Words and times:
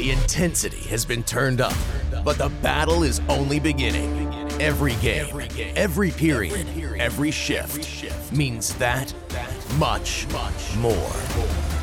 The 0.00 0.12
intensity 0.12 0.80
has 0.88 1.04
been 1.04 1.22
turned 1.24 1.60
up, 1.60 1.74
but 2.24 2.38
the 2.38 2.48
battle 2.62 3.02
is 3.02 3.20
only 3.28 3.60
beginning. 3.60 4.32
Every 4.58 4.94
game, 4.94 5.26
every 5.76 6.10
period, 6.10 6.66
every 6.98 7.30
shift 7.30 8.32
means 8.32 8.74
that 8.76 9.12
much 9.76 10.26
more. 10.78 11.12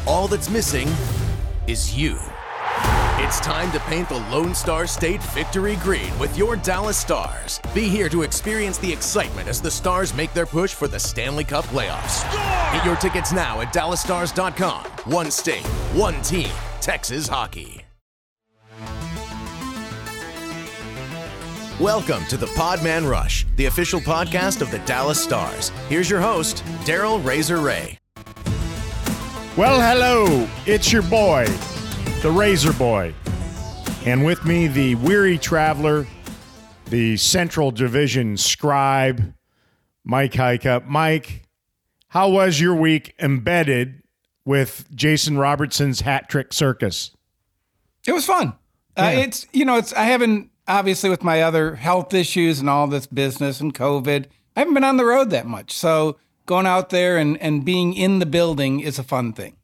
All 0.07 0.27
that's 0.27 0.49
missing 0.49 0.87
is 1.67 1.95
you. 1.95 2.17
It's 3.19 3.39
time 3.39 3.71
to 3.71 3.79
paint 3.81 4.09
the 4.09 4.25
Lone 4.31 4.55
Star 4.55 4.87
State 4.87 5.21
victory 5.21 5.75
green 5.75 6.17
with 6.17 6.35
your 6.35 6.55
Dallas 6.55 6.97
Stars. 6.97 7.59
Be 7.75 7.87
here 7.87 8.09
to 8.09 8.23
experience 8.23 8.79
the 8.79 8.91
excitement 8.91 9.47
as 9.47 9.61
the 9.61 9.69
Stars 9.69 10.11
make 10.15 10.33
their 10.33 10.47
push 10.47 10.73
for 10.73 10.87
the 10.87 10.99
Stanley 10.99 11.43
Cup 11.43 11.65
playoffs. 11.65 12.23
Get 12.73 12.83
your 12.83 12.95
tickets 12.95 13.31
now 13.31 13.61
at 13.61 13.71
dallasstars.com. 13.71 14.85
One 15.05 15.29
state, 15.29 15.67
one 15.93 16.19
team, 16.23 16.49
Texas 16.81 17.27
hockey. 17.27 17.76
Welcome 21.79 22.25
to 22.29 22.37
the 22.37 22.47
Podman 22.47 23.07
Rush, 23.07 23.45
the 23.55 23.67
official 23.67 23.99
podcast 23.99 24.63
of 24.63 24.71
the 24.71 24.79
Dallas 24.79 25.21
Stars. 25.21 25.69
Here's 25.89 26.09
your 26.09 26.19
host, 26.19 26.63
Daryl 26.85 27.23
Razor 27.23 27.57
Reaugh. 27.57 27.95
Well, 29.55 29.79
hello, 29.79 30.49
it's 30.65 30.91
your 30.91 31.03
boy, 31.03 31.45
the 32.23 32.31
Razor 32.31 32.73
Boy. 32.73 33.13
And 34.07 34.25
with 34.25 34.43
me, 34.43 34.65
the 34.65 34.95
weary 34.95 35.37
traveler, 35.37 36.07
the 36.85 37.15
Central 37.15 37.69
Division 37.69 38.37
scribe, 38.37 39.35
Mike 40.03 40.33
Heika. 40.33 40.83
Mike, 40.87 41.43
how 42.07 42.27
was 42.27 42.59
your 42.59 42.73
week 42.73 43.13
embedded 43.19 44.01
with 44.43 44.87
Jason 44.95 45.37
Robertson's 45.37 46.01
hat 46.01 46.27
trick 46.27 46.53
circus? 46.53 47.11
It 48.07 48.13
was 48.13 48.25
fun. 48.25 48.55
Uh, 48.97 49.11
it's 49.13 49.45
you 49.53 49.63
know 49.63 49.77
it's 49.77 49.93
I 49.93 50.05
haven't 50.05 50.49
obviously 50.67 51.09
with 51.09 51.23
my 51.23 51.41
other 51.41 51.75
health 51.75 52.13
issues 52.13 52.59
and 52.59 52.69
all 52.69 52.87
this 52.87 53.07
business 53.07 53.59
and 53.61 53.73
COVID, 53.73 54.25
I 54.55 54.59
haven't 54.61 54.73
been 54.73 54.83
on 54.83 54.97
the 54.97 55.05
road 55.05 55.29
that 55.31 55.45
much. 55.45 55.71
So 55.71 56.17
going 56.45 56.65
out 56.65 56.89
there 56.89 57.17
and 57.17 57.37
and 57.41 57.63
being 57.65 57.93
in 57.93 58.19
the 58.19 58.25
building 58.25 58.79
is 58.79 58.97
a 58.99 59.03
fun 59.03 59.33
thing. 59.33 59.55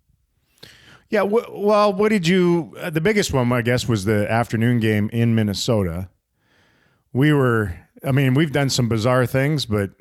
Yeah, 1.10 1.22
w- 1.22 1.46
well, 1.52 1.94
what 1.94 2.10
did 2.10 2.28
you? 2.28 2.74
Uh, 2.80 2.90
the 2.90 3.02
biggest 3.02 3.34
one, 3.34 3.52
I 3.52 3.62
guess, 3.62 3.88
was 3.88 4.06
the 4.06 4.30
afternoon 4.32 4.80
game 4.80 5.10
in 5.14 5.36
Minnesota. 5.36 6.10
We 7.12 7.32
were, 7.32 7.76
I 8.04 8.12
mean, 8.12 8.34
we've 8.34 8.52
done 8.52 8.70
some 8.72 8.90
bizarre 8.90 9.28
things, 9.28 9.68
but 9.68 9.92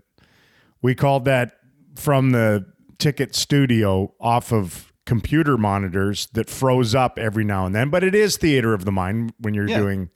we 0.81 0.95
called 0.95 1.27
that 1.27 1.53
from 1.97 2.31
the 2.31 2.65
ticket 2.99 3.35
studio 3.35 4.15
off 4.21 4.53
of 4.53 4.93
computer 5.05 5.59
monitors 5.59 6.29
that 6.33 6.49
froze 6.49 6.95
up 6.95 7.19
every 7.19 7.45
now 7.45 7.67
and 7.67 7.75
then. 7.75 7.91
But 7.91 8.05
it 8.05 8.15
is 8.15 8.39
theater 8.39 8.73
of 8.73 8.85
the 8.87 8.93
mind 8.93 9.35
when 9.39 9.53
you're 9.53 9.69
Yeah. 9.69 9.81
doing 9.81 10.09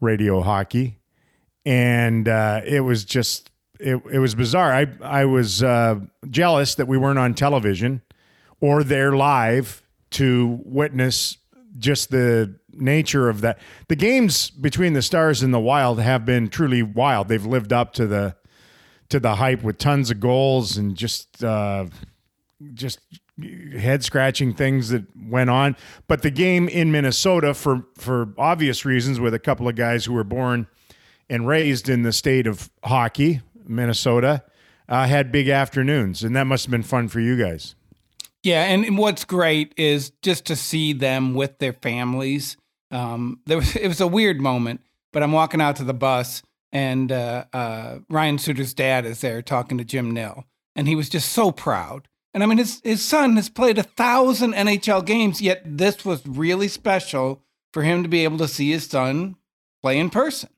radio 0.00 0.40
hockey, 0.40 0.98
and 1.64 2.28
uh, 2.28 2.60
it 2.64 2.80
was 2.80 3.04
just 3.04 3.50
it, 3.78 4.00
it 4.12 4.18
was 4.18 4.34
bizarre. 4.34 4.72
I 4.72 4.86
I 5.02 5.24
was 5.24 5.62
uh, 5.62 6.00
jealous 6.28 6.74
that 6.76 6.86
we 6.86 6.98
weren't 6.98 7.18
on 7.18 7.34
television 7.34 8.02
or 8.60 8.84
there 8.84 9.12
live 9.12 9.82
to 10.10 10.60
witness 10.64 11.38
just 11.78 12.10
the 12.10 12.54
nature 12.72 13.28
of 13.28 13.40
that. 13.40 13.58
The 13.88 13.96
games 13.96 14.50
between 14.50 14.92
the 14.92 15.02
Stars 15.02 15.42
and 15.42 15.52
the 15.54 15.60
Wild 15.60 16.00
have 16.00 16.24
been 16.24 16.48
truly 16.48 16.82
wild. 16.82 17.28
They've 17.28 17.44
lived 17.44 17.72
up 17.72 17.92
to 17.94 18.06
the 18.06 18.36
to 19.08 19.18
the 19.18 19.36
hype 19.36 19.62
with 19.62 19.78
tons 19.78 20.10
of 20.10 20.20
goals 20.20 20.76
and 20.76 20.96
just 20.96 21.42
uh, 21.42 21.86
just 22.74 23.00
head 23.78 24.04
scratching 24.04 24.52
things 24.54 24.88
that 24.90 25.04
went 25.16 25.50
on. 25.50 25.76
But 26.08 26.22
the 26.22 26.30
game 26.30 26.68
in 26.68 26.92
Minnesota, 26.92 27.54
for 27.54 27.86
for 27.96 28.32
obvious 28.38 28.84
reasons, 28.84 29.20
with 29.20 29.34
a 29.34 29.38
couple 29.38 29.68
of 29.68 29.76
guys 29.76 30.04
who 30.04 30.12
were 30.12 30.24
born 30.24 30.66
and 31.28 31.46
raised 31.46 31.88
in 31.88 32.02
the 32.02 32.12
state 32.12 32.46
of 32.46 32.70
hockey, 32.84 33.40
Minnesota, 33.66 34.42
uh, 34.88 35.06
had 35.06 35.30
big 35.30 35.48
afternoons, 35.48 36.22
and 36.22 36.34
that 36.34 36.46
must 36.46 36.66
have 36.66 36.70
been 36.70 36.82
fun 36.82 37.08
for 37.08 37.20
you 37.20 37.36
guys. 37.36 37.74
Yeah, 38.42 38.64
and 38.64 38.96
what's 38.96 39.24
great 39.24 39.74
is 39.76 40.12
just 40.22 40.46
to 40.46 40.56
see 40.56 40.92
them 40.92 41.34
with 41.34 41.58
their 41.58 41.74
families. 41.74 42.56
Um, 42.90 43.40
there 43.46 43.58
was 43.58 43.76
it 43.76 43.86
was 43.86 44.00
a 44.00 44.06
weird 44.06 44.40
moment, 44.40 44.80
but 45.12 45.22
I'm 45.22 45.32
walking 45.32 45.60
out 45.60 45.76
to 45.76 45.84
the 45.84 45.94
bus, 45.94 46.42
and 46.72 47.12
uh, 47.12 47.44
uh, 47.52 47.98
Ryan 48.08 48.38
Suter's 48.38 48.74
dad 48.74 49.04
is 49.04 49.20
there 49.20 49.42
talking 49.42 49.78
to 49.78 49.84
Jim 49.84 50.10
Nill, 50.10 50.44
and 50.74 50.88
he 50.88 50.96
was 50.96 51.08
just 51.08 51.32
so 51.32 51.52
proud. 51.52 52.08
And 52.32 52.42
I 52.42 52.46
mean, 52.46 52.58
his 52.58 52.80
his 52.84 53.04
son 53.04 53.36
has 53.36 53.48
played 53.48 53.78
a 53.78 53.82
thousand 53.82 54.52
NHL 54.54 55.04
games, 55.04 55.42
yet 55.42 55.62
this 55.64 56.04
was 56.04 56.24
really 56.26 56.68
special 56.68 57.42
for 57.72 57.82
him 57.82 58.02
to 58.02 58.08
be 58.08 58.24
able 58.24 58.38
to 58.38 58.48
see 58.48 58.70
his 58.70 58.86
son 58.86 59.36
play 59.82 59.98
in 59.98 60.10
person. 60.10 60.50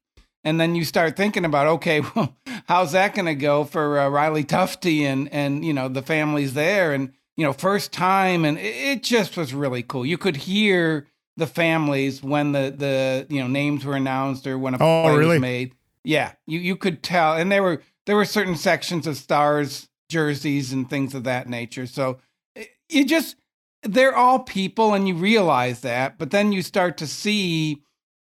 And 0.44 0.60
then 0.60 0.74
you 0.74 0.84
start 0.84 1.16
thinking 1.16 1.44
about, 1.44 1.66
okay, 1.68 2.00
well, 2.14 2.36
how's 2.66 2.92
that 2.92 3.14
going 3.14 3.26
to 3.26 3.34
go 3.34 3.64
for 3.64 3.98
uh, 4.00 4.08
Riley 4.08 4.44
Tufte 4.44 5.02
and 5.02 5.28
and 5.32 5.64
you 5.64 5.72
know 5.72 5.88
the 5.88 6.02
families 6.02 6.54
there, 6.54 6.92
and 6.92 7.12
you 7.36 7.44
know 7.46 7.52
first 7.52 7.92
time, 7.92 8.44
and 8.44 8.58
it, 8.58 9.02
just 9.02 9.36
was 9.36 9.54
really 9.54 9.82
cool. 9.82 10.04
You 10.04 10.18
could 10.18 10.36
hear 10.36 11.06
the 11.38 11.46
families 11.46 12.22
when 12.22 12.52
the 12.52 12.74
the 12.76 13.26
you 13.34 13.40
know 13.40 13.46
names 13.46 13.84
were 13.86 13.96
announced 13.96 14.46
or 14.46 14.58
when 14.58 14.74
a 14.74 14.78
Oh, 14.78 15.04
play 15.04 15.16
really? 15.16 15.28
was 15.36 15.40
made. 15.40 15.74
Yeah, 16.04 16.32
you 16.46 16.58
you 16.58 16.76
could 16.76 17.02
tell, 17.02 17.34
and 17.34 17.50
there 17.50 17.62
were 17.62 17.80
there 18.04 18.16
were 18.16 18.24
certain 18.26 18.56
sections 18.56 19.06
of 19.06 19.16
stars 19.16 19.88
jerseys 20.12 20.72
and 20.72 20.88
things 20.88 21.14
of 21.14 21.24
that 21.24 21.48
nature. 21.48 21.86
So 21.86 22.18
you 22.88 23.04
just 23.04 23.36
they're 23.82 24.14
all 24.14 24.38
people, 24.38 24.94
and 24.94 25.08
you 25.08 25.14
realize 25.14 25.80
that, 25.80 26.16
but 26.18 26.30
then 26.30 26.52
you 26.52 26.62
start 26.62 26.96
to 26.98 27.06
see 27.06 27.82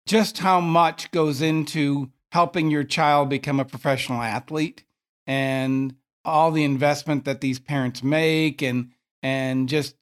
just 0.05 0.37
how 0.39 0.59
much 0.59 1.09
goes 1.11 1.41
into 1.41 2.11
helping 2.31 2.69
your 2.69 2.83
child 2.83 3.29
become 3.29 3.59
a 3.59 3.65
professional 3.65 4.21
athlete 4.21 4.83
and 5.25 5.95
all 6.25 6.51
the 6.51 6.63
investment 6.63 7.25
that 7.25 7.41
these 7.41 7.59
parents 7.59 8.03
make 8.03 8.61
and 8.61 8.91
and 9.23 9.67
just 9.69 9.95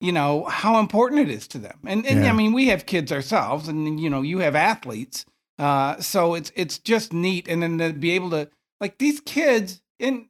you 0.00 0.10
know 0.10 0.44
how 0.46 0.80
important 0.80 1.20
it 1.20 1.28
is 1.30 1.46
to 1.46 1.58
them 1.58 1.78
and 1.86 2.04
and 2.06 2.24
Yeah. 2.24 2.30
i 2.30 2.32
mean 2.32 2.52
we 2.52 2.68
have 2.68 2.86
kids 2.86 3.12
ourselves 3.12 3.68
and 3.68 4.00
you 4.00 4.10
know 4.10 4.22
you 4.22 4.38
have 4.38 4.56
athletes 4.56 5.24
uh 5.58 6.00
so 6.00 6.34
it's 6.34 6.50
it's 6.56 6.78
just 6.78 7.12
neat 7.12 7.46
and 7.48 7.62
then 7.62 7.78
to 7.78 7.92
be 7.92 8.10
able 8.12 8.30
to 8.30 8.48
like 8.80 8.98
these 8.98 9.20
kids 9.20 9.80
and 10.00 10.26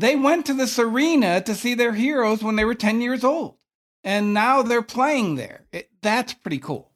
they 0.00 0.16
went 0.16 0.46
to 0.46 0.54
this 0.54 0.78
arena 0.78 1.40
to 1.42 1.54
see 1.54 1.74
their 1.74 1.94
heroes 1.94 2.42
when 2.42 2.56
they 2.56 2.64
were 2.64 2.74
10 2.74 3.00
years 3.00 3.24
old 3.24 3.58
and 4.04 4.32
now 4.32 4.62
they're 4.62 4.82
playing 4.82 5.34
there. 5.34 5.66
It, 5.72 5.90
that's 6.00 6.32
pretty 6.32 6.58
cool. 6.58 6.90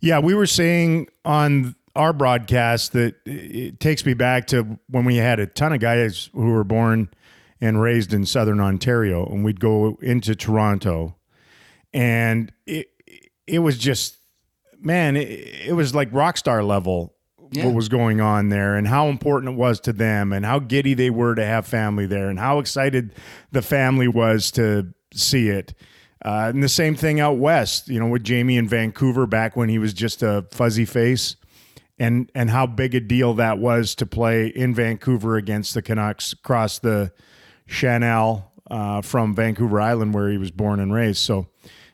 Yeah, 0.00 0.18
we 0.18 0.34
were 0.34 0.46
saying 0.46 1.08
on 1.24 1.76
our 1.94 2.12
broadcast 2.12 2.92
that 2.94 3.14
it 3.24 3.78
takes 3.78 4.04
me 4.04 4.14
back 4.14 4.46
to 4.48 4.78
when 4.88 5.04
we 5.04 5.16
had 5.16 5.38
a 5.38 5.46
ton 5.46 5.72
of 5.72 5.80
guys 5.80 6.30
who 6.32 6.50
were 6.50 6.64
born 6.64 7.08
and 7.60 7.80
raised 7.80 8.12
in 8.12 8.26
southern 8.26 8.58
Ontario, 8.58 9.24
and 9.26 9.44
we'd 9.44 9.60
go 9.60 9.96
into 10.02 10.34
Toronto, 10.34 11.14
and 11.92 12.50
it 12.66 12.88
it 13.46 13.60
was 13.60 13.78
just 13.78 14.16
man, 14.80 15.16
it, 15.16 15.68
it 15.68 15.72
was 15.74 15.94
like 15.94 16.08
rock 16.10 16.36
star 16.36 16.64
level 16.64 17.14
Yeah. 17.52 17.66
what 17.66 17.74
was 17.74 17.88
going 17.88 18.20
on 18.20 18.48
there, 18.48 18.76
and 18.76 18.86
how 18.88 19.08
important 19.08 19.52
it 19.52 19.56
was 19.56 19.80
to 19.80 19.92
them, 19.92 20.32
and 20.32 20.44
how 20.44 20.58
giddy 20.58 20.94
they 20.94 21.10
were 21.10 21.34
to 21.34 21.44
have 21.44 21.66
family 21.66 22.06
there, 22.06 22.28
and 22.28 22.38
how 22.38 22.58
excited 22.58 23.14
the 23.50 23.62
family 23.62 24.08
was 24.08 24.50
to 24.52 24.92
see 25.14 25.48
it. 25.48 25.74
Uh, 26.24 26.50
and 26.54 26.62
the 26.62 26.68
same 26.68 26.94
thing 26.94 27.18
out 27.20 27.38
west, 27.38 27.88
you 27.88 27.98
know, 27.98 28.06
with 28.06 28.22
Jamie 28.22 28.56
in 28.56 28.68
Vancouver 28.68 29.26
back 29.26 29.56
when 29.56 29.68
he 29.68 29.78
was 29.78 29.92
just 29.92 30.22
a 30.22 30.46
fuzzy 30.52 30.84
face, 30.84 31.36
and 31.98 32.30
and 32.34 32.48
how 32.50 32.66
big 32.66 32.94
a 32.94 33.00
deal 33.00 33.34
that 33.34 33.58
was 33.58 33.94
to 33.96 34.06
play 34.06 34.46
in 34.46 34.74
Vancouver 34.74 35.36
against 35.36 35.74
the 35.74 35.82
Canucks 35.82 36.32
across 36.32 36.78
the 36.78 37.12
Chanel 37.66 38.52
uh, 38.70 39.02
from 39.02 39.34
Vancouver 39.34 39.80
Island, 39.80 40.14
where 40.14 40.30
he 40.30 40.38
was 40.38 40.50
born 40.50 40.80
and 40.80 40.92
raised. 40.92 41.18
So, 41.18 41.48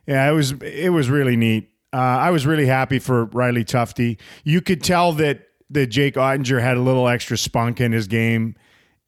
yeah, 0.06 0.30
it 0.30 0.34
was 0.34 0.52
it 0.62 0.92
was 0.92 1.08
really 1.08 1.36
neat. 1.36 1.70
Uh, 1.92 1.96
I 1.96 2.30
was 2.30 2.46
really 2.46 2.66
happy 2.66 2.98
for 2.98 3.24
Riley 3.26 3.64
Tufte. 3.64 4.18
You 4.44 4.60
could 4.60 4.82
tell 4.82 5.12
that 5.14 5.47
that 5.70 5.86
Jake 5.88 6.14
Oettinger 6.14 6.60
had 6.60 6.76
a 6.76 6.80
little 6.80 7.08
extra 7.08 7.36
spunk 7.38 7.80
in 7.80 7.92
his 7.92 8.06
game 8.06 8.54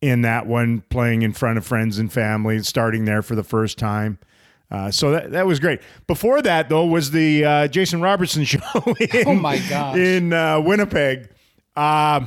in 0.01 0.23
that 0.23 0.47
one, 0.47 0.83
playing 0.91 1.23
in 1.23 1.33
front 1.33 1.59
of 1.59 1.67
friends 1.67 1.99
and 1.99 2.13
family, 2.13 2.59
starting 2.63 3.05
there 3.05 3.23
for 3.23 3.35
the 3.35 3.45
first 3.45 3.79
time. 3.79 4.19
Uh, 4.71 4.91
so 4.91 5.11
that, 5.11 5.33
that 5.33 5.47
was 5.47 5.59
great. 5.59 5.81
Before 6.07 6.41
that, 6.43 6.69
though, 6.69 6.87
was 6.87 7.11
the 7.11 7.45
uh, 7.45 7.69
Jason 7.69 8.01
Robertson 8.01 8.45
show. 8.45 8.61
In, 8.99 9.27
Oh, 9.27 9.35
my 9.35 9.59
gosh. 9.69 9.97
In 9.97 10.33
uh, 10.33 10.61
Winnipeg. 10.61 11.29
Uh, 11.77 12.25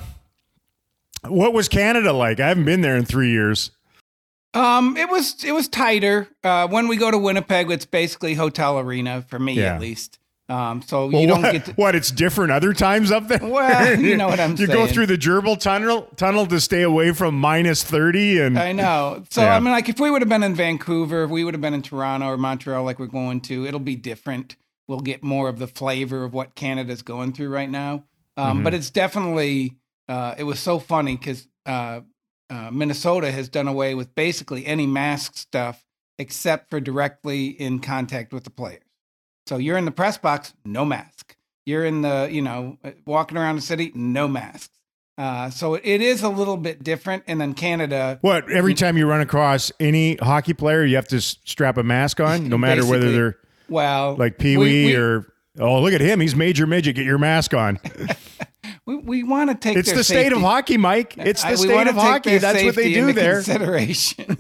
what 1.28 1.54
was 1.54 1.70
Canada 1.70 2.12
like? 2.12 2.40
I 2.40 2.50
haven't 2.50 2.66
been 2.66 2.82
there 2.82 2.98
in 2.98 3.06
three 3.06 3.32
years. 3.32 3.72
Um, 4.54 4.98
it 4.98 5.10
was 5.10 5.44
it 5.44 5.52
was 5.52 5.68
tighter. 5.68 6.28
Uh, 6.44 6.68
when 6.68 6.88
we 6.88 6.96
go 6.98 7.10
to 7.10 7.18
Winnipeg, 7.18 7.72
it's 7.72 7.86
basically 7.88 8.36
hotel 8.36 8.78
arena 8.78 9.24
for 9.28 9.40
me 9.40 9.54
Yeah. 9.54 9.74
at 9.76 9.82
least. 9.82 10.20
Um, 10.50 10.82
so 10.82 11.08
Well, 11.08 11.22
you 11.22 11.28
don't 11.28 11.42
what, 11.42 11.52
get 11.54 11.66
to. 11.66 11.74
what? 11.74 11.96
It's 11.96 12.12
different 12.12 12.52
other 12.52 12.74
times 12.74 13.12
up 13.12 13.28
there. 13.30 13.40
Well, 13.42 14.00
you 14.00 14.18
know 14.18 14.28
what 14.34 14.40
I'm 14.40 14.58
saying. 14.58 14.70
You 14.70 14.76
go 14.76 14.88
through 14.88 15.06
the 15.06 15.18
gerbil 15.18 15.58
tunnel 15.60 16.10
tunnel 16.18 16.46
to 16.48 16.60
stay 16.60 16.82
away 16.82 17.12
from 17.14 17.40
minus 17.40 17.82
thirty, 17.84 18.40
and 18.40 18.60
I 18.60 18.74
know. 18.74 19.24
So 19.30 19.42
Yeah. 19.42 19.56
I 19.56 19.60
mean, 19.60 19.72
like 19.72 19.88
if 19.88 20.00
we 20.00 20.12
would 20.12 20.22
have 20.22 20.30
been 20.30 20.44
in 20.44 20.54
Vancouver, 20.54 21.24
if 21.24 21.30
we 21.30 21.44
would 21.46 21.54
have 21.54 21.62
been 21.62 21.74
in 21.74 21.82
Toronto 21.82 22.28
or 22.28 22.38
Montreal, 22.38 22.84
like 22.84 23.00
we're 23.00 23.08
going 23.08 23.40
to, 23.42 23.66
it'll 23.66 23.80
be 23.80 23.96
different. 23.96 24.58
we'll 24.88 25.00
get 25.00 25.24
more 25.24 25.48
of 25.48 25.60
the 25.60 25.68
flavor 25.68 26.26
of 26.26 26.34
what 26.34 26.56
Canada's 26.56 27.02
going 27.02 27.32
through 27.32 27.48
right 27.50 27.70
now. 27.70 28.04
Um, 28.36 28.64
But 28.64 28.74
it's 28.74 28.90
definitely 28.90 29.76
uh, 30.10 30.36
it 30.38 30.44
was 30.44 30.60
so 30.60 30.78
funny 30.78 31.16
because 31.16 31.48
uh, 31.66 32.02
uh, 32.50 32.70
Minnesota 32.70 33.32
has 33.32 33.48
done 33.48 33.70
away 33.70 33.96
with 33.96 34.14
basically 34.14 34.66
any 34.66 34.86
mask 34.86 35.38
stuff 35.38 35.86
except 36.20 36.70
for 36.70 36.82
directly 36.82 37.48
in 37.48 37.80
contact 37.80 38.34
with 38.34 38.44
the 38.44 38.50
players. 38.50 38.82
So 39.48 39.58
you're 39.58 39.78
in 39.78 39.86
the 39.86 39.92
press 39.92 40.18
box, 40.18 40.54
no 40.66 40.86
mask. 40.86 41.36
You're 41.66 41.86
in 41.86 42.02
the 42.02 42.28
you 42.32 42.42
know 42.42 42.78
walking 43.06 43.38
around 43.38 43.58
the 43.58 43.62
city, 43.62 43.92
no 43.96 44.28
masks. 44.28 44.70
Uh, 45.18 45.50
so 45.50 45.76
it 45.76 46.02
is 46.02 46.24
a 46.24 46.30
little 46.30 46.58
bit 46.58 46.84
different. 46.84 47.24
And 47.28 47.40
then 47.40 47.54
Canada, 47.54 48.18
What? 48.22 48.52
Every 48.52 48.74
time 48.74 48.98
you 48.98 49.08
run 49.08 49.22
across 49.22 49.72
any 49.80 50.16
hockey 50.16 50.54
player, 50.54 50.84
you 50.84 50.96
have 50.96 51.08
to 51.10 51.22
strap 51.22 51.78
a 51.78 51.84
mask 51.84 52.20
on, 52.20 52.50
no 52.50 52.58
matter 52.58 52.86
whether 52.86 53.12
they're 53.12 53.38
well, 53.70 54.16
like 54.16 54.40
Pee 54.40 54.58
Wee 54.58 54.86
we- 54.86 54.96
or 54.96 55.32
oh, 55.60 55.82
look 55.82 55.94
at 55.94 56.02
him, 56.02 56.20
he's 56.20 56.36
major 56.36 56.66
midget. 56.66 56.96
Get 56.96 57.06
your 57.06 57.20
mask 57.20 57.54
on. 57.54 57.80
we, 58.86 58.96
we 58.96 59.24
want 59.24 59.52
to 59.52 59.56
take 59.56 59.78
It's 59.78 59.92
the 59.92 60.04
state 60.04 60.34
of 60.34 60.42
hockey, 60.42 60.78
Mike. 60.78 61.16
It's 61.18 61.44
the 61.44 61.52
we 61.52 61.58
state 61.58 61.88
of 61.88 61.96
hockey. 61.96 62.40
That's 62.40 62.64
what 62.64 62.76
they 62.76 62.94
do 62.94 63.14
there. 63.14 63.36
Consideration. 63.36 64.38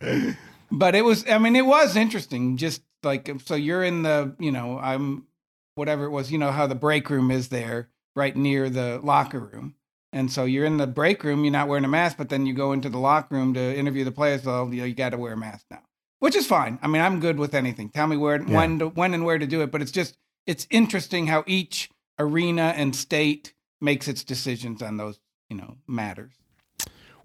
but 0.70 0.94
it 0.94 1.04
was. 1.04 1.28
I 1.28 1.38
mean, 1.38 1.56
it 1.56 1.66
was 1.66 1.96
interesting. 1.96 2.56
Just 2.56 2.82
like 3.02 3.30
so, 3.44 3.54
you're 3.54 3.84
in 3.84 4.02
the. 4.02 4.34
You 4.38 4.52
know, 4.52 4.78
I'm 4.78 5.26
whatever 5.74 6.04
it 6.04 6.10
was. 6.10 6.30
You 6.32 6.38
know 6.38 6.52
how 6.52 6.66
the 6.66 6.74
break 6.74 7.10
room 7.10 7.30
is 7.30 7.48
there, 7.48 7.88
right 8.14 8.36
near 8.36 8.70
the 8.70 9.00
locker 9.02 9.40
room. 9.40 9.74
And 10.12 10.32
so 10.32 10.44
you're 10.44 10.64
in 10.64 10.78
the 10.78 10.86
break 10.86 11.22
room. 11.24 11.44
You're 11.44 11.52
not 11.52 11.68
wearing 11.68 11.84
a 11.84 11.88
mask, 11.88 12.16
but 12.16 12.28
then 12.28 12.46
you 12.46 12.54
go 12.54 12.72
into 12.72 12.88
the 12.88 12.98
locker 12.98 13.34
room 13.34 13.54
to 13.54 13.76
interview 13.76 14.04
the 14.04 14.12
players. 14.12 14.44
Well, 14.44 14.72
you, 14.72 14.80
know, 14.80 14.86
you 14.86 14.94
got 14.94 15.10
to 15.10 15.18
wear 15.18 15.34
a 15.34 15.36
mask 15.36 15.66
now, 15.70 15.82
which 16.20 16.34
is 16.34 16.46
fine. 16.46 16.78
I 16.82 16.88
mean, 16.88 17.02
I'm 17.02 17.20
good 17.20 17.38
with 17.38 17.54
anything. 17.54 17.90
Tell 17.90 18.06
me 18.06 18.16
where, 18.16 18.38
when, 18.38 18.78
to, 18.78 18.88
when, 18.88 19.12
and 19.12 19.24
where 19.24 19.38
to 19.38 19.46
do 19.46 19.60
it. 19.62 19.70
But 19.70 19.82
it's 19.82 19.90
just 19.90 20.16
it's 20.46 20.66
interesting 20.70 21.26
how 21.26 21.44
each 21.46 21.90
arena 22.18 22.72
and 22.76 22.96
state 22.96 23.52
makes 23.80 24.08
its 24.08 24.24
decisions 24.24 24.80
on 24.80 24.96
those 24.96 25.20
you 25.50 25.56
know 25.56 25.76
matters. 25.86 26.32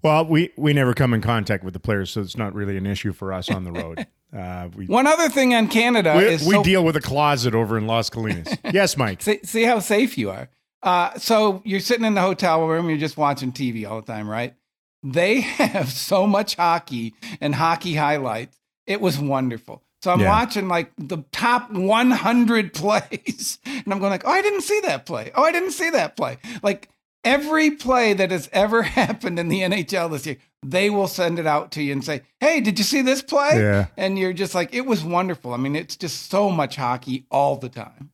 Well, 0.02 0.24
we 0.26 0.50
we 0.56 0.72
never 0.72 0.94
come 0.94 1.14
in 1.14 1.20
contact 1.20 1.62
with 1.64 1.74
the 1.74 1.80
players, 1.80 2.10
so 2.10 2.20
it's 2.20 2.36
not 2.36 2.54
really 2.54 2.76
an 2.76 2.86
issue 2.86 3.12
for 3.12 3.32
us 3.32 3.50
on 3.50 3.64
the 3.64 3.72
road. 3.72 4.06
Uh, 4.34 4.70
we 4.74 4.86
One 4.86 5.06
other 5.06 5.28
thing 5.28 5.54
on 5.54 5.68
Canada 5.68 6.14
we, 6.16 6.24
is 6.24 6.42
we 6.46 6.54
so- 6.54 6.62
deal 6.62 6.82
with 6.82 6.96
a 6.96 7.02
closet 7.02 7.54
over 7.54 7.76
in 7.76 7.86
Las 7.86 8.08
Colinas. 8.08 8.56
yes, 8.72 8.96
Mike. 8.96 9.20
see, 9.20 9.40
see 9.44 9.62
how 9.64 9.78
safe 9.78 10.16
you 10.16 10.30
are. 10.30 10.48
Uh, 10.82 11.12
so 11.18 11.60
you're 11.66 11.80
sitting 11.80 12.06
in 12.06 12.14
the 12.14 12.22
hotel 12.22 12.66
room, 12.66 12.88
you're 12.88 12.96
just 12.96 13.18
watching 13.18 13.52
TV 13.52 13.86
all 13.86 14.00
the 14.00 14.06
time, 14.10 14.26
right? 14.26 14.54
They 15.02 15.40
have 15.42 15.90
so 15.92 16.26
much 16.26 16.54
hockey 16.56 17.12
and 17.42 17.54
hockey 17.54 17.94
highlights. 17.94 18.58
It 18.86 19.02
was 19.02 19.18
wonderful. 19.18 19.82
So 20.00 20.10
I'm 20.10 20.20
Yeah. 20.20 20.30
watching 20.30 20.66
like 20.66 20.90
the 20.96 21.18
top 21.32 21.70
100 21.70 22.72
plays, 22.72 23.58
and 23.66 23.92
I'm 23.92 23.98
going 23.98 24.12
like, 24.12 24.24
oh, 24.24 24.30
I 24.30 24.40
didn't 24.40 24.62
see 24.62 24.80
that 24.86 25.04
play. 25.04 25.30
Oh, 25.34 25.44
I 25.44 25.52
didn't 25.52 25.72
see 25.72 25.90
that 25.90 26.16
play. 26.16 26.38
Like 26.62 26.88
every 27.24 27.70
play 27.72 28.12
that 28.12 28.30
has 28.30 28.48
ever 28.52 28.82
happened 28.82 29.38
in 29.38 29.48
the 29.48 29.60
NHL 29.60 30.10
this 30.10 30.26
year, 30.26 30.36
they 30.64 30.90
will 30.90 31.08
send 31.08 31.38
it 31.38 31.46
out 31.46 31.72
to 31.72 31.82
you 31.82 31.92
and 31.92 32.04
say, 32.04 32.22
hey, 32.40 32.60
did 32.60 32.78
you 32.78 32.84
see 32.84 33.02
this 33.02 33.22
play? 33.22 33.60
Yeah. 33.60 33.86
And 33.96 34.18
you're 34.18 34.32
just 34.32 34.54
like, 34.54 34.74
it 34.74 34.86
was 34.86 35.02
wonderful. 35.02 35.52
I 35.52 35.56
mean, 35.56 35.74
it's 35.74 35.96
just 35.96 36.30
so 36.30 36.50
much 36.50 36.76
hockey 36.76 37.26
all 37.30 37.56
the 37.56 37.68
time. 37.68 38.10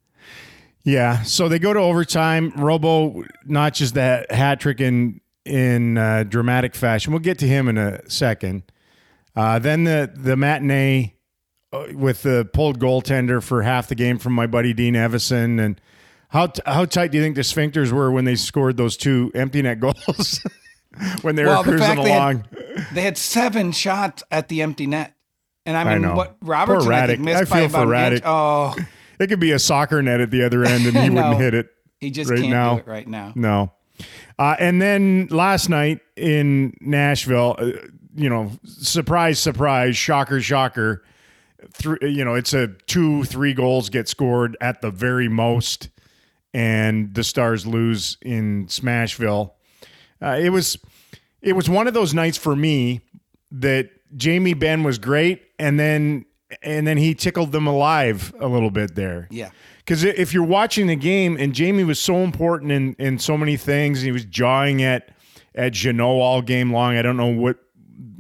Yeah. 0.85 1.23
So 1.25 1.49
they 1.49 1.59
go 1.59 1.75
to 1.75 1.81
overtime. 1.81 2.53
Robo 2.57 3.25
notches 3.45 3.93
that 3.93 4.31
hat 4.33 4.61
trick 4.61 4.81
in 4.81 5.21
in 5.45 5.99
uh, 5.99 6.25
dramatic 6.25 6.75
fashion. 6.75 7.13
We'll 7.13 7.21
get 7.21 7.39
to 7.41 7.47
him 7.47 7.69
in 7.69 7.77
a 7.77 8.09
second. 8.09 8.63
Uh, 9.37 9.59
then 9.59 9.85
the 9.85 10.11
the 10.15 10.37
matinee 10.37 11.15
uh, 11.73 11.89
with 11.93 12.23
the 12.23 12.49
pulled 12.55 12.79
goaltender 12.79 13.43
for 13.43 13.63
half 13.63 13.89
the 13.89 13.95
game 13.95 14.19
from 14.19 14.33
my 14.33 14.47
buddy 14.47 14.73
Dean 14.73 14.95
Evason. 14.95 15.61
And 15.61 15.81
how 16.29 16.47
t- 16.49 16.63
how 16.67 16.85
tight 16.85 17.11
do 17.11 17.19
you 17.19 17.25
think 17.25 17.37
the 17.37 17.43
sphincters 17.43 17.93
were 17.93 18.11
when 18.11 18.25
they 18.25 18.35
scored 18.37 18.77
those 18.77 18.97
two 18.97 19.31
empty 19.35 19.63
net 19.63 19.81
goals 19.81 20.41
when 21.23 21.37
they 21.37 21.45
Well, 21.45 21.59
were 21.65 21.71
the 21.73 21.79
cruising 21.79 21.87
fact 21.97 22.03
they 22.05 22.11
had- 22.11 22.19
along? 22.23 22.45
They 22.93 23.03
had 23.03 23.17
seven 23.19 23.73
shots 23.73 24.23
at 24.31 24.49
the 24.49 24.63
empty 24.63 24.87
net. 24.87 25.15
And 25.67 25.77
I 25.77 25.85
mean, 25.85 26.01
know. 26.03 26.15
what 26.15 26.37
Robertson 26.41 26.91
I 26.93 27.07
think 27.09 27.21
missed 27.21 27.53
I 27.53 27.69
by 27.69 27.81
about 27.81 27.89
an 27.93 28.13
inch. 28.15 28.23
Oh, 28.25 28.75
it 29.21 29.27
could 29.27 29.41
be 29.41 29.53
a 29.53 29.59
soccer 29.59 30.01
net 30.03 30.21
at 30.21 30.31
the 30.31 30.43
other 30.45 30.65
end, 30.65 30.87
and 30.87 30.97
he 31.03 31.09
No. 31.11 31.23
wouldn't 31.29 31.41
hit 31.43 31.55
it. 31.55 31.69
he 32.01 32.11
just 32.11 32.31
Right 32.31 32.39
can't 32.41 32.51
now. 32.51 32.75
do 32.75 32.81
it 32.81 32.87
right 32.87 33.07
now. 33.07 33.33
No. 33.35 33.73
Uh, 34.39 34.55
and 34.59 34.81
then 34.81 35.27
last 35.31 35.69
night 35.69 36.01
in 36.17 36.75
Nashville, 36.81 37.57
uh, 37.59 37.73
you 38.15 38.31
know, 38.31 38.53
surprise, 38.65 39.39
surprise, 39.41 39.97
shocker, 39.97 40.41
shocker. 40.41 41.05
Three, 41.75 41.99
you 42.03 42.25
know, 42.25 42.35
it's 42.35 42.55
a 42.55 42.69
two, 42.87 43.25
three 43.25 43.53
goals 43.53 43.91
get 43.91 44.09
scored 44.09 44.57
at 44.61 44.81
the 44.81 44.91
very 44.91 45.29
most, 45.29 45.89
and 46.55 47.15
the 47.15 47.25
Stars 47.25 47.67
lose 47.67 48.17
in 48.23 48.67
Smashville. 48.67 49.53
Uh, 50.21 50.39
it 50.41 50.51
was, 50.51 50.79
it 51.43 51.55
was 51.55 51.69
one 51.71 51.87
of 51.87 51.95
those 51.95 52.15
nights 52.15 52.37
for 52.37 52.57
me 52.57 53.01
that 53.51 53.91
Jamie 54.17 54.55
Benn 54.55 54.83
was 54.83 54.99
great, 54.99 55.43
and 55.59 55.79
then 55.79 56.25
and 56.63 56.87
then 56.87 56.97
he 56.97 57.15
tickled 57.15 57.53
them 57.53 57.67
alive 57.67 58.33
a 58.41 58.49
little 58.49 58.71
bit 58.71 58.95
there. 58.95 59.29
Yeah. 59.31 59.51
Because 59.79 60.05
if 60.05 60.33
you're 60.33 60.45
watching 60.45 60.87
the 60.87 60.97
game, 60.97 61.37
and 61.39 61.55
Jamie 61.55 61.85
was 61.85 61.99
so 61.99 62.17
important 62.19 62.73
in, 62.73 62.95
in 62.99 63.19
so 63.19 63.37
many 63.37 63.57
things, 63.57 64.01
he 64.03 64.13
was 64.13 64.25
jawing 64.25 64.83
at 64.83 65.11
at 65.55 65.73
Jeannot 65.73 66.07
all 66.07 66.43
game 66.43 66.73
long. 66.73 66.97
I 66.97 67.03
don't 67.03 67.17
know 67.17 67.27
what 67.27 67.59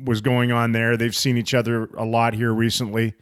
was 0.02 0.20
going 0.20 0.50
on 0.50 0.72
there. 0.72 0.96
They've 0.96 1.14
seen 1.14 1.36
each 1.36 1.54
other 1.54 1.84
a 1.96 2.04
lot 2.04 2.34
here 2.34 2.52
recently. 2.52 3.14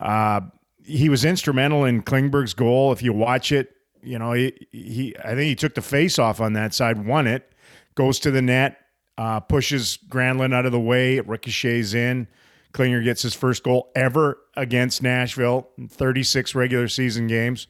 Uh, 0.00 0.40
he 0.84 1.08
was 1.08 1.24
instrumental 1.24 1.84
in 1.84 2.02
Klingberg's 2.02 2.54
goal. 2.54 2.92
If 2.92 3.02
you 3.02 3.12
watch 3.12 3.52
it, 3.52 3.71
you 4.02 4.18
know 4.18 4.32
he, 4.32 4.66
he 4.72 5.16
I 5.18 5.34
think 5.34 5.42
he 5.42 5.54
took 5.54 5.74
the 5.74 5.82
face 5.82 6.18
off 6.18 6.40
on 6.40 6.54
that 6.54 6.74
side, 6.74 7.04
won 7.04 7.26
it, 7.26 7.52
goes 7.94 8.18
to 8.20 8.30
the 8.30 8.42
net, 8.42 8.78
uh, 9.18 9.40
pushes 9.40 9.98
Granlund 10.08 10.54
out 10.54 10.66
of 10.66 10.72
the 10.72 10.80
way, 10.80 11.20
ricochets 11.20 11.94
in. 11.94 12.28
Klinger 12.72 13.02
gets 13.02 13.22
his 13.22 13.34
first 13.34 13.62
goal 13.62 13.90
ever 13.94 14.38
against 14.56 15.02
Nashville 15.02 15.68
in 15.76 15.88
36 15.88 16.54
regular 16.54 16.88
season 16.88 17.26
games. 17.26 17.66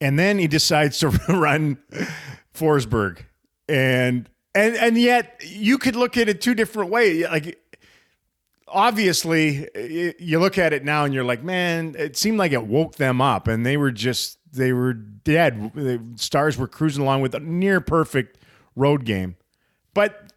And 0.00 0.18
then 0.18 0.38
he 0.38 0.46
decides 0.46 0.98
to 1.00 1.08
run 1.28 1.78
Forsberg. 2.54 3.24
And 3.68 4.28
and 4.54 4.74
and 4.76 4.98
yet 4.98 5.40
you 5.44 5.78
could 5.78 5.96
look 5.96 6.16
at 6.16 6.28
it 6.28 6.40
two 6.40 6.54
different 6.54 6.90
ways. 6.90 7.24
Like 7.24 7.58
obviously 8.66 9.68
you 10.18 10.40
look 10.40 10.58
at 10.58 10.72
it 10.72 10.84
now 10.84 11.04
and 11.04 11.14
you're 11.14 11.24
like, 11.24 11.42
man, 11.42 11.94
it 11.98 12.16
seemed 12.16 12.38
like 12.38 12.52
it 12.52 12.66
woke 12.66 12.96
them 12.96 13.20
up 13.20 13.48
and 13.48 13.64
they 13.64 13.76
were 13.76 13.92
just 13.92 14.38
they 14.52 14.72
were 14.72 14.92
dead. 14.92 15.72
The 15.74 16.00
Stars 16.16 16.56
were 16.58 16.68
cruising 16.68 17.02
along 17.02 17.22
with 17.22 17.34
a 17.34 17.40
near 17.40 17.80
perfect 17.80 18.38
road 18.76 19.04
game. 19.04 19.36
But 19.94 20.32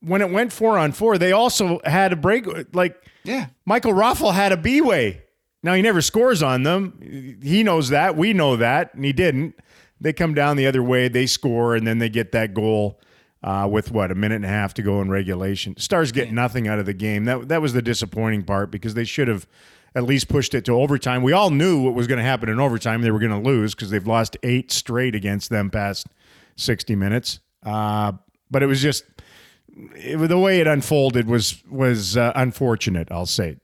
when 0.00 0.22
it 0.22 0.30
went 0.30 0.52
four 0.52 0.78
on 0.78 0.92
four, 0.92 1.18
they 1.18 1.32
also 1.32 1.80
had 1.84 2.12
a 2.12 2.16
break. 2.16 2.46
Like 2.74 2.96
Yeah. 3.24 3.46
Michael 3.64 3.92
Raffl 3.92 4.32
had 4.34 4.52
a 4.52 4.56
B 4.56 4.80
way. 4.80 5.22
Now 5.62 5.74
he 5.74 5.82
never 5.82 6.00
scores 6.00 6.42
on 6.42 6.62
them. 6.62 7.38
He 7.42 7.62
knows 7.62 7.90
that. 7.90 8.16
We 8.16 8.32
know 8.32 8.56
that, 8.56 8.94
and 8.94 9.04
he 9.04 9.12
didn't. 9.12 9.54
They 10.00 10.14
come 10.14 10.32
down 10.32 10.56
the 10.56 10.66
other 10.66 10.82
way. 10.82 11.08
They 11.08 11.26
score, 11.26 11.74
and 11.74 11.86
then 11.86 11.98
they 11.98 12.08
get 12.08 12.32
that 12.32 12.54
goal 12.54 12.98
uh, 13.42 13.68
with 13.70 13.90
what 13.92 14.10
a 14.10 14.14
minute 14.14 14.36
and 14.36 14.44
a 14.46 14.48
half 14.48 14.72
to 14.74 14.82
go 14.82 15.02
in 15.02 15.10
regulation. 15.10 15.76
Stars 15.76 16.12
get 16.12 16.32
nothing 16.32 16.66
out 16.66 16.78
of 16.78 16.86
the 16.86 16.94
game. 16.94 17.26
That 17.26 17.48
that 17.48 17.60
was 17.60 17.74
the 17.74 17.82
disappointing 17.82 18.44
part 18.44 18.70
because 18.70 18.94
they 18.94 19.04
should 19.04 19.28
have 19.28 19.46
at 19.94 20.04
least 20.04 20.28
pushed 20.28 20.54
it 20.54 20.64
to 20.66 20.72
overtime. 20.72 21.22
We 21.22 21.32
all 21.32 21.50
knew 21.50 21.82
what 21.82 21.94
was 21.94 22.06
going 22.06 22.18
to 22.18 22.24
happen 22.24 22.48
in 22.48 22.60
overtime. 22.60 23.02
They 23.02 23.10
were 23.10 23.18
going 23.18 23.32
to 23.32 23.38
lose 23.38 23.74
because 23.74 23.90
they've 23.90 24.06
lost 24.06 24.36
eight 24.42 24.70
straight 24.70 25.14
against 25.14 25.50
them 25.50 25.70
past 25.70 26.06
sixty 26.56 26.94
minutes. 26.94 27.40
Uh, 27.64 28.12
but 28.50 28.62
it 28.62 28.66
was 28.66 28.80
just 28.80 29.04
it, 29.94 30.16
the 30.16 30.38
way 30.38 30.60
it 30.60 30.66
unfolded 30.66 31.26
was 31.26 31.62
was 31.70 32.16
uh, 32.16 32.32
unfortunate. 32.34 33.08
I'll 33.10 33.26
say. 33.26 33.56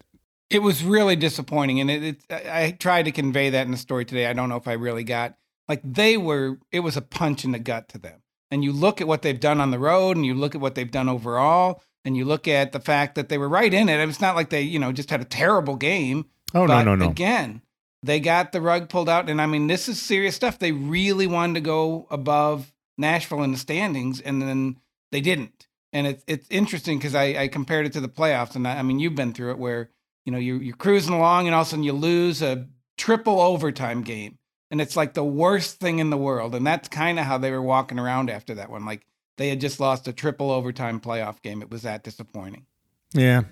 It 0.49 0.61
was 0.61 0.85
really 0.85 1.16
disappointing, 1.16 1.80
and 1.80 1.90
it, 1.90 2.02
it. 2.04 2.25
I 2.30 2.76
tried 2.78 3.06
to 3.06 3.12
convey 3.12 3.50
that 3.50 3.66
in 3.66 3.73
the 3.73 3.76
story 3.76 4.04
today. 4.04 4.26
I 4.26 4.33
don't 4.33 4.49
know 4.49 4.56
if 4.56 4.68
I 4.68 4.75
really 4.75 5.04
got 5.04 5.37
like 5.68 5.80
they 5.85 6.16
were. 6.16 6.59
It 6.71 6.80
was 6.80 6.97
a 6.97 7.02
punch 7.02 7.45
in 7.45 7.52
the 7.52 7.59
gut 7.59 7.88
to 7.90 7.99
them. 7.99 8.23
And 8.49 8.62
you 8.62 8.73
look 8.73 9.00
at 9.00 9.09
what 9.09 9.23
they've 9.23 9.40
done 9.40 9.61
on 9.61 9.73
the 9.73 9.78
road, 9.78 10.16
and 10.16 10.25
you 10.25 10.33
look 10.33 10.54
at 10.54 10.61
what 10.61 10.76
they've 10.76 10.90
done 10.90 11.09
overall, 11.09 11.83
and 12.07 12.17
you 12.17 12.25
look 12.25 12.47
at 12.47 12.71
the 12.71 12.81
fact 12.81 13.17
that 13.17 13.29
they 13.29 13.37
were 13.37 13.49
right 13.49 13.75
in 13.75 13.89
it. 13.89 14.09
It's 14.09 14.21
not 14.21 14.37
like 14.37 14.51
they, 14.51 14.63
you 14.63 14.79
know, 14.79 14.93
just 14.93 15.11
had 15.11 15.21
a 15.21 15.25
terrible 15.25 15.75
game. 15.75 16.27
Oh 16.55 16.65
no 16.65 16.83
no 16.83 16.95
no. 16.95 17.11
Again, 17.11 17.61
they 18.03 18.21
got 18.21 18.53
the 18.53 18.61
rug 18.61 18.89
pulled 18.89 19.09
out, 19.09 19.29
and 19.29 19.43
I 19.43 19.47
mean, 19.47 19.67
this 19.67 19.89
is 19.89 20.01
serious 20.01 20.37
stuff. 20.37 20.59
They 20.59 20.71
really 20.73 21.27
wanted 21.27 21.55
to 21.55 21.61
go 21.61 22.07
above 22.09 22.73
Nashville 22.97 23.43
in 23.43 23.51
the 23.51 23.59
standings, 23.59 24.21
and 24.21 24.41
then 24.41 24.79
they 25.11 25.21
didn't. 25.21 25.67
And 25.93 26.07
it's 26.07 26.25
it's 26.29 26.47
interesting 26.49 26.99
because 26.99 27.17
I, 27.17 27.25
I 27.43 27.49
compared 27.49 27.87
it 27.87 27.93
to 27.95 28.01
the 28.01 28.09
playoffs, 28.09 28.55
and 28.55 28.69
I, 28.69 28.79
I 28.79 28.83
mean, 28.83 29.01
you've 29.01 29.17
been 29.17 29.33
through 29.33 29.51
it 29.51 29.59
where 29.59 29.91
you 30.25 30.31
know 30.31 30.39
you're 30.39 30.63
you're 30.63 30.77
cruising 30.77 31.13
along, 31.13 31.47
and 31.47 31.55
all 31.55 31.63
of 31.63 31.67
a 31.67 31.71
sudden 31.71 31.83
you 31.83 31.93
lose 31.93 32.41
a 32.41 32.69
triple 32.97 33.41
overtime 33.41 34.03
game, 34.03 34.39
and 34.71 34.81
it's 34.81 34.97
like 34.97 35.15
the 35.15 35.25
worst 35.25 35.81
thing 35.81 35.99
in 35.99 36.11
the 36.11 36.17
world. 36.17 36.55
And 36.55 36.65
that's 36.65 36.89
kind 36.89 37.19
of 37.19 37.25
how 37.25 37.39
they 37.39 37.51
were 37.51 37.63
walking 37.63 37.99
around 37.99 38.31
after 38.31 38.55
that 38.55 38.71
one, 38.71 38.87
like 38.87 39.05
they 39.37 39.49
had 39.49 39.61
just 39.61 39.81
lost 39.81 40.09
a 40.09 40.12
triple 40.12 40.50
overtime 40.50 41.00
playoff 41.00 41.43
game. 41.43 41.62
It 41.62 41.71
was 41.71 41.83
that 41.83 42.02
disappointing. 42.05 42.66
Yeah. 43.14 43.43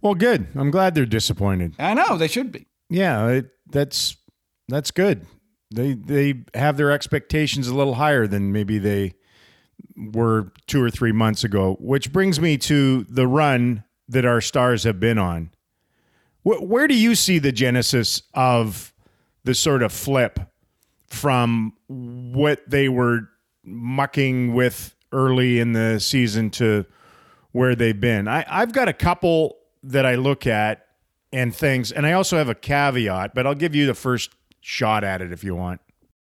Well, 0.00 0.14
good. 0.14 0.46
I'm 0.54 0.70
glad 0.70 0.94
they're 0.94 1.06
disappointed. 1.06 1.74
I 1.78 1.94
know 1.94 2.16
they 2.16 2.28
should 2.28 2.52
be. 2.52 2.66
yeah, 2.88 3.28
it, 3.28 3.50
that's 3.70 4.16
that's 4.68 4.90
good. 4.90 5.26
They 5.74 5.92
they 5.92 6.44
have 6.54 6.76
their 6.76 6.90
expectations 6.90 7.68
a 7.68 7.74
little 7.74 7.94
higher 7.94 8.26
than 8.26 8.52
maybe 8.52 8.78
they 8.78 9.14
were 9.96 10.52
two 10.66 10.82
or 10.82 10.90
three 10.90 11.12
months 11.12 11.44
ago. 11.44 11.76
Which 11.80 12.12
brings 12.12 12.40
me 12.40 12.56
to 12.58 13.04
the 13.04 13.26
run 13.26 13.84
that 14.08 14.24
our 14.24 14.40
stars 14.40 14.84
have 14.84 14.98
been 14.98 15.18
on. 15.18 15.50
Wh- 16.42 16.62
where 16.62 16.88
do 16.88 16.94
you 16.94 17.14
see 17.14 17.38
the 17.38 17.52
genesis 17.52 18.22
of 18.32 18.94
the 19.44 19.54
sort 19.54 19.82
of 19.82 19.92
flip 19.92 20.40
from 21.08 21.74
what 21.88 22.62
they 22.68 22.88
were 22.88 23.28
mucking 23.64 24.54
with 24.54 24.94
early 25.12 25.58
in 25.58 25.72
the 25.72 25.98
season 25.98 26.50
to 26.50 26.86
where 27.52 27.74
they've 27.74 28.00
been? 28.00 28.28
I, 28.28 28.44
I've 28.48 28.72
got 28.72 28.88
a 28.88 28.92
couple 28.92 29.56
that 29.82 30.04
I 30.04 30.16
look 30.16 30.46
at 30.46 30.86
and 31.32 31.54
things, 31.54 31.92
and 31.92 32.06
I 32.06 32.12
also 32.12 32.36
have 32.36 32.48
a 32.48 32.54
caveat, 32.54 33.34
but 33.34 33.46
I'll 33.46 33.54
give 33.54 33.74
you 33.74 33.86
the 33.86 33.94
first 33.94 34.30
shot 34.60 35.04
at 35.04 35.20
it 35.20 35.32
if 35.32 35.44
you 35.44 35.54
want. 35.54 35.80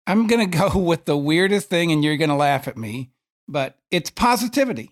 I'm 0.05 0.27
going 0.27 0.49
to 0.49 0.57
go 0.57 0.77
with 0.77 1.05
the 1.05 1.17
weirdest 1.17 1.69
thing, 1.69 1.91
and 1.91 2.03
you're 2.03 2.17
going 2.17 2.29
to 2.29 2.35
laugh 2.35 2.67
at 2.67 2.77
me, 2.77 3.11
but 3.47 3.77
it's 3.91 4.09
positivity. 4.09 4.91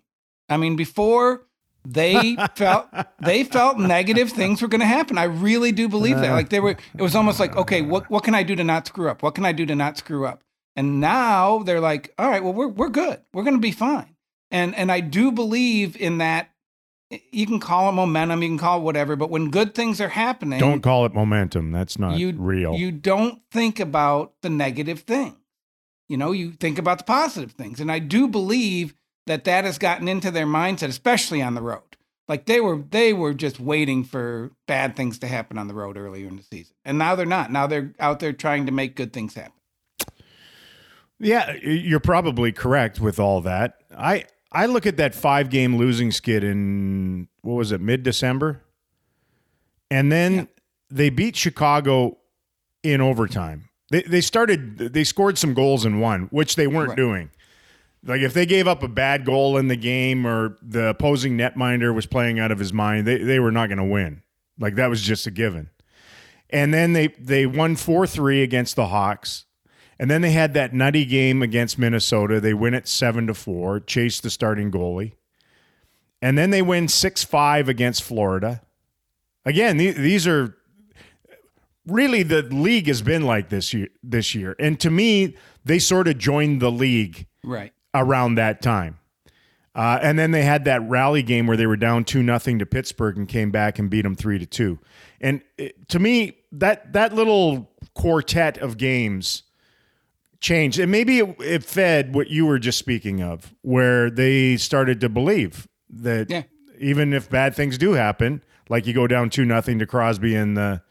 I 0.49 0.57
mean, 0.57 0.75
before 0.75 1.45
they 1.85 2.35
felt 2.55 2.87
they 3.19 3.43
felt 3.43 3.77
negative 3.77 4.31
things 4.31 4.61
were 4.61 4.67
going 4.67 4.81
to 4.81 4.87
happen. 4.87 5.17
I 5.17 5.23
really 5.23 5.71
do 5.71 5.89
believe 5.89 6.17
that. 6.17 6.31
Like 6.31 6.49
they 6.49 6.59
were, 6.59 6.71
it 6.71 7.01
was 7.01 7.15
almost 7.15 7.39
like, 7.39 7.55
okay, 7.55 7.81
what 7.81 8.09
what 8.09 8.23
can 8.23 8.35
I 8.35 8.43
do 8.43 8.55
to 8.55 8.63
not 8.63 8.87
screw 8.87 9.09
up? 9.09 9.23
What 9.23 9.35
can 9.35 9.45
I 9.45 9.51
do 9.51 9.65
to 9.65 9.75
not 9.75 9.97
screw 9.97 10.25
up? 10.25 10.43
And 10.75 11.01
now 11.01 11.59
they're 11.59 11.81
like, 11.81 12.13
all 12.17 12.29
right, 12.29 12.43
well, 12.43 12.53
we're 12.53 12.67
we're 12.67 12.89
good. 12.89 13.21
We're 13.33 13.43
going 13.43 13.55
to 13.55 13.61
be 13.61 13.71
fine. 13.71 14.15
And 14.49 14.75
and 14.75 14.91
I 14.91 14.99
do 14.99 15.31
believe 15.31 15.95
in 15.97 16.19
that. 16.19 16.49
You 17.33 17.45
can 17.45 17.59
call 17.59 17.89
it 17.89 17.91
momentum, 17.91 18.41
you 18.41 18.47
can 18.47 18.57
call 18.57 18.79
it 18.79 18.83
whatever, 18.83 19.17
but 19.17 19.29
when 19.29 19.51
good 19.51 19.75
things 19.75 19.99
are 19.99 20.07
happening, 20.07 20.59
Don't 20.61 20.79
call 20.79 21.05
it 21.05 21.13
momentum. 21.13 21.73
That's 21.73 21.99
not 21.99 22.17
you 22.17 22.31
real. 22.37 22.75
You 22.75 22.89
don't 22.89 23.41
think 23.51 23.81
about 23.81 24.31
the 24.41 24.49
negative 24.49 25.01
thing. 25.01 25.35
You 26.07 26.15
know, 26.15 26.31
you 26.31 26.53
think 26.53 26.77
about 26.79 26.99
the 26.99 27.03
positive 27.03 27.51
things. 27.51 27.81
And 27.81 27.91
I 27.91 27.99
do 27.99 28.29
believe 28.29 28.93
that 29.27 29.43
that 29.43 29.65
has 29.65 29.77
gotten 29.77 30.07
into 30.07 30.31
their 30.31 30.45
mindset, 30.45 30.87
especially 30.87 31.41
on 31.41 31.53
the 31.53 31.61
road. 31.61 31.97
Like 32.29 32.45
they 32.45 32.61
were, 32.61 32.77
they 32.77 33.11
were 33.11 33.33
just 33.33 33.59
waiting 33.59 34.05
for 34.05 34.51
bad 34.65 34.95
things 34.95 35.19
to 35.19 35.27
happen 35.27 35.57
on 35.57 35.67
the 35.67 35.73
road 35.73 35.97
earlier 35.97 36.27
in 36.27 36.37
the 36.37 36.43
season, 36.43 36.75
and 36.85 36.97
now 36.97 37.15
they're 37.15 37.25
not. 37.25 37.51
Now 37.51 37.67
they're 37.67 37.93
out 37.99 38.21
there 38.21 38.31
trying 38.31 38.67
to 38.67 38.71
make 38.71 38.95
good 38.95 39.11
things 39.11 39.33
happen. 39.33 39.51
Yeah, 41.23 41.53
you're 41.61 41.99
probably 41.99 42.51
correct 42.51 42.99
with 42.99 43.19
all 43.19 43.41
that. 43.41 43.75
I 43.95 44.25
I 44.51 44.65
look 44.65 44.85
at 44.85 44.97
that 44.97 45.13
five 45.15 45.49
game 45.49 45.77
losing 45.77 46.11
skid 46.11 46.43
in 46.43 47.27
what 47.41 47.53
was 47.53 47.71
it 47.71 47.79
mid 47.79 48.03
December, 48.03 48.61
and 49.89 50.11
then 50.11 50.33
Yeah. 50.33 50.45
they 50.89 51.09
beat 51.09 51.35
Chicago 51.35 52.17
in 52.83 53.01
overtime. 53.01 53.69
They 53.91 54.01
they 54.03 54.21
started 54.21 54.77
they 54.93 55.03
scored 55.03 55.37
some 55.37 55.53
goals 55.53 55.85
and 55.85 56.01
won, 56.01 56.27
which 56.31 56.55
they 56.55 56.67
weren't 56.67 56.89
Right. 56.89 56.97
doing. 56.97 57.29
Like 58.03 58.21
if 58.21 58.33
they 58.33 58.47
gave 58.47 58.67
up 58.67 58.81
a 58.81 58.87
bad 58.87 59.25
goal 59.25 59.57
in 59.57 59.67
the 59.67 59.75
game 59.75 60.25
or 60.25 60.57
the 60.63 60.87
opposing 60.87 61.37
netminder 61.37 61.93
was 61.93 62.07
playing 62.07 62.39
out 62.39 62.51
of 62.51 62.57
his 62.57 62.73
mind, 62.73 63.05
they 63.05 63.19
they 63.19 63.39
were 63.39 63.51
not 63.51 63.67
going 63.67 63.77
to 63.77 63.83
win. 63.83 64.23
Like 64.59 64.75
that 64.75 64.89
was 64.89 65.01
just 65.03 65.27
a 65.27 65.31
given. 65.31 65.69
And 66.49 66.73
then 66.73 66.93
they 66.93 67.07
they 67.19 67.45
won 67.45 67.75
4-3 67.75 68.41
against 68.41 68.75
the 68.75 68.87
Hawks. 68.87 69.45
And 70.01 70.09
then 70.09 70.21
they 70.23 70.31
had 70.31 70.55
that 70.55 70.73
nutty 70.73 71.05
game 71.05 71.43
against 71.43 71.77
Minnesota. 71.77 72.41
They 72.41 72.55
win 72.55 72.73
it 72.73 72.87
7 72.87 73.27
to 73.27 73.35
4, 73.35 73.81
chase 73.81 74.19
the 74.19 74.31
starting 74.31 74.71
goalie. 74.71 75.11
And 76.23 76.35
then 76.39 76.49
they 76.49 76.63
win 76.63 76.87
6-5 76.87 77.67
against 77.67 78.01
Florida. 78.01 78.63
Again, 79.45 79.77
the- 79.77 79.91
these 79.91 80.25
are 80.25 80.57
really 81.85 82.23
the 82.23 82.41
league 82.41 82.87
has 82.87 83.03
been 83.03 83.21
like 83.27 83.49
this 83.49 83.75
year 83.75 83.89
this 84.01 84.33
year. 84.33 84.55
And 84.59 84.79
to 84.79 84.89
me, 84.89 85.35
they 85.65 85.77
sort 85.77 86.07
of 86.07 86.17
joined 86.17 86.61
the 86.63 86.71
league 86.71 87.27
Right. 87.43 87.71
around 87.93 88.35
that 88.35 88.61
time. 88.63 88.97
Uh, 89.75 89.99
and 90.01 90.17
then 90.17 90.31
they 90.31 90.43
had 90.43 90.65
that 90.65 90.81
rally 90.89 91.21
game 91.21 91.45
where 91.45 91.55
they 91.57 91.67
were 91.67 91.77
down 91.77 92.05
two 92.05 92.23
nothing 92.23 92.57
to 92.59 92.65
Pittsburgh 92.65 93.17
and 93.17 93.27
came 93.27 93.51
back 93.51 93.77
and 93.77 93.87
beat 93.89 94.01
them 94.01 94.15
three 94.15 94.39
to 94.39 94.45
two. 94.47 94.79
And 95.21 95.41
it, 95.59 95.87
to 95.89 95.99
me, 95.99 96.37
that 96.51 96.91
that 96.93 97.13
little 97.13 97.69
quartet 97.93 98.57
of 98.57 98.77
games 98.77 99.43
changed, 100.41 100.79
and 100.79 100.91
maybe 100.91 101.19
it, 101.19 101.35
it 101.39 101.63
fed 101.63 102.13
what 102.13 102.29
you 102.29 102.45
were 102.45 102.59
just 102.59 102.77
speaking 102.77 103.21
of, 103.21 103.53
where 103.61 104.09
they 104.09 104.57
started 104.57 104.99
to 105.01 105.07
believe 105.09 105.67
that 105.89 106.29
Yeah. 106.29 106.43
even 106.79 107.13
if 107.13 107.29
bad 107.29 107.55
things 107.55 107.77
do 107.77 107.93
happen, 107.93 108.43
like 108.67 108.85
you 108.87 108.93
go 108.93 109.07
down 109.07 109.29
two 109.29 109.45
nothing 109.45 109.79
to 109.79 109.85
Crosby 109.85 110.35
and 110.35 110.57
the 110.57 110.81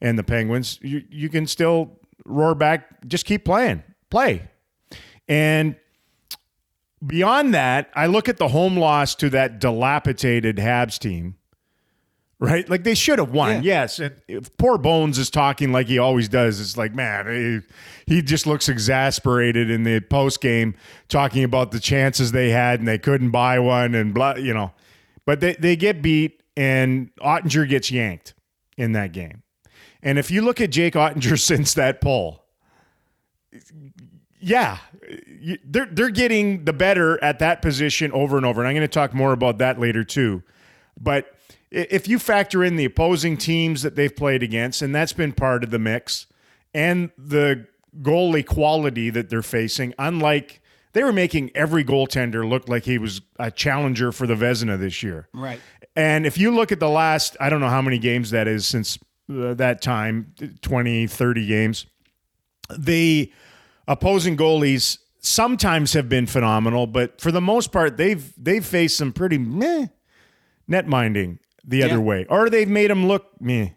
and 0.00 0.18
the 0.18 0.24
Penguins, 0.24 0.78
you 0.82 1.02
you 1.10 1.28
can 1.28 1.46
still 1.46 2.00
roar 2.24 2.54
back. 2.54 3.06
Just 3.06 3.24
keep 3.26 3.44
playing, 3.44 3.82
play, 4.10 4.48
and 5.28 5.76
beyond 7.06 7.54
that, 7.54 7.90
I 7.94 8.06
look 8.06 8.28
at 8.28 8.38
the 8.38 8.48
home 8.48 8.76
loss 8.76 9.14
to 9.16 9.30
that 9.30 9.58
dilapidated 9.60 10.56
Habs 10.56 10.98
team. 10.98 11.36
Right, 12.40 12.68
like 12.68 12.82
they 12.82 12.94
should 12.94 13.20
have 13.20 13.30
won. 13.30 13.62
Yeah. 13.62 13.82
Yes, 13.82 14.00
and 14.00 14.14
if 14.26 14.54
poor 14.56 14.76
Bones 14.76 15.18
is 15.18 15.30
talking 15.30 15.72
like 15.72 15.86
he 15.86 15.98
always 15.98 16.28
does. 16.28 16.60
It's 16.60 16.76
like, 16.76 16.92
man, 16.94 17.62
he, 18.06 18.14
he 18.14 18.22
just 18.22 18.46
looks 18.46 18.68
exasperated 18.68 19.70
in 19.70 19.84
the 19.84 20.00
post 20.00 20.40
game, 20.40 20.74
talking 21.08 21.44
about 21.44 21.70
the 21.70 21.80
chances 21.80 22.32
they 22.32 22.50
had 22.50 22.80
and 22.80 22.88
they 22.88 22.98
couldn't 22.98 23.30
buy 23.30 23.58
one 23.60 23.94
and 23.94 24.12
blah, 24.12 24.34
you 24.34 24.52
know. 24.52 24.72
But 25.24 25.40
they 25.40 25.54
they 25.54 25.76
get 25.76 26.02
beat 26.02 26.42
and 26.56 27.14
Oettinger 27.16 27.68
gets 27.68 27.90
yanked 27.90 28.34
in 28.76 28.92
that 28.92 29.12
game. 29.12 29.42
And 30.02 30.18
if 30.18 30.30
you 30.30 30.42
look 30.42 30.60
at 30.60 30.70
Jake 30.70 30.94
Oettinger 30.94 31.38
since 31.40 31.74
that 31.74 32.00
pull, 32.00 32.44
yeah, 34.40 34.78
they're 35.64 35.86
they're 35.86 36.10
getting 36.10 36.64
the 36.64 36.72
better 36.72 37.22
at 37.22 37.38
that 37.38 37.62
position 37.62 38.12
over 38.12 38.36
and 38.36 38.44
over. 38.44 38.60
And 38.60 38.68
I'm 38.68 38.74
going 38.74 38.86
to 38.86 38.92
talk 38.92 39.14
more 39.14 39.32
about 39.32 39.58
that 39.58 39.80
later 39.80 40.04
too. 40.04 40.42
But 41.00 41.33
if 41.74 42.08
you 42.08 42.18
factor 42.18 42.62
in 42.64 42.76
the 42.76 42.84
opposing 42.84 43.36
teams 43.36 43.82
that 43.82 43.96
they've 43.96 44.14
played 44.14 44.42
against, 44.42 44.82
and 44.82 44.94
that's 44.94 45.12
been 45.12 45.32
part 45.32 45.64
of 45.64 45.70
the 45.70 45.78
mix, 45.78 46.26
and 46.72 47.10
the 47.18 47.66
goalie 48.00 48.46
quality 48.46 49.10
that 49.10 49.30
they're 49.30 49.42
facing, 49.42 49.94
unlike 49.98 50.60
they 50.92 51.02
were 51.02 51.12
making 51.12 51.50
every 51.54 51.84
goaltender 51.84 52.48
look 52.48 52.68
like 52.68 52.84
he 52.84 52.98
was 52.98 53.20
a 53.38 53.50
challenger 53.50 54.12
for 54.12 54.26
the 54.26 54.34
Vezina 54.34 54.78
this 54.78 55.02
year. 55.02 55.28
Right. 55.32 55.60
And 55.96 56.26
if 56.26 56.38
you 56.38 56.52
look 56.52 56.72
at 56.72 56.80
the 56.80 56.88
last, 56.88 57.36
I 57.40 57.50
don't 57.50 57.60
know 57.60 57.68
how 57.68 57.82
many 57.82 57.98
games 57.98 58.30
that 58.30 58.48
is 58.48 58.66
since 58.66 58.98
uh, 59.30 59.54
that 59.54 59.82
time 59.82 60.34
20, 60.62 61.06
30 61.06 61.46
games 61.46 61.86
the 62.70 63.32
opposing 63.86 64.36
goalies 64.36 64.98
sometimes 65.20 65.92
have 65.92 66.08
been 66.08 66.26
phenomenal, 66.26 66.86
but 66.86 67.20
for 67.20 67.32
the 67.32 67.40
most 67.40 67.72
part, 67.72 67.96
they've 67.96 68.32
they've 68.42 68.64
faced 68.64 68.96
some 68.96 69.12
pretty 69.12 69.38
meh 69.38 69.86
net 70.66 70.86
minding 70.86 71.38
the 71.66 71.78
Yeah. 71.78 71.86
other 71.86 72.00
way, 72.00 72.26
or 72.28 72.50
they've 72.50 72.68
made 72.68 72.90
them 72.90 73.06
look 73.06 73.40
me. 73.40 73.74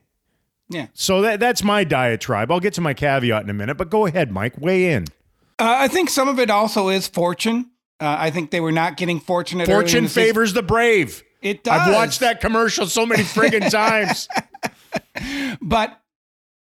Yeah. 0.69 0.87
So 0.93 1.21
that 1.21 1.39
that's 1.39 1.63
my 1.63 1.83
diatribe. 1.83 2.51
I'll 2.51 2.59
get 2.59 2.73
to 2.73 2.81
my 2.81 2.93
caveat 2.93 3.43
in 3.43 3.49
a 3.49 3.53
minute, 3.53 3.75
but 3.77 3.89
go 3.89 4.05
ahead, 4.05 4.31
Mike. 4.31 4.53
Weigh 4.59 4.91
in. 4.91 5.05
Uh, 5.59 5.75
I 5.79 5.87
think 5.87 6.09
some 6.09 6.27
of 6.27 6.39
it 6.39 6.49
also 6.49 6.89
is 6.89 7.07
fortune. 7.07 7.71
Uh, 7.99 8.15
I 8.19 8.29
think 8.31 8.51
they 8.51 8.59
were 8.59 8.71
not 8.71 8.95
getting 8.97 9.19
fortunate. 9.19 9.65
Fortune 9.67 10.03
the 10.03 10.09
season. 10.09 10.23
favors 10.23 10.53
the 10.53 10.61
brave. 10.61 11.23
It 11.41 11.63
does. 11.63 11.81
I've 11.87 11.93
watched 11.93 12.19
that 12.19 12.41
commercial 12.41 12.85
so 12.85 13.05
many 13.05 13.23
friggin' 13.23 13.71
times. 13.71 14.27
But 15.61 15.99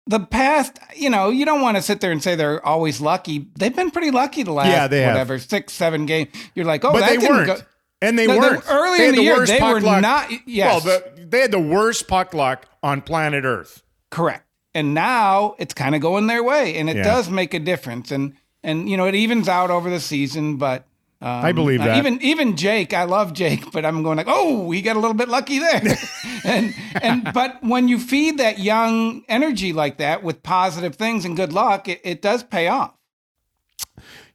the 0.06 0.20
past, 0.20 0.78
you 0.96 1.10
know, 1.10 1.30
you 1.30 1.44
don't 1.44 1.60
want 1.60 1.76
to 1.76 1.82
sit 1.82 2.00
there 2.00 2.10
and 2.10 2.22
say 2.22 2.34
they're 2.34 2.64
always 2.64 3.00
lucky. 3.00 3.48
They've 3.56 3.74
been 3.74 3.90
pretty 3.90 4.10
lucky 4.10 4.42
the 4.42 4.52
last 4.52 4.68
Yeah, 4.68 4.86
they 4.88 5.02
have. 5.02 5.12
whatever 5.14 5.38
six, 5.38 5.72
seven 5.72 6.06
games. 6.06 6.28
You're 6.54 6.64
like, 6.66 6.84
oh, 6.84 6.92
but 6.92 7.00
that 7.00 7.10
they 7.10 7.16
didn't 7.18 7.36
weren't. 7.36 7.46
go. 7.46 7.56
And 8.02 8.18
they 8.18 8.26
No, 8.26 8.38
weren't. 8.38 8.64
early 8.68 8.98
They 8.98 9.08
in 9.08 9.14
had 9.14 9.18
the 9.18 9.22
year, 9.24 9.36
worst 9.36 9.52
they 9.52 9.60
were 9.60 9.80
luck. 9.80 10.00
not- 10.02 10.30
yes. 10.46 10.84
Well, 10.84 11.00
the, 11.16 11.26
they 11.26 11.40
had 11.40 11.50
the 11.50 11.58
worst 11.60 12.08
puck 12.08 12.32
luck 12.34 12.66
on 12.82 13.02
planet 13.02 13.44
Earth. 13.44 13.82
Correct. 14.10 14.44
And 14.74 14.94
now 14.94 15.54
it's 15.58 15.74
kind 15.74 15.94
of 15.94 16.00
going 16.00 16.26
their 16.26 16.42
way, 16.42 16.76
and 16.76 16.88
it 16.88 16.96
Yeah. 16.96 17.02
does 17.02 17.28
make 17.28 17.52
a 17.54 17.58
difference. 17.58 18.10
And 18.10 18.34
and 18.62 18.88
you 18.90 18.96
know 18.96 19.06
it 19.06 19.14
evens 19.14 19.48
out 19.48 19.70
over 19.70 19.88
the 19.90 20.00
season, 20.00 20.56
but. 20.56 20.86
Um, 21.22 21.28
I 21.44 21.52
believe 21.52 21.82
uh, 21.82 21.84
that. 21.84 21.98
even 21.98 22.22
even 22.22 22.56
Jake, 22.56 22.94
I 22.94 23.04
love 23.04 23.34
Jake, 23.34 23.70
but 23.72 23.84
I'm 23.84 24.02
going 24.02 24.16
like, 24.16 24.28
oh, 24.28 24.70
he 24.70 24.80
got 24.80 24.96
a 24.96 24.98
little 25.00 25.12
bit 25.14 25.28
lucky 25.28 25.58
there, 25.58 25.82
and 26.44 26.74
and 27.02 27.30
but 27.34 27.62
when 27.62 27.88
you 27.88 27.98
feed 27.98 28.38
that 28.38 28.58
young 28.58 29.22
energy 29.28 29.74
like 29.74 29.98
that 29.98 30.22
with 30.22 30.42
positive 30.42 30.94
things 30.96 31.26
and 31.26 31.36
good 31.36 31.52
luck, 31.52 31.88
it, 31.88 32.00
it 32.04 32.22
does 32.22 32.42
pay 32.42 32.68
off. 32.68 32.94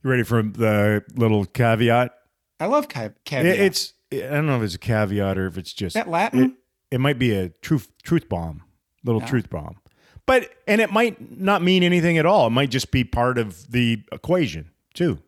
You 0.03 0.11
ready 0.11 0.21
for 0.21 0.43
the 0.43 1.03
little 1.15 1.45
caveat? 1.45 2.11
I 2.59 2.67
love 2.67 2.87
ca- 2.87 3.05
It- 3.05 3.25
caveat. 3.25 3.59
it's 3.59 3.93
I 4.11 4.17
don't 4.17 4.45
know 4.45 4.57
if 4.57 4.63
it's 4.63 4.75
a 4.75 4.79
caveat 4.79 5.37
or 5.37 5.47
if 5.47 5.57
it's 5.57 5.73
just 5.73 5.95
that 5.95 6.09
Latin? 6.09 6.43
It, 6.43 6.51
it 6.95 6.99
might 6.99 7.19
be 7.19 7.31
a 7.31 7.49
truth 7.49 7.91
truth 8.03 8.29
bomb, 8.29 8.63
little 9.03 9.21
truth 9.21 9.49
bomb. 9.49 9.77
But 10.25 10.49
and 10.67 10.81
it 10.81 10.91
might 10.91 11.39
not 11.39 11.61
mean 11.61 11.83
anything 11.83 12.17
at 12.17 12.25
all. 12.25 12.47
It 12.47 12.51
might 12.51 12.71
just 12.71 12.91
be 12.91 13.03
part 13.03 13.37
of 13.37 13.71
the 13.71 14.03
equation 14.11 14.71
too. 14.93 15.19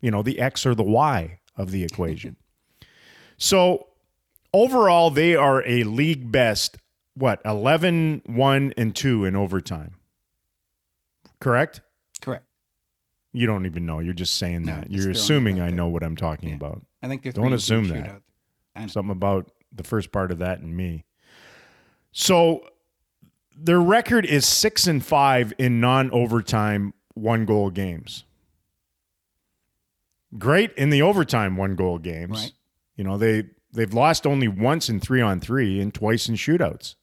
You 0.00 0.10
know, 0.10 0.22
the 0.22 0.38
x 0.40 0.64
or 0.64 0.74
the 0.74 0.82
y 0.82 1.40
of 1.56 1.70
the 1.70 1.84
equation. 1.84 2.36
so 3.36 3.88
overall, 4.52 5.10
they 5.10 5.34
are 5.34 5.62
a 5.66 5.84
league 5.84 6.32
best 6.32 6.78
what 7.14 7.40
11 7.44 8.22
1 8.26 8.74
and 8.76 8.94
2 8.94 9.24
in 9.24 9.34
overtime 9.34 9.96
Correct. 11.40 11.80
You 13.32 13.46
don't 13.46 13.66
even 13.66 13.84
know 13.86 13.98
you're 14.00 14.14
just 14.14 14.36
saying 14.36 14.64
No, 14.64 14.76
that 14.76 14.90
you're 14.90 15.10
assuming 15.10 15.60
i 15.60 15.70
know 15.70 15.86
what 15.88 16.02
i'm 16.02 16.16
talking 16.16 16.50
Yeah. 16.50 16.54
about 16.56 16.82
I 17.02 17.08
think 17.08 17.22
Don't 17.34 17.52
assume 17.52 17.88
that. 17.88 18.04
shootouts. 18.04 18.22
I 18.74 18.80
know. 18.82 18.86
something 18.88 19.12
about 19.12 19.50
the 19.72 19.84
first 19.84 20.10
part 20.12 20.30
of 20.32 20.38
that 20.38 20.60
and 20.60 20.76
me 20.76 21.04
so 22.12 22.64
their 23.56 23.80
record 23.80 24.24
is 24.24 24.46
6 24.46 24.86
and 24.86 25.04
5 25.04 25.52
in 25.58 25.80
non-overtime 25.80 26.94
one 27.14 27.44
goal 27.44 27.70
games 27.70 28.24
great 30.38 30.72
in 30.72 30.90
the 30.90 31.02
overtime 31.02 31.56
one 31.56 31.74
goal 31.74 31.98
games 31.98 32.30
Right. 32.42 32.52
you 32.96 33.04
know 33.04 33.16
they 33.18 33.44
they've 33.72 33.92
lost 33.92 34.26
only 34.26 34.48
once 34.48 34.88
in 34.88 35.00
3 35.00 35.20
on 35.20 35.40
3 35.40 35.80
and 35.80 35.92
twice 35.94 36.28
in 36.28 36.34
shootouts 36.34 36.94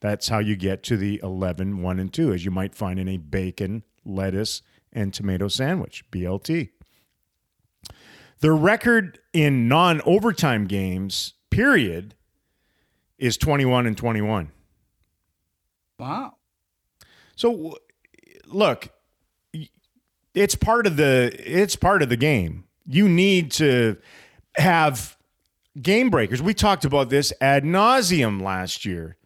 that's 0.00 0.28
how 0.28 0.38
you 0.38 0.56
get 0.56 0.82
to 0.84 0.96
the 0.96 1.20
11 1.22 1.82
1 1.82 1.98
and 1.98 2.12
2 2.12 2.32
as 2.32 2.44
you 2.44 2.50
might 2.50 2.74
find 2.74 2.98
in 2.98 3.08
a 3.08 3.16
bacon 3.16 3.82
lettuce 4.04 4.62
and 4.96 5.14
tomato 5.14 5.46
sandwich 5.46 6.04
blt 6.10 6.70
The 8.40 8.50
record 8.52 9.18
in 9.32 9.68
non-overtime 9.68 10.66
games 10.66 11.34
period 11.50 12.14
is 13.18 13.36
21 13.36 13.86
and 13.86 13.96
21 13.96 14.50
Wow. 15.98 16.34
so 17.36 17.76
look, 18.46 18.88
it's 20.34 20.54
part 20.54 20.86
of 20.86 20.96
the 20.96 21.32
it's 21.38 21.76
part 21.76 22.02
of 22.02 22.08
the 22.10 22.16
game. 22.18 22.64
You 22.86 23.08
need 23.08 23.50
to 23.52 23.96
have 24.58 25.16
game 25.80 26.10
breakers. 26.10 26.42
We 26.42 26.52
talked 26.54 26.84
about 26.84 27.08
this 27.08 27.32
ad 27.40 27.64
nauseum 27.64 28.42
last 28.42 28.84
year. 28.84 29.16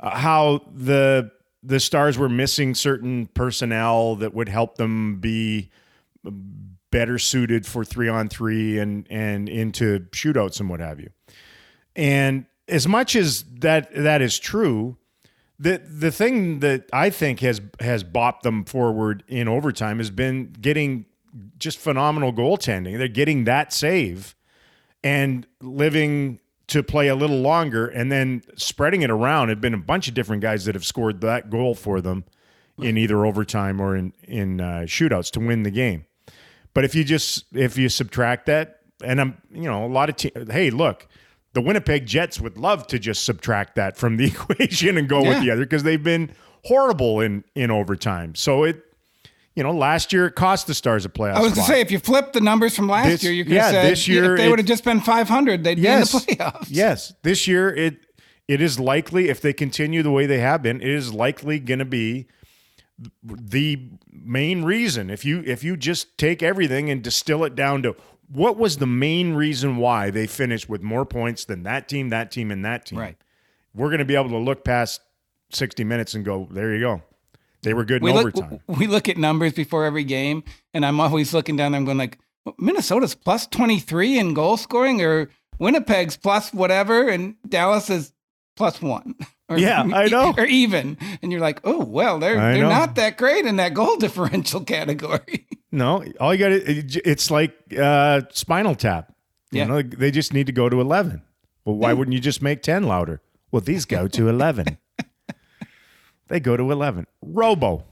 uh, 0.00 0.16
how 0.18 0.62
the 0.74 1.30
the 1.66 1.80
stars 1.80 2.16
were 2.16 2.28
missing 2.28 2.74
certain 2.74 3.26
personnel 3.26 4.16
that 4.16 4.32
would 4.32 4.48
help 4.48 4.76
them 4.76 5.16
be 5.20 5.70
better 6.90 7.18
suited 7.18 7.66
for 7.66 7.84
three 7.84 8.08
on 8.08 8.28
three 8.28 8.78
and 8.78 9.06
and 9.10 9.48
into 9.48 10.00
shootouts 10.12 10.60
and 10.60 10.70
what 10.70 10.80
have 10.80 11.00
you. 11.00 11.10
And 11.94 12.46
as 12.68 12.86
much 12.86 13.16
as 13.16 13.44
that 13.60 13.92
that 13.94 14.22
is 14.22 14.38
true, 14.38 14.96
the 15.58 15.78
the 15.78 16.12
thing 16.12 16.60
that 16.60 16.88
I 16.92 17.10
think 17.10 17.40
has 17.40 17.60
has 17.80 18.04
bopped 18.04 18.42
them 18.42 18.64
forward 18.64 19.24
in 19.26 19.48
overtime 19.48 19.98
has 19.98 20.10
been 20.10 20.54
getting 20.60 21.06
just 21.58 21.78
phenomenal 21.78 22.32
goaltending. 22.32 22.96
They're 22.96 23.08
getting 23.08 23.44
that 23.44 23.72
save 23.72 24.34
and 25.02 25.46
living 25.60 26.40
to 26.68 26.82
play 26.82 27.08
a 27.08 27.14
little 27.14 27.40
longer 27.40 27.86
and 27.86 28.10
then 28.10 28.42
spreading 28.56 29.02
it 29.02 29.10
around. 29.10 29.48
Have 29.48 29.60
been 29.60 29.74
a 29.74 29.78
bunch 29.78 30.08
of 30.08 30.14
different 30.14 30.42
guys 30.42 30.64
that 30.64 30.74
have 30.74 30.84
scored 30.84 31.20
that 31.20 31.50
goal 31.50 31.74
for 31.74 32.00
them 32.00 32.24
in 32.78 32.98
either 32.98 33.24
overtime 33.24 33.80
or 33.80 33.96
in 33.96 34.12
in 34.24 34.60
uh, 34.60 34.84
shootouts 34.86 35.30
to 35.32 35.40
win 35.40 35.62
the 35.62 35.70
game. 35.70 36.04
But 36.74 36.84
if 36.84 36.94
you 36.94 37.04
just 37.04 37.44
if 37.54 37.78
you 37.78 37.88
subtract 37.88 38.46
that, 38.46 38.80
and 39.02 39.20
I'm 39.20 39.38
you 39.50 39.62
know 39.62 39.84
a 39.84 39.88
lot 39.88 40.08
of 40.08 40.16
te- 40.16 40.32
hey 40.50 40.70
look, 40.70 41.06
the 41.52 41.60
Winnipeg 41.60 42.06
Jets 42.06 42.40
would 42.40 42.58
love 42.58 42.86
to 42.88 42.98
just 42.98 43.24
subtract 43.24 43.76
that 43.76 43.96
from 43.96 44.16
the 44.16 44.26
equation 44.26 44.98
and 44.98 45.08
go 45.08 45.22
with 45.22 45.40
the 45.40 45.50
other 45.50 45.62
because 45.62 45.84
they've 45.84 46.02
been 46.02 46.32
horrible 46.64 47.20
in 47.20 47.44
in 47.54 47.70
overtime. 47.70 48.34
So 48.34 48.64
it 48.64 48.82
you 49.56 49.62
know 49.64 49.72
last 49.72 50.12
year 50.12 50.26
it 50.26 50.36
cost 50.36 50.66
the 50.68 50.74
Stars 50.74 51.04
a 51.04 51.08
playoff. 51.08 51.34
I 51.34 51.40
was 51.40 51.54
going 51.54 51.66
to 51.66 51.72
say, 51.72 51.80
if 51.80 51.90
you 51.90 51.98
flip 51.98 52.32
the 52.32 52.40
numbers 52.40 52.76
from 52.76 52.88
last 52.88 53.08
This- 53.08 53.22
year, 53.24 53.32
you 53.32 53.44
could 53.44 53.54
yeah, 53.54 53.70
say 53.72 53.88
this 53.88 54.06
year 54.06 54.34
if 54.34 54.38
they 54.38 54.48
would 54.48 54.58
have 54.60 54.68
just 54.68 54.84
been 54.84 55.00
500, 55.00 55.64
they'd 55.64 55.78
yes, 55.78 56.12
be 56.24 56.32
in 56.32 56.38
the 56.38 56.44
playoffs. 56.44 56.66
yes. 56.70 57.14
This 57.22 57.48
year 57.48 57.74
it 57.74 58.06
it 58.46 58.60
is 58.60 58.78
likely 58.78 59.28
if 59.28 59.40
they 59.40 59.52
continue 59.52 60.04
the 60.04 60.12
way 60.12 60.26
they 60.26 60.38
have 60.38 60.62
been, 60.62 60.80
it 60.80 60.88
is 60.88 61.12
likely 61.12 61.58
going 61.58 61.80
to 61.80 61.84
be 61.84 62.26
the 63.22 63.88
main 64.10 64.62
reason. 64.64 65.10
If 65.10 65.24
you 65.24 65.42
if 65.46 65.64
you 65.64 65.76
just 65.76 66.16
take 66.18 66.42
everything 66.42 66.88
and 66.90 67.02
distill 67.02 67.44
it 67.44 67.54
down 67.54 67.82
to 67.82 67.96
what 68.30 68.56
was 68.56 68.78
the 68.78 68.86
main 68.86 69.34
reason 69.34 69.76
why 69.76 70.10
they 70.10 70.26
finished 70.26 70.68
with 70.68 70.82
more 70.82 71.04
points 71.04 71.44
than 71.44 71.62
that 71.64 71.88
team, 71.88 72.08
that 72.10 72.30
team, 72.30 72.50
and 72.50 72.64
that 72.64 72.86
team. 72.86 72.98
Right. 72.98 73.16
We're 73.74 73.88
going 73.88 73.98
to 74.00 74.04
be 74.04 74.16
able 74.16 74.30
to 74.30 74.38
look 74.38 74.64
past 74.64 75.00
sixty 75.50 75.84
minutes 75.84 76.14
and 76.14 76.24
go, 76.24 76.48
there 76.50 76.74
you 76.74 76.80
go. 76.80 77.02
They 77.62 77.74
were 77.74 77.84
good 77.84 77.96
in 77.96 78.04
we 78.04 78.12
look, 78.12 78.36
overtime. 78.36 78.60
we 78.66 78.86
look 78.86 79.08
at 79.08 79.16
numbers 79.16 79.52
before 79.52 79.84
every 79.84 80.04
game, 80.04 80.44
and 80.74 80.84
I'm 80.86 81.00
always 81.00 81.34
looking 81.34 81.56
down 81.56 81.72
there. 81.72 81.78
I'm 81.80 81.84
going 81.84 81.98
like, 81.98 82.18
Minnesota's 82.58 83.14
plus 83.14 83.46
23 83.48 84.18
in 84.18 84.34
goal 84.34 84.56
scoring, 84.56 85.02
or 85.02 85.30
Winnipeg's 85.58 86.16
plus 86.16 86.52
whatever, 86.52 87.08
and 87.08 87.34
Dallas 87.48 87.90
is 87.90 88.12
plus 88.56 88.80
one. 88.80 89.14
Or, 89.48 89.56
Yeah, 89.58 89.82
I 89.82 90.08
know. 90.08 90.34
Or 90.36 90.44
even, 90.44 90.98
and 91.22 91.30
you're 91.30 91.40
like, 91.40 91.60
oh 91.62 91.84
well, 91.84 92.18
they're 92.18 92.36
I 92.36 92.54
they're 92.54 92.62
know. 92.64 92.68
not 92.68 92.96
that 92.96 93.16
great 93.16 93.46
in 93.46 93.54
that 93.58 93.74
goal 93.74 93.96
differential 93.98 94.64
category. 94.64 95.46
No, 95.70 96.02
all 96.18 96.34
you 96.34 96.38
got 96.40 96.48
to 96.48 97.08
it's 97.08 97.30
like 97.30 97.54
uh, 97.78 98.22
Spinal 98.32 98.74
Tap. 98.74 99.12
You 99.52 99.60
Yeah. 99.60 99.66
know, 99.66 99.82
they 99.82 100.10
just 100.10 100.32
need 100.32 100.46
to 100.46 100.52
go 100.52 100.68
to 100.68 100.80
11. 100.80 101.22
Well, 101.64 101.76
why 101.76 101.92
wouldn't 101.92 102.12
you 102.14 102.18
just 102.20 102.40
make 102.42 102.62
10 102.62 102.84
louder? 102.84 103.20
Well, 103.52 103.60
these 103.60 103.84
go 103.84 104.08
to 104.08 104.28
11. 104.28 104.78
They 106.28 106.40
go 106.40 106.56
to 106.56 106.70
11. 106.70 107.06
Robo. 107.22 107.84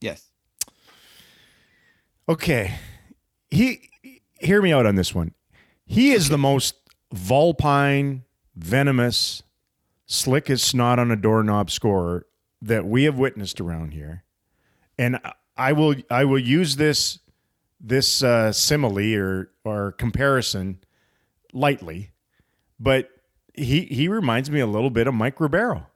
yes. 0.00 0.30
Okay. 2.28 2.74
He 3.50 3.90
hear 4.38 4.60
me 4.60 4.72
out 4.72 4.86
on 4.86 4.96
this 4.96 5.14
one. 5.14 5.34
He 5.84 6.10
is 6.10 6.28
the 6.28 6.38
most 6.38 6.74
vulpine, 7.12 8.24
venomous, 8.56 9.42
slick 10.06 10.50
as 10.50 10.62
snot 10.62 10.98
on 10.98 11.10
a 11.10 11.16
doorknob 11.16 11.70
scorer 11.70 12.26
that 12.62 12.84
we 12.84 13.04
have 13.04 13.18
witnessed 13.18 13.60
around 13.60 13.92
here. 13.92 14.24
And 14.98 15.20
I 15.56 15.72
will 15.72 15.94
I 16.10 16.24
will 16.24 16.38
use 16.38 16.76
this 16.76 17.20
this 17.80 18.22
uh, 18.22 18.52
simile 18.52 19.14
or 19.14 19.50
or 19.64 19.92
comparison 19.92 20.80
lightly, 21.52 22.10
but 22.80 23.10
he 23.54 23.82
he 23.82 24.08
reminds 24.08 24.50
me 24.50 24.60
a 24.60 24.66
little 24.66 24.90
bit 24.90 25.06
of 25.06 25.14
Mike 25.14 25.40
Ribeiro. 25.40 25.86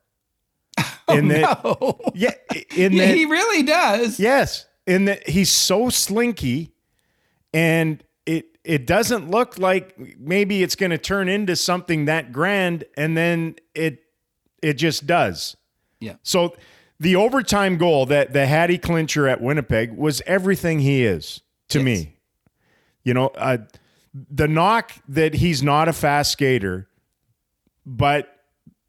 In 1.09 1.29
that, 1.29 1.61
Oh, 1.65 1.99
yeah, 2.15 2.31
in 2.77 2.93
yeah, 2.93 3.07
that, 3.07 3.17
he 3.17 3.25
really 3.25 3.63
does. 3.65 4.21
Yes, 4.21 4.67
in 4.87 5.07
that 5.07 5.29
he's 5.29 5.51
so 5.51 5.89
slinky, 5.91 6.73
and 7.53 8.03
it 8.27 8.59
it 8.65 8.87
doesn't 8.87 9.29
look 9.31 9.59
like 9.59 9.99
maybe 10.19 10.63
it's 10.63 10.77
going 10.77 10.91
to 10.91 10.99
turn 10.99 11.29
into 11.29 11.57
something 11.57 12.05
that 12.05 12.31
grand, 12.33 12.85
and 12.97 13.17
then 13.17 13.57
it 13.75 14.05
it 14.63 14.75
just 14.75 15.07
does. 15.07 15.57
Yeah. 15.99 16.15
So 16.23 16.55
the 17.01 17.17
overtime 17.17 17.77
goal 17.77 18.07
that 18.07 18.33
the 18.33 18.47
Hattie 18.47 18.79
clincher 18.79 19.27
at 19.27 19.41
Winnipeg 19.41 19.93
was 19.97 20.23
everything 20.27 20.79
he 20.79 21.03
is 21.05 21.43
to 21.71 21.79
Yes. 21.79 21.85
me. 21.85 22.17
You 23.03 23.15
know, 23.15 23.29
uh, 23.35 23.59
the 24.15 24.47
knock 24.47 24.93
that 25.09 25.35
he's 25.35 25.63
not 25.63 25.89
a 25.89 25.93
fast 25.93 26.31
skater, 26.33 26.89
but 27.87 28.33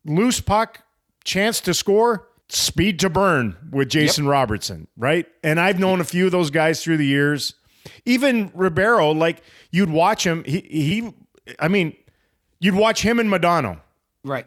loose 0.05 0.39
puck, 0.41 0.83
chance 1.23 1.61
to 1.61 1.73
score, 1.73 2.27
speed 2.49 2.99
to 2.99 3.09
burn 3.09 3.57
with 3.71 3.89
Jason 3.89 4.27
Robertson, 4.27 4.87
right? 4.97 5.25
And 5.43 5.59
I've 5.59 5.79
known 5.79 6.01
a 6.01 6.03
few 6.03 6.25
of 6.25 6.31
those 6.31 6.49
guys 6.49 6.83
through 6.83 6.97
the 6.97 7.05
years. 7.05 7.55
Even 8.05 8.51
Ribeiro, 8.53 9.11
like 9.11 9.41
you'd 9.71 9.89
watch 9.89 10.25
him, 10.25 10.43
he 10.43 10.59
he 10.61 11.13
I 11.59 11.67
mean, 11.67 11.95
you'd 12.59 12.75
watch 12.75 13.01
him 13.01 13.19
and 13.19 13.29
Madonna. 13.29 13.81
Right. 14.23 14.45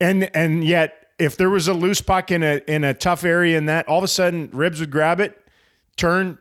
And 0.00 0.30
and 0.36 0.64
yet 0.64 1.04
if 1.18 1.36
there 1.36 1.50
was 1.50 1.68
a 1.68 1.74
loose 1.74 2.00
puck 2.00 2.30
in 2.30 2.42
a 2.42 2.60
in 2.66 2.84
a 2.84 2.94
tough 2.94 3.24
area 3.24 3.56
in 3.56 3.66
that, 3.66 3.88
all 3.88 3.98
of 3.98 4.04
a 4.04 4.08
sudden 4.08 4.50
Ribs 4.52 4.80
would 4.80 4.90
grab 4.90 5.20
it, 5.20 5.40
turn, 5.96 6.38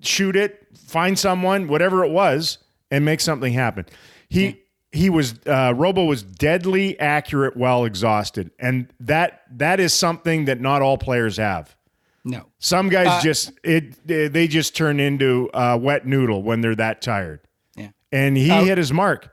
shoot 0.00 0.36
it, 0.36 0.66
find 0.76 1.18
someone, 1.18 1.68
whatever 1.68 2.04
it 2.04 2.10
was, 2.10 2.58
and 2.90 3.04
make 3.04 3.20
something 3.20 3.52
happen. 3.52 3.86
He 4.28 4.62
he 4.92 5.08
was 5.10 5.34
uh, 5.46 5.72
Robo 5.76 6.04
was 6.04 6.22
deadly 6.22 6.98
accurate 6.98 7.56
while 7.56 7.84
exhausted, 7.84 8.50
and 8.58 8.92
that 9.00 9.42
that 9.52 9.80
is 9.80 9.92
something 9.94 10.46
that 10.46 10.60
not 10.60 10.82
all 10.82 10.98
players 10.98 11.36
have. 11.36 11.76
No. 12.24 12.46
Some 12.58 12.88
guys 12.90 13.22
just 13.22 13.52
it 13.64 14.06
they 14.06 14.46
just 14.48 14.76
turn 14.76 15.00
into 15.00 15.48
a 15.54 15.78
wet 15.78 16.06
noodle 16.06 16.42
when 16.42 16.60
they're 16.60 16.74
that 16.74 17.00
tired. 17.02 17.40
Yeah. 17.76 17.88
And 18.12 18.36
he 18.36 18.50
Uh, 18.50 18.64
hit 18.64 18.76
his 18.78 18.92
mark. 18.92 19.32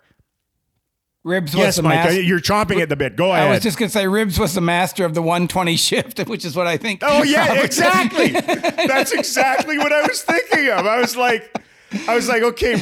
Ribs 1.23 1.53
was 1.53 1.59
Yes, 1.59 1.75
the 1.75 1.83
Mike, 1.83 1.95
master. 2.05 2.21
you're 2.21 2.39
chomping 2.39 2.81
at 2.81 2.87
the 2.87 2.95
bit. 2.95 3.17
Go 3.17 3.33
ahead. 3.33 3.47
I 3.47 3.49
was 3.49 3.61
just 3.61 3.77
going 3.77 3.89
to 3.89 3.93
say 3.93 4.07
Ribs 4.07 4.39
was 4.39 4.53
the 4.53 4.61
master 4.61 5.03
of 5.03 5.13
the 5.13 5.21
120 5.21 5.75
shift, 5.75 6.19
which 6.29 6.45
is 6.45 6.55
what 6.55 6.67
I 6.67 6.77
think. 6.77 7.01
Oh 7.03 7.23
yeah, 7.23 7.53
exactly. 7.63 8.29
That's 8.31 9.11
exactly 9.11 9.77
what 9.77 9.91
I 9.91 10.07
was 10.07 10.21
thinking 10.21 10.69
of. 10.69 10.85
I 10.85 11.01
was 11.01 11.17
like, 11.17 11.53
I 12.07 12.15
was 12.15 12.29
like, 12.29 12.43
okay, 12.43 12.81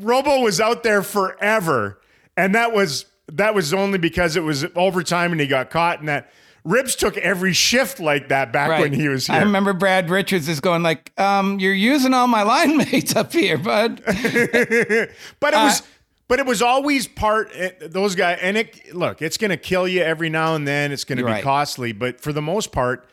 Robo 0.00 0.40
was 0.40 0.60
out 0.60 0.82
there 0.82 1.02
forever, 1.04 2.00
and 2.36 2.54
that 2.54 2.72
was 2.72 3.06
that 3.32 3.54
was 3.54 3.72
only 3.72 3.98
because 3.98 4.36
it 4.36 4.42
was 4.42 4.64
overtime 4.76 5.32
and 5.32 5.40
he 5.40 5.46
got 5.46 5.70
caught. 5.70 6.00
And 6.00 6.08
that 6.08 6.30
Ribs 6.64 6.94
took 6.96 7.16
every 7.18 7.52
shift 7.52 8.00
like 8.00 8.28
that 8.28 8.52
back 8.52 8.70
Right. 8.70 8.80
when 8.80 8.92
he 8.92 9.08
was 9.08 9.26
here. 9.26 9.36
I 9.36 9.40
remember 9.40 9.72
Brad 9.72 10.08
Richards 10.10 10.48
is 10.48 10.60
going 10.60 10.82
like, 10.82 11.12
um, 11.20 11.58
"You're 11.60 11.72
using 11.74 12.14
all 12.14 12.26
my 12.26 12.42
line 12.42 12.76
mates 12.92 13.14
up 13.16 13.32
here, 13.32 13.58
bud." 13.58 14.02
but 14.06 14.14
it 14.14 15.56
was, 15.56 15.82
But 16.26 16.38
it 16.38 16.46
was 16.46 16.62
always 16.62 17.06
part 17.06 17.50
eh, 17.54 17.70
those 17.80 18.14
guys, 18.14 18.38
and 18.40 18.56
it 18.56 18.94
look, 18.94 19.20
it's 19.22 19.36
going 19.36 19.50
to 19.50 19.56
kill 19.58 19.86
you 19.86 20.00
every 20.02 20.30
now 20.30 20.54
and 20.54 20.66
then. 20.66 20.90
It's 20.92 21.04
going 21.04 21.18
to 21.18 21.24
be 21.24 21.30
right. 21.30 21.44
costly, 21.44 21.92
but 21.92 22.20
for 22.20 22.32
the 22.32 22.42
most 22.42 22.72
part, 22.72 23.08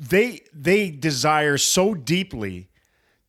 they 0.00 0.40
they 0.54 0.90
desire 0.90 1.58
so 1.58 1.94
deeply 1.94 2.68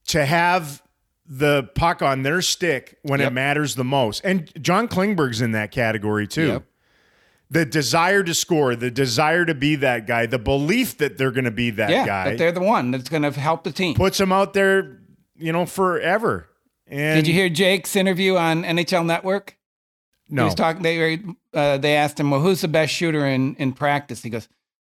to 0.08 0.26
have 0.26 0.82
the 1.28 1.70
puck 1.76 2.02
on 2.02 2.24
their 2.24 2.42
stick 2.42 2.98
when 3.04 3.20
it 3.20 3.34
matters 3.34 3.76
the 3.76 3.84
most. 3.84 4.24
And 4.24 4.52
John 4.64 4.88
Klingberg's 4.88 5.42
in 5.42 5.52
that 5.52 5.72
category 5.72 6.28
too. 6.28 6.48
Yep. 6.48 6.64
The 7.50 7.66
desire 7.66 8.24
to 8.24 8.34
score, 8.34 8.76
the 8.76 8.92
desire 8.92 9.46
to 9.46 9.56
be 9.56 9.76
that 9.78 10.06
guy, 10.06 10.26
the 10.26 10.40
belief 10.40 10.98
that 10.98 11.18
they're 11.18 11.32
going 11.32 11.46
to 11.46 11.52
be 11.52 11.70
that 11.72 11.90
yeah, 11.90 12.06
guy 12.06 12.30
that 12.32 12.38
they're 12.38 12.52
the 12.52 12.60
one 12.60 12.92
that's 12.92 13.08
going 13.08 13.24
to 13.24 13.32
help 13.32 13.64
the 13.64 13.72
team. 13.72 13.96
puts 13.96 14.18
them 14.18 14.34
out 14.34 14.54
there, 14.54 15.00
you 15.38 15.54
know, 15.54 15.66
forever. 15.66 16.50
And 16.88 17.18
Did 17.18 17.28
you 17.28 17.34
hear 17.34 17.48
Jake's 17.48 17.96
interview 17.96 18.36
on 18.36 18.64
NHL 18.64 19.06
Network? 19.06 19.58
No. 20.30 20.44
He 20.44 20.46
was 20.46 20.56
talking. 20.56 20.82
They 20.82 21.22
uh, 21.54 21.78
they 21.78 21.96
asked 21.96 22.20
him, 22.20 22.32
"Well, 22.32 22.42
who's 22.42 22.62
the 22.62 22.68
best 22.68 22.94
shooter 22.94 23.26
in 23.26 23.56
in 23.56 23.72
practice?" 23.72 24.24
He 24.24 24.30
goes, 24.30 24.50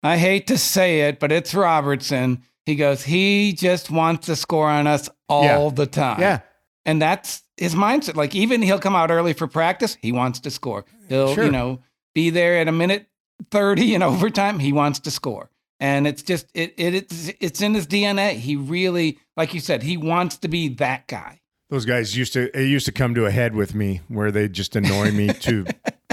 "I 0.04 0.17
hate 0.17 0.46
to 0.48 0.58
say 0.58 1.02
it, 1.02 1.20
but 1.20 1.32
it's 1.32 1.54
Robertson." 1.54 2.44
He 2.65 2.76
goes, 2.76 3.04
"He 3.04 3.54
just 3.54 3.89
wants 3.91 4.28
to 4.28 4.36
score 4.36 4.69
on 4.69 4.88
us 4.88 5.10
all 5.28 5.43
Yeah. 5.43 5.69
the 5.74 5.86
time." 5.88 6.19
yeah. 6.21 6.39
and 6.86 7.02
that's 7.02 7.43
his 7.58 7.76
mindset. 7.76 8.15
Like 8.15 8.34
even 8.36 8.62
he'll 8.62 8.80
come 8.80 8.95
out 8.95 9.12
early 9.12 9.34
for 9.34 9.47
practice. 9.47 9.97
He 10.02 10.12
wants 10.12 10.39
to 10.41 10.50
score. 10.52 10.86
He'll 11.10 11.34
Sure. 11.36 11.43
you 11.45 11.52
know 11.52 11.80
be 12.15 12.30
there 12.30 12.58
at 12.60 12.67
a 12.67 12.71
minute 12.71 13.08
thirty 13.52 13.93
in 13.95 14.02
overtime. 14.12 14.60
He 14.60 14.71
wants 14.74 15.00
to 15.02 15.12
score, 15.12 15.50
and 15.80 16.08
it's 16.08 16.24
just 16.24 16.47
it, 16.54 16.74
it 16.78 16.93
it's 16.95 17.32
it's 17.39 17.62
in 17.62 17.74
his 17.74 17.88
DNA. 17.88 18.34
He 18.34 18.56
really, 18.56 19.17
like 19.38 19.54
you 19.54 19.60
said, 19.60 19.84
he 19.84 19.97
wants 19.97 20.38
to 20.38 20.47
be 20.47 20.69
that 20.76 21.08
guy. 21.08 21.41
Those 21.69 21.86
guys 21.86 22.17
used 22.17 22.34
to 22.34 22.50
it 22.60 22.65
used 22.67 22.86
to 22.88 22.91
come 22.91 23.15
to 23.15 23.26
a 23.26 23.32
head 23.32 23.56
with 23.56 23.74
me 23.76 24.02
where 24.08 24.30
they 24.32 24.50
just 24.50 24.76
annoy 24.76 25.12
me 25.12 25.32
too 25.34 25.65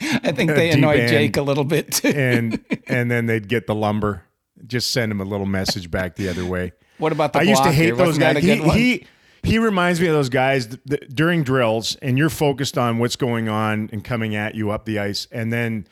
I 0.00 0.32
think 0.32 0.50
they 0.50 0.70
annoy 0.70 1.06
Jake 1.08 1.36
a 1.36 1.42
little 1.42 1.64
bit 1.64 1.92
too. 1.92 2.08
and 2.08 2.64
and 2.86 3.10
then 3.10 3.26
they'd 3.26 3.48
get 3.48 3.66
the 3.66 3.74
lumber. 3.74 4.22
Just 4.66 4.92
send 4.92 5.10
him 5.10 5.20
a 5.20 5.24
little 5.24 5.46
message 5.46 5.90
back 5.90 6.16
the 6.16 6.28
other 6.28 6.44
way. 6.44 6.72
What 6.98 7.10
about 7.10 7.32
the 7.32 7.40
I 7.40 7.42
used 7.42 7.64
to 7.64 7.72
hate 7.72 7.96
those 7.96 8.16
guys. 8.16 8.38
He, 8.38 8.58
he 8.58 9.06
he 9.42 9.58
reminds 9.58 10.00
me 10.00 10.06
of 10.06 10.12
those 10.12 10.28
guys 10.28 10.66
th- 10.66 10.80
th- 10.88 11.02
during 11.12 11.42
drills, 11.42 11.96
and 11.96 12.16
you're 12.16 12.30
focused 12.30 12.78
on 12.78 12.98
what's 12.98 13.16
going 13.16 13.48
on 13.48 13.90
and 13.92 14.04
coming 14.04 14.36
at 14.36 14.54
you 14.54 14.70
up 14.70 14.84
the 14.84 15.00
ice, 15.00 15.26
and 15.32 15.52
then 15.52 15.88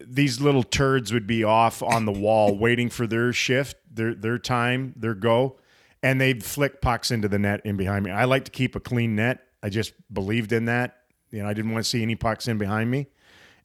these 0.00 0.40
little 0.40 0.62
turds 0.62 1.12
would 1.12 1.26
be 1.26 1.44
off 1.44 1.82
on 1.82 2.06
the 2.06 2.12
wall 2.12 2.56
waiting 2.58 2.88
for 2.88 3.06
their 3.06 3.34
shift, 3.34 3.76
their 3.92 4.14
their 4.14 4.38
time, 4.38 4.94
their 4.96 5.14
go, 5.14 5.58
and 6.02 6.20
they'd 6.20 6.42
flick 6.42 6.80
pucks 6.80 7.10
into 7.10 7.28
the 7.28 7.38
net 7.38 7.60
in 7.66 7.76
behind 7.76 8.04
me. 8.04 8.10
I 8.10 8.24
like 8.24 8.46
to 8.46 8.50
keep 8.50 8.74
a 8.76 8.80
clean 8.80 9.16
net. 9.16 9.42
I 9.62 9.68
just 9.68 9.92
believed 10.12 10.52
in 10.52 10.66
that. 10.66 11.02
You 11.30 11.42
know, 11.42 11.48
I 11.48 11.52
didn't 11.52 11.72
want 11.72 11.84
to 11.84 11.90
see 11.90 12.02
any 12.02 12.14
pucks 12.14 12.48
in 12.48 12.56
behind 12.56 12.90
me. 12.90 13.08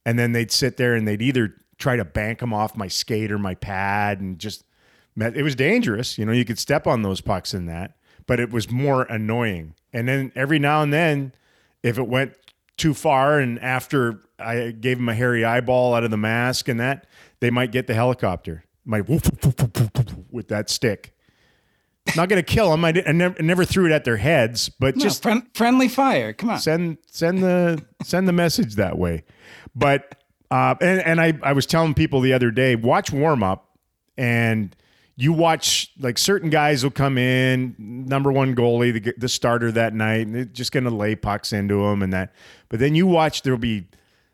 And 0.04 0.18
then 0.18 0.32
they'd 0.32 0.50
sit 0.50 0.76
there 0.76 0.94
and 0.94 1.06
they'd 1.06 1.22
either 1.22 1.54
try 1.82 1.96
to 1.96 2.04
bank 2.04 2.38
them 2.38 2.54
off 2.54 2.76
my 2.76 2.88
skate 2.88 3.32
or 3.32 3.38
my 3.38 3.54
pad 3.54 4.20
and 4.20 4.38
just 4.38 4.64
it 5.18 5.42
was 5.42 5.54
dangerous. 5.54 6.16
You 6.16 6.24
know, 6.24 6.32
you 6.32 6.44
could 6.44 6.58
step 6.58 6.86
on 6.86 7.02
those 7.02 7.20
pucks 7.20 7.52
in 7.52 7.66
that, 7.66 7.96
but 8.26 8.40
it 8.40 8.50
was 8.50 8.70
more 8.70 9.02
annoying. 9.02 9.74
And 9.92 10.08
then 10.08 10.32
every 10.34 10.58
now 10.58 10.82
and 10.82 10.92
then, 10.92 11.32
if 11.82 11.98
it 11.98 12.06
went 12.06 12.34
too 12.78 12.94
far 12.94 13.38
and 13.38 13.58
after 13.58 14.20
I 14.38 14.70
gave 14.70 14.98
them 14.98 15.08
a 15.08 15.14
hairy 15.14 15.44
eyeball 15.44 15.94
out 15.94 16.04
of 16.04 16.10
the 16.10 16.16
mask 16.16 16.68
and 16.68 16.80
that, 16.80 17.06
they 17.40 17.50
might 17.50 17.72
get 17.72 17.86
the 17.88 17.94
helicopter. 17.94 18.64
My 18.84 19.00
woof, 19.00 19.30
woof, 19.44 19.60
woof, 19.60 20.16
with 20.30 20.48
that 20.48 20.70
stick. 20.70 21.14
Not 22.16 22.28
to 22.28 22.42
kill 22.42 22.70
them. 22.70 22.84
I, 22.84 23.02
I, 23.06 23.12
never, 23.12 23.36
I 23.38 23.42
never 23.42 23.64
threw 23.64 23.86
it 23.86 23.92
at 23.92 24.04
their 24.04 24.16
heads, 24.16 24.68
but 24.68 24.96
No, 24.96 25.02
just 25.02 25.22
friend, 25.22 25.44
friendly 25.54 25.88
fire. 25.88 26.32
Come 26.32 26.50
on. 26.50 26.58
send 26.58 26.98
send 27.06 27.42
the 27.42 27.84
send 28.02 28.26
the 28.26 28.32
message 28.32 28.74
that 28.74 28.98
way. 28.98 29.22
But 29.74 30.21
uh, 30.52 30.74
and 30.82 31.00
and 31.00 31.18
I 31.18 31.32
I 31.42 31.54
was 31.54 31.64
telling 31.64 31.94
people 31.94 32.20
the 32.20 32.34
other 32.34 32.50
day, 32.50 32.76
watch 32.76 33.10
warm 33.10 33.42
up, 33.42 33.70
and 34.18 34.76
you 35.16 35.32
watch 35.32 35.90
like 35.98 36.18
certain 36.18 36.50
guys 36.50 36.84
will 36.84 36.90
come 36.90 37.16
in, 37.16 37.74
number 37.78 38.30
one 38.30 38.54
goalie, 38.54 39.02
the, 39.02 39.14
the 39.16 39.30
starter 39.30 39.72
that 39.72 39.94
night, 39.94 40.26
and 40.26 40.34
they're 40.34 40.44
just 40.44 40.70
going 40.70 40.84
to 40.84 40.90
lay 40.90 41.16
pucks 41.16 41.54
into 41.54 41.82
them 41.82 42.02
and 42.02 42.12
that. 42.12 42.34
But 42.68 42.80
then 42.80 42.94
you 42.94 43.06
watch 43.06 43.40
there'll 43.40 43.58
be 43.58 43.88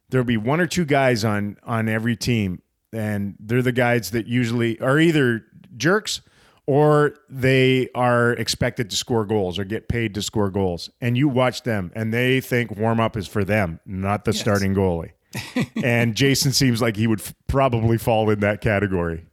there'll 0.09 0.25
be 0.25 0.37
one 0.37 0.61
or 0.61 0.67
two 0.67 0.85
guys 0.85 1.25
on 1.25 1.57
on 1.63 1.89
every 1.89 2.17
team, 2.17 2.63
and 2.93 3.37
they're 3.39 3.63
the 3.63 3.71
guys 3.71 4.11
that 4.11 4.27
usually 4.27 4.81
are 4.81 4.99
either 4.99 5.45
jerks 5.77 6.21
or 6.67 7.15
they 7.31 7.91
are 7.95 8.33
expected 8.33 8.91
to 8.91 8.97
score 8.97 9.25
goals 9.25 9.57
or 9.57 9.63
get 9.63 9.87
paid 9.87 10.15
to 10.15 10.23
score 10.23 10.51
goals. 10.51 10.91
And 11.01 11.17
you 11.17 11.29
watch 11.29 11.63
them, 11.63 11.93
and 11.95 12.13
they 12.13 12.41
think 12.41 12.77
warm 12.77 12.99
up 12.99 13.17
is 13.17 13.29
for 13.29 13.45
them, 13.45 13.79
not 13.87 14.25
the 14.25 14.33
starting 14.33 14.75
goalie. 14.75 15.13
and 15.85 16.15
Jason 16.15 16.53
seems 16.53 16.81
like 16.81 16.97
he 16.97 17.07
would 17.07 17.21
f- 17.21 17.35
probably 17.47 17.99
fall 17.99 18.31
in 18.31 18.41
that 18.41 18.61
category. 18.61 19.27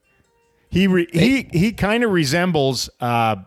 He 0.70 0.88
re- 0.88 1.08
he 1.12 1.48
he 1.54 1.72
kind 1.72 2.04
of 2.04 2.12
resembles. 2.12 2.90
Uh, 3.00 3.38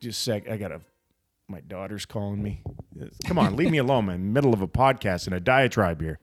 just 0.00 0.20
a 0.20 0.22
sec, 0.22 0.48
I 0.50 0.56
gotta. 0.56 0.80
My 1.48 1.60
daughter's 1.60 2.06
calling 2.06 2.42
me. 2.42 2.62
Come 3.26 3.38
on, 3.38 3.56
leave 3.56 3.70
me 3.70 3.78
alone. 3.78 4.08
I'm 4.08 4.14
in 4.16 4.20
the 4.22 4.32
middle 4.32 4.52
of 4.54 4.62
a 4.62 4.68
podcast 4.68 5.26
and 5.26 5.34
a 5.34 5.40
diatribe 5.40 6.00
here. 6.00 6.18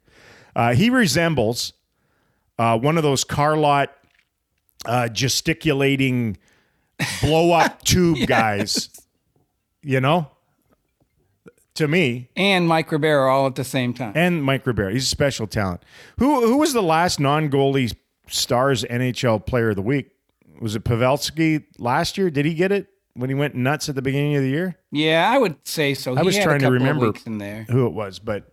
Uh, 0.55 0.73
he 0.73 0.89
resembles 0.89 1.73
uh, 2.57 2.77
one 2.77 2.97
of 2.97 3.03
those 3.03 3.23
car 3.23 3.55
lot 3.57 3.91
uh, 4.85 5.07
gesticulating 5.09 6.37
blow 7.21 7.51
up 7.51 7.81
tube 7.83 8.27
guys. 8.27 8.89
You 9.81 10.01
know, 10.01 10.29
to 11.79 11.87
me, 11.89 12.29
and 12.37 12.67
Mike 12.67 12.91
Ribeiro 12.91 13.29
all 13.29 13.47
at 13.47 13.55
the 13.55 13.63
same 13.65 13.93
time. 13.93 14.13
and 14.15 14.41
Mike 14.43 14.65
Ribeiro. 14.65 14.91
He's 14.93 15.03
a 15.03 15.07
special 15.07 15.47
talent. 15.47 15.83
Who 16.19 16.45
who 16.47 16.57
was 16.57 16.71
the 16.73 16.83
last 16.83 17.19
non 17.19 17.49
goalie 17.49 17.93
Stars 18.27 18.83
NHL 18.85 19.45
Player 19.45 19.71
of 19.71 19.75
the 19.75 19.81
Week? 19.81 20.11
Was 20.61 20.75
it 20.75 20.83
Pavelski 20.83 21.63
last 21.77 22.17
year? 22.17 22.29
Did 22.29 22.45
he 22.45 22.53
get 22.53 22.71
it 22.71 22.87
when 23.15 23.29
he 23.29 23.33
went 23.33 23.55
nuts 23.55 23.89
at 23.89 23.95
the 23.95 24.01
beginning 24.01 24.35
of 24.35 24.43
the 24.43 24.49
year? 24.49 24.77
yeah, 24.91 25.29
I 25.33 25.37
would 25.37 25.55
say 25.67 25.93
so. 25.93 26.15
I 26.15 26.19
He 26.21 26.25
was 26.27 26.35
had 26.35 26.43
a 26.43 26.45
trying 26.47 26.59
to 26.61 26.71
remember 26.71 27.11
in 27.25 27.37
there. 27.39 27.63
who 27.69 27.87
it 27.87 27.93
was, 27.93 28.19
but 28.19 28.51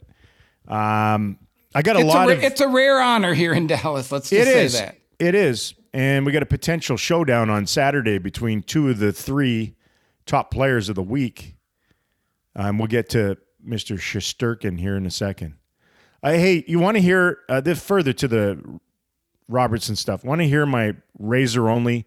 um, 0.68 1.38
I 1.74 1.82
got 1.82 1.96
a 1.96 2.00
It's 2.00 2.04
a, 2.04 2.16
lot 2.16 2.28
ra- 2.28 2.34
of. 2.34 2.42
it's 2.42 2.60
a 2.60 2.68
rare 2.68 3.00
honor 3.00 3.34
here 3.34 3.52
in 3.52 3.66
Dallas. 3.68 4.10
Let's 4.10 4.30
just 4.30 4.40
It 4.48 4.52
say 4.52 4.64
is. 4.64 4.72
that. 4.74 4.96
It 5.18 5.34
is. 5.34 5.74
And 5.92 6.26
we 6.26 6.32
got 6.32 6.42
a 6.42 6.46
potential 6.46 6.96
showdown 6.96 7.48
on 7.50 7.66
Saturday 7.66 8.18
between 8.18 8.62
two 8.62 8.88
of 8.90 8.98
the 8.98 9.12
three 9.12 9.74
top 10.26 10.50
players 10.50 10.88
of 10.88 10.94
the 10.94 11.02
week. 11.02 11.55
Um, 12.56 12.78
we'll 12.78 12.88
get 12.88 13.08
to 13.10 13.36
Mr. 13.64 13.96
Shesterkin 13.98 14.80
here 14.80 14.96
in 14.96 15.04
a 15.06 15.10
second. 15.10 15.54
Uh, 16.22 16.32
hey, 16.32 16.64
you 16.66 16.78
want 16.78 16.96
to 16.96 17.02
hear 17.02 17.38
uh, 17.48 17.60
this 17.60 17.80
further 17.84 18.12
to 18.14 18.26
the 18.26 18.80
Robertson 19.48 19.94
stuff? 19.94 20.24
Want 20.24 20.40
to 20.40 20.48
hear 20.48 20.64
my 20.66 20.94
razor 21.18 21.68
only 21.68 22.06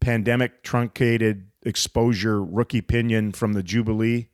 pandemic 0.00 0.62
truncated 0.62 1.48
exposure 1.64 2.42
rookie 2.42 2.80
pinion 2.80 3.32
from 3.32 3.52
the 3.54 3.62
Jubilee? 3.62 4.28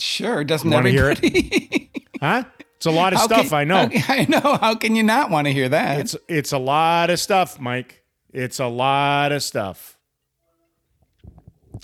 Sure, 0.00 0.42
doesn't 0.42 0.68
Wanna 0.70 0.88
hear 0.90 1.14
it? 1.16 1.90
Huh? 2.20 2.44
It's 2.76 2.86
a 2.86 2.90
lot 2.90 3.12
of 3.12 3.18
How 3.18 3.26
stuff, 3.26 3.48
can- 3.50 3.54
I 3.58 3.64
know. 3.64 3.88
how- 3.94 4.14
I 4.14 4.24
know. 4.24 4.56
How 4.58 4.74
can 4.74 4.96
you 4.96 5.02
not 5.02 5.30
want 5.30 5.46
to 5.46 5.52
hear 5.52 5.68
that? 5.68 6.00
It's 6.00 6.16
it's 6.26 6.52
a 6.52 6.58
lot 6.58 7.10
of 7.10 7.20
stuff, 7.20 7.60
Mike. 7.60 8.02
It's 8.32 8.58
a 8.60 8.66
lot 8.66 9.30
of 9.30 9.42
stuff. 9.42 9.98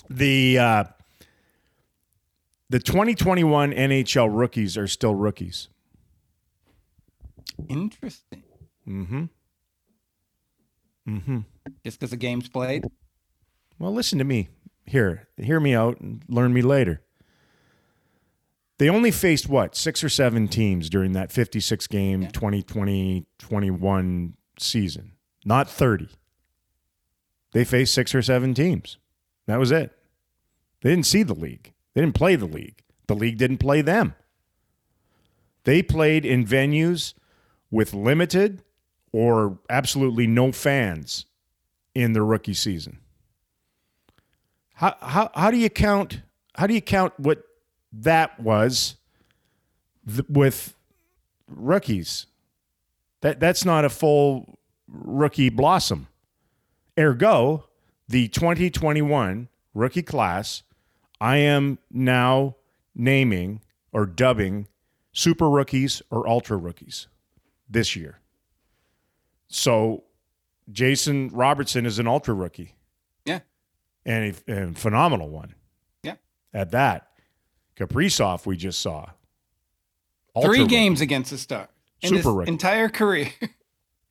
The 0.09 0.57
uh, 0.59 0.83
the 2.71 2.79
2021 2.79 3.73
NHL 3.73 4.29
rookies 4.31 4.77
are 4.77 4.87
still 4.87 5.13
rookies. 5.13 5.67
Interesting. 7.67 8.43
Mm-hmm. 8.87 9.23
Mm-hmm. 11.05 11.39
Just 11.83 11.99
because 11.99 12.11
the 12.11 12.15
game's 12.15 12.47
played. 12.47 12.85
Well, 13.77 13.93
listen 13.93 14.19
to 14.19 14.23
me. 14.23 14.47
Here, 14.85 15.27
hear 15.35 15.59
me 15.59 15.75
out 15.75 15.99
and 15.99 16.23
learn 16.29 16.53
me 16.53 16.61
later. 16.61 17.01
They 18.77 18.89
only 18.89 19.11
faced 19.11 19.49
what 19.49 19.75
six 19.75 20.01
or 20.01 20.09
seven 20.09 20.47
teams 20.47 20.89
during 20.89 21.11
that 21.11 21.31
56 21.31 21.87
game 21.87 22.27
2020 22.27 23.25
21 23.37 24.33
season, 24.57 25.11
not 25.43 25.69
30. 25.69 26.07
They 27.51 27.65
faced 27.65 27.93
six 27.93 28.15
or 28.15 28.21
seven 28.21 28.53
teams. 28.53 28.97
That 29.45 29.59
was 29.59 29.71
it. 29.71 29.91
They 30.81 30.91
didn't 30.91 31.05
see 31.05 31.23
the 31.23 31.35
league. 31.35 31.73
They 31.93 32.01
didn't 32.01 32.15
play 32.15 32.35
the 32.35 32.45
league. 32.45 32.83
The 33.07 33.15
league 33.15 33.37
didn't 33.37 33.57
play 33.57 33.81
them. 33.81 34.15
They 35.63 35.83
played 35.83 36.25
in 36.25 36.45
venues 36.45 37.13
with 37.69 37.93
limited 37.93 38.63
or 39.11 39.59
absolutely 39.69 40.27
no 40.27 40.51
fans 40.51 41.25
in 41.93 42.13
the 42.13 42.21
rookie 42.21 42.53
season. 42.53 42.99
How, 44.75 44.95
how, 45.01 45.29
how 45.35 45.51
do 45.51 45.57
you 45.57 45.69
count 45.69 46.21
how 46.55 46.67
do 46.67 46.73
you 46.73 46.81
count 46.81 47.13
what 47.17 47.43
that 47.93 48.39
was 48.39 48.95
th- 50.07 50.27
with 50.27 50.75
rookies? 51.47 52.25
That 53.21 53.39
that's 53.39 53.63
not 53.63 53.85
a 53.85 53.89
full 53.89 54.59
rookie 54.87 55.49
blossom. 55.49 56.07
Ergo, 56.99 57.65
the 58.07 58.27
2021 58.27 59.47
rookie 59.73 60.01
class, 60.03 60.63
I 61.21 61.37
am 61.37 61.77
now 61.91 62.55
naming 62.95 63.61
or 63.93 64.07
dubbing 64.07 64.67
super 65.13 65.47
rookies 65.47 66.01
or 66.09 66.27
ultra 66.27 66.57
rookies 66.57 67.07
this 67.69 67.95
year. 67.95 68.19
So 69.47 70.05
Jason 70.71 71.29
Robertson 71.31 71.85
is 71.85 71.99
an 71.99 72.07
ultra 72.07 72.33
rookie. 72.33 72.73
Yeah. 73.23 73.41
And 74.03 74.35
a, 74.47 74.51
and 74.51 74.77
phenomenal 74.77 75.29
one. 75.29 75.53
Yeah. 76.01 76.15
At 76.55 76.71
that. 76.71 77.09
Kaprizov, 77.77 78.47
we 78.47 78.57
just 78.57 78.79
saw. 78.79 79.11
Ultra 80.35 80.49
Three 80.49 80.59
rookie. 80.61 80.69
games 80.71 81.01
against 81.01 81.29
the 81.29 81.37
Star. 81.37 81.69
Super 82.03 82.15
his 82.15 82.25
rookie. 82.25 82.51
entire 82.51 82.89
career. 82.89 83.29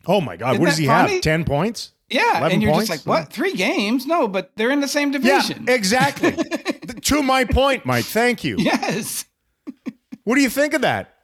oh 0.07 0.20
my 0.20 0.37
God. 0.37 0.51
Isn't 0.53 0.61
what 0.61 0.68
does 0.68 0.79
he 0.79 0.87
funny? 0.87 1.14
have? 1.14 1.23
10 1.23 1.44
points? 1.44 1.92
Yeah. 2.09 2.46
And 2.46 2.62
you're 2.62 2.73
points? 2.73 2.88
just 2.88 3.07
like, 3.07 3.12
what? 3.12 3.33
Three 3.33 3.55
games? 3.55 4.07
No, 4.07 4.29
but 4.29 4.53
they're 4.55 4.70
in 4.70 4.81
the 4.81 4.88
same 4.88 5.11
division. 5.11 5.64
Yeah, 5.66 5.75
exactly. 5.75 6.37
to 7.11 7.23
my 7.23 7.44
point, 7.44 7.87
Mike. 7.87 8.05
Thank 8.07 8.44
you. 8.44 8.57
Yes. 8.59 9.25
what 10.25 10.35
do 10.37 10.40
you 10.40 10.51
think 10.51 10.75
of 10.75 10.83
that? 10.83 11.14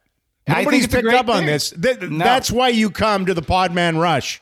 Nobody's 0.47 0.87
picked 0.87 1.07
up 1.07 1.27
on 1.27 1.45
this. 1.45 1.71
Th- 1.71 1.99
no. 1.99 2.23
That's 2.23 2.49
why 2.49 2.69
you 2.69 2.89
come 2.89 3.25
to 3.25 3.33
the 3.33 3.41
Podman 3.41 3.99
Rush 3.99 4.41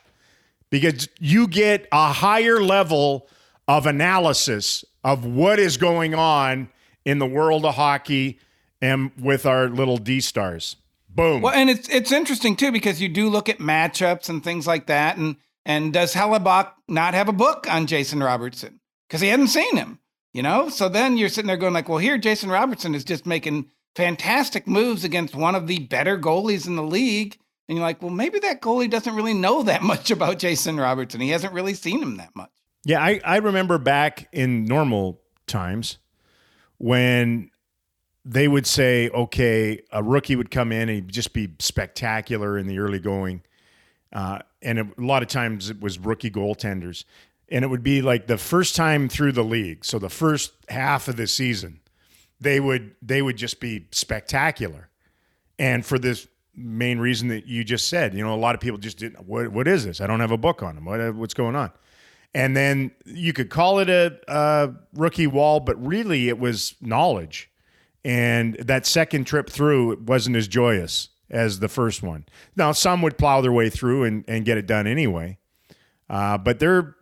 because 0.70 1.08
you 1.18 1.48
get 1.48 1.88
a 1.90 2.12
higher 2.12 2.60
level 2.60 3.28
of 3.66 3.86
analysis 3.86 4.84
of 5.02 5.24
what 5.24 5.58
is 5.58 5.76
going 5.76 6.14
on 6.14 6.68
in 7.04 7.18
the 7.18 7.26
world 7.26 7.64
of 7.64 7.74
hockey 7.74 8.38
and 8.80 9.10
with 9.20 9.46
our 9.46 9.68
little 9.68 9.96
D 9.96 10.20
stars. 10.20 10.76
Boom. 11.08 11.40
Well, 11.40 11.54
and 11.54 11.70
it's 11.70 11.88
it's 11.88 12.12
interesting 12.12 12.56
too 12.56 12.70
because 12.70 13.00
you 13.00 13.08
do 13.08 13.28
look 13.28 13.48
at 13.48 13.58
matchups 13.58 14.28
and 14.28 14.44
things 14.44 14.66
like 14.66 14.86
that, 14.86 15.16
and 15.16 15.36
and 15.64 15.92
does 15.92 16.14
Hellebuyck 16.14 16.70
not 16.88 17.14
have 17.14 17.28
a 17.28 17.32
book 17.32 17.66
on 17.70 17.86
Jason 17.86 18.22
Robertson 18.22 18.80
because 19.08 19.22
he 19.22 19.28
hadn't 19.28 19.48
seen 19.48 19.76
him, 19.76 19.98
you 20.36 20.42
know? 20.42 20.68
So 20.68 20.90
then 20.90 21.16
you're 21.16 21.30
sitting 21.30 21.46
there 21.46 21.56
going 21.56 21.72
like, 21.72 21.88
well, 21.88 21.96
here 21.96 22.18
Jason 22.18 22.50
Robertson 22.50 22.94
is 22.94 23.04
just 23.04 23.24
making 23.24 23.70
fantastic 23.94 24.68
moves 24.68 25.02
against 25.02 25.34
one 25.34 25.54
of 25.54 25.66
the 25.66 25.78
better 25.78 26.18
goalies 26.18 26.66
in 26.66 26.76
the 26.76 26.82
league. 26.82 27.38
And 27.66 27.78
you're 27.78 27.86
like, 27.86 28.02
well, 28.02 28.10
maybe 28.10 28.38
that 28.40 28.60
goalie 28.60 28.90
doesn't 28.90 29.14
really 29.14 29.32
know 29.32 29.62
that 29.62 29.82
much 29.82 30.10
about 30.10 30.38
Jason 30.38 30.76
Robertson. 30.76 31.22
He 31.22 31.30
hasn't 31.30 31.54
really 31.54 31.72
seen 31.72 32.02
him 32.02 32.18
that 32.18 32.36
much. 32.36 32.50
Yeah, 32.84 33.02
I, 33.02 33.18
I 33.24 33.36
remember 33.38 33.78
back 33.78 34.28
in 34.30 34.66
normal 34.66 35.22
times 35.46 35.96
when 36.76 37.50
they 38.26 38.46
would 38.46 38.66
say, 38.66 39.08
okay, 39.08 39.80
a 39.90 40.02
rookie 40.02 40.36
would 40.36 40.50
come 40.50 40.70
in 40.70 40.82
and 40.82 40.90
he'd 40.90 41.08
just 41.08 41.32
be 41.32 41.54
spectacular 41.60 42.58
in 42.58 42.66
the 42.66 42.78
early 42.78 42.98
going. 42.98 43.42
Uh, 44.12 44.40
and 44.60 44.78
a 44.78 44.88
lot 44.98 45.22
of 45.22 45.28
times 45.28 45.70
it 45.70 45.80
was 45.80 45.98
rookie 45.98 46.30
goaltenders. 46.30 47.04
And 47.48 47.64
it 47.64 47.68
would 47.68 47.82
be 47.82 48.02
like 48.02 48.26
the 48.26 48.38
first 48.38 48.74
time 48.74 49.08
through 49.08 49.32
the 49.32 49.44
league. 49.44 49.84
So 49.84 49.98
the 49.98 50.10
first 50.10 50.52
half 50.68 51.06
of 51.08 51.16
the 51.16 51.26
season, 51.26 51.80
they 52.40 52.60
would 52.60 52.94
they 53.00 53.22
would 53.22 53.36
just 53.36 53.60
be 53.60 53.86
spectacular. 53.92 54.88
And 55.58 55.86
for 55.86 55.98
this 55.98 56.26
main 56.54 56.98
reason 56.98 57.28
that 57.28 57.46
you 57.46 57.62
just 57.62 57.88
said, 57.88 58.14
you 58.14 58.24
know, 58.24 58.34
a 58.34 58.36
lot 58.36 58.54
of 58.54 58.60
people 58.60 58.78
just 58.78 58.98
didn't 58.98 59.26
what 59.26 59.48
what 59.48 59.68
is 59.68 59.84
this? 59.84 60.00
I 60.00 60.06
don't 60.06 60.20
have 60.20 60.32
a 60.32 60.38
book 60.38 60.62
on 60.62 60.74
them. 60.74 60.84
What 60.84 61.14
what's 61.14 61.34
going 61.34 61.54
on? 61.54 61.70
And 62.34 62.56
then 62.56 62.90
you 63.04 63.32
could 63.32 63.48
call 63.48 63.78
it 63.78 63.88
a, 63.88 64.18
a 64.28 64.74
rookie 64.94 65.26
wall, 65.26 65.60
but 65.60 65.82
really 65.84 66.28
it 66.28 66.38
was 66.38 66.74
knowledge. 66.80 67.50
And 68.04 68.54
that 68.56 68.86
second 68.86 69.24
trip 69.24 69.48
through 69.48 69.96
wasn't 70.04 70.36
as 70.36 70.46
joyous 70.46 71.08
as 71.30 71.60
the 71.60 71.68
first 71.68 72.02
one. 72.02 72.26
Now 72.54 72.72
some 72.72 73.02
would 73.02 73.16
plow 73.18 73.40
their 73.40 73.52
way 73.52 73.70
through 73.70 74.04
and, 74.04 74.24
and 74.28 74.44
get 74.44 74.58
it 74.58 74.66
done 74.66 74.86
anyway. 74.86 75.38
Uh, 76.08 76.38
but 76.38 76.58
they're 76.58 76.95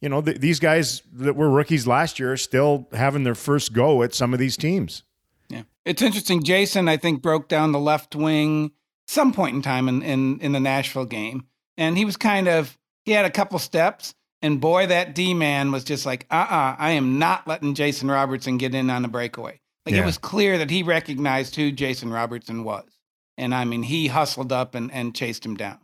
you 0.00 0.08
know, 0.08 0.22
th- 0.22 0.38
these 0.38 0.60
guys 0.60 1.02
that 1.12 1.36
were 1.36 1.50
rookies 1.50 1.86
last 1.86 2.18
year 2.18 2.32
are 2.32 2.36
still 2.36 2.88
having 2.92 3.24
their 3.24 3.34
first 3.34 3.72
go 3.72 4.02
at 4.02 4.14
some 4.14 4.32
of 4.32 4.40
these 4.40 4.56
teams. 4.56 5.02
Yeah. 5.48 5.62
It's 5.84 6.02
interesting. 6.02 6.42
Jason, 6.42 6.88
I 6.88 6.96
think, 6.96 7.22
broke 7.22 7.48
down 7.48 7.72
the 7.72 7.78
left 7.78 8.14
wing 8.16 8.72
some 9.06 9.32
point 9.32 9.56
in 9.56 9.62
time 9.62 9.88
in, 9.88 10.02
in, 10.02 10.40
in 10.40 10.52
the 10.52 10.60
Nashville 10.60 11.04
game. 11.04 11.46
And 11.76 11.98
he 11.98 12.04
was 12.04 12.16
kind 12.16 12.48
of, 12.48 12.78
he 13.04 13.12
had 13.12 13.24
a 13.24 13.30
couple 13.30 13.58
steps. 13.58 14.14
And 14.42 14.60
boy, 14.60 14.86
that 14.86 15.14
D 15.14 15.34
man 15.34 15.70
was 15.72 15.84
just 15.84 16.06
like, 16.06 16.26
uh 16.30 16.34
uh-uh, 16.34 16.72
uh 16.72 16.76
I 16.78 16.90
am 16.92 17.18
not 17.18 17.46
letting 17.46 17.74
Jason 17.74 18.10
Robertson 18.10 18.56
get 18.56 18.74
in 18.74 18.88
on 18.88 19.02
the 19.02 19.08
breakaway. 19.08 19.60
Like 19.84 19.94
yeah. 19.94 20.02
it 20.02 20.06
was 20.06 20.16
clear 20.16 20.56
that 20.58 20.70
he 20.70 20.82
recognized 20.82 21.56
who 21.56 21.72
Jason 21.72 22.10
Robertson 22.10 22.64
was. 22.64 22.88
And 23.36 23.54
I 23.54 23.64
mean, 23.64 23.82
he 23.82 24.06
hustled 24.06 24.52
up 24.52 24.74
and, 24.74 24.92
and 24.92 25.14
chased 25.14 25.44
him 25.44 25.56
down. 25.56 25.78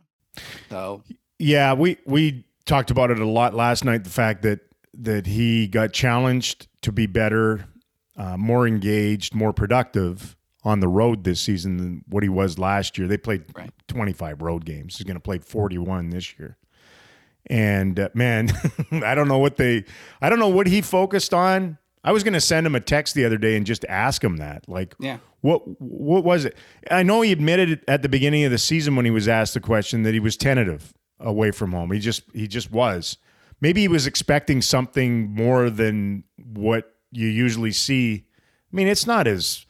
So, 0.69 1.03
yeah, 1.39 1.73
we, 1.73 1.97
we 2.05 2.45
talked 2.67 2.91
about 2.91 3.09
it 3.09 3.19
a 3.19 3.25
lot 3.25 3.55
last 3.55 3.83
night. 3.83 4.03
The 4.03 4.09
fact 4.09 4.43
that 4.43 4.59
that 4.99 5.25
he 5.25 5.67
got 5.67 5.93
challenged 5.93 6.67
to 6.81 6.91
be 6.91 7.05
better, 7.05 7.65
uh, 8.15 8.37
more 8.37 8.67
engaged, 8.67 9.33
more 9.33 9.53
productive 9.53 10.35
on 10.63 10.79
the 10.79 10.87
road 10.87 11.23
this 11.23 11.39
season 11.39 11.77
than 11.77 12.03
what 12.07 12.23
he 12.23 12.29
was 12.29 12.59
last 12.59 12.97
year. 12.97 13.07
They 13.07 13.17
played 13.17 13.45
right. 13.55 13.71
25 13.87 14.41
road 14.41 14.65
games. 14.65 14.97
He's 14.97 15.05
going 15.05 15.15
to 15.15 15.21
play 15.21 15.37
41 15.37 16.09
this 16.09 16.37
year. 16.37 16.57
And 17.45 17.99
uh, 17.99 18.09
man, 18.13 18.49
I 18.91 19.15
don't 19.15 19.27
know 19.27 19.37
what 19.37 19.57
they, 19.57 19.85
I 20.21 20.29
don't 20.29 20.39
know 20.39 20.49
what 20.49 20.67
he 20.67 20.81
focused 20.81 21.33
on. 21.33 21.77
I 22.03 22.11
was 22.11 22.23
going 22.23 22.33
to 22.33 22.41
send 22.41 22.65
him 22.65 22.75
a 22.75 22.79
text 22.79 23.15
the 23.15 23.25
other 23.25 23.37
day 23.37 23.55
and 23.55 23.65
just 23.65 23.85
ask 23.85 24.23
him 24.23 24.37
that. 24.37 24.67
Like, 24.67 24.95
yeah. 24.99 25.17
what 25.41 25.61
what 25.81 26.23
was 26.23 26.45
it? 26.45 26.57
I 26.89 27.03
know 27.03 27.21
he 27.21 27.31
admitted 27.31 27.83
at 27.87 28.01
the 28.01 28.09
beginning 28.09 28.45
of 28.45 28.51
the 28.51 28.57
season 28.57 28.95
when 28.95 29.03
he 29.05 29.11
was 29.11 29.27
asked 29.27 29.53
the 29.53 29.59
question 29.59 30.03
that 30.03 30.13
he 30.13 30.19
was 30.19 30.37
tentative 30.37 30.93
away 31.19 31.51
from 31.51 31.71
home. 31.71 31.91
He 31.91 31.99
just 31.99 32.23
he 32.33 32.47
just 32.47 32.71
was. 32.71 33.17
Maybe 33.59 33.81
he 33.81 33.87
was 33.87 34.05
expecting 34.05 34.61
something 34.61 35.33
more 35.33 35.69
than 35.69 36.23
what 36.37 36.93
you 37.11 37.27
usually 37.27 37.71
see. 37.71 38.25
I 38.71 38.75
mean, 38.75 38.87
it's 38.87 39.07
not 39.07 39.25
as 39.27 39.65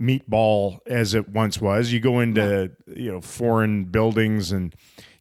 meatball 0.00 0.78
as 0.86 1.14
it 1.14 1.28
once 1.28 1.60
was. 1.60 1.92
You 1.92 2.00
go 2.00 2.20
into 2.20 2.70
you 2.86 3.12
know 3.12 3.20
foreign 3.20 3.84
buildings 3.84 4.52
and 4.52 4.74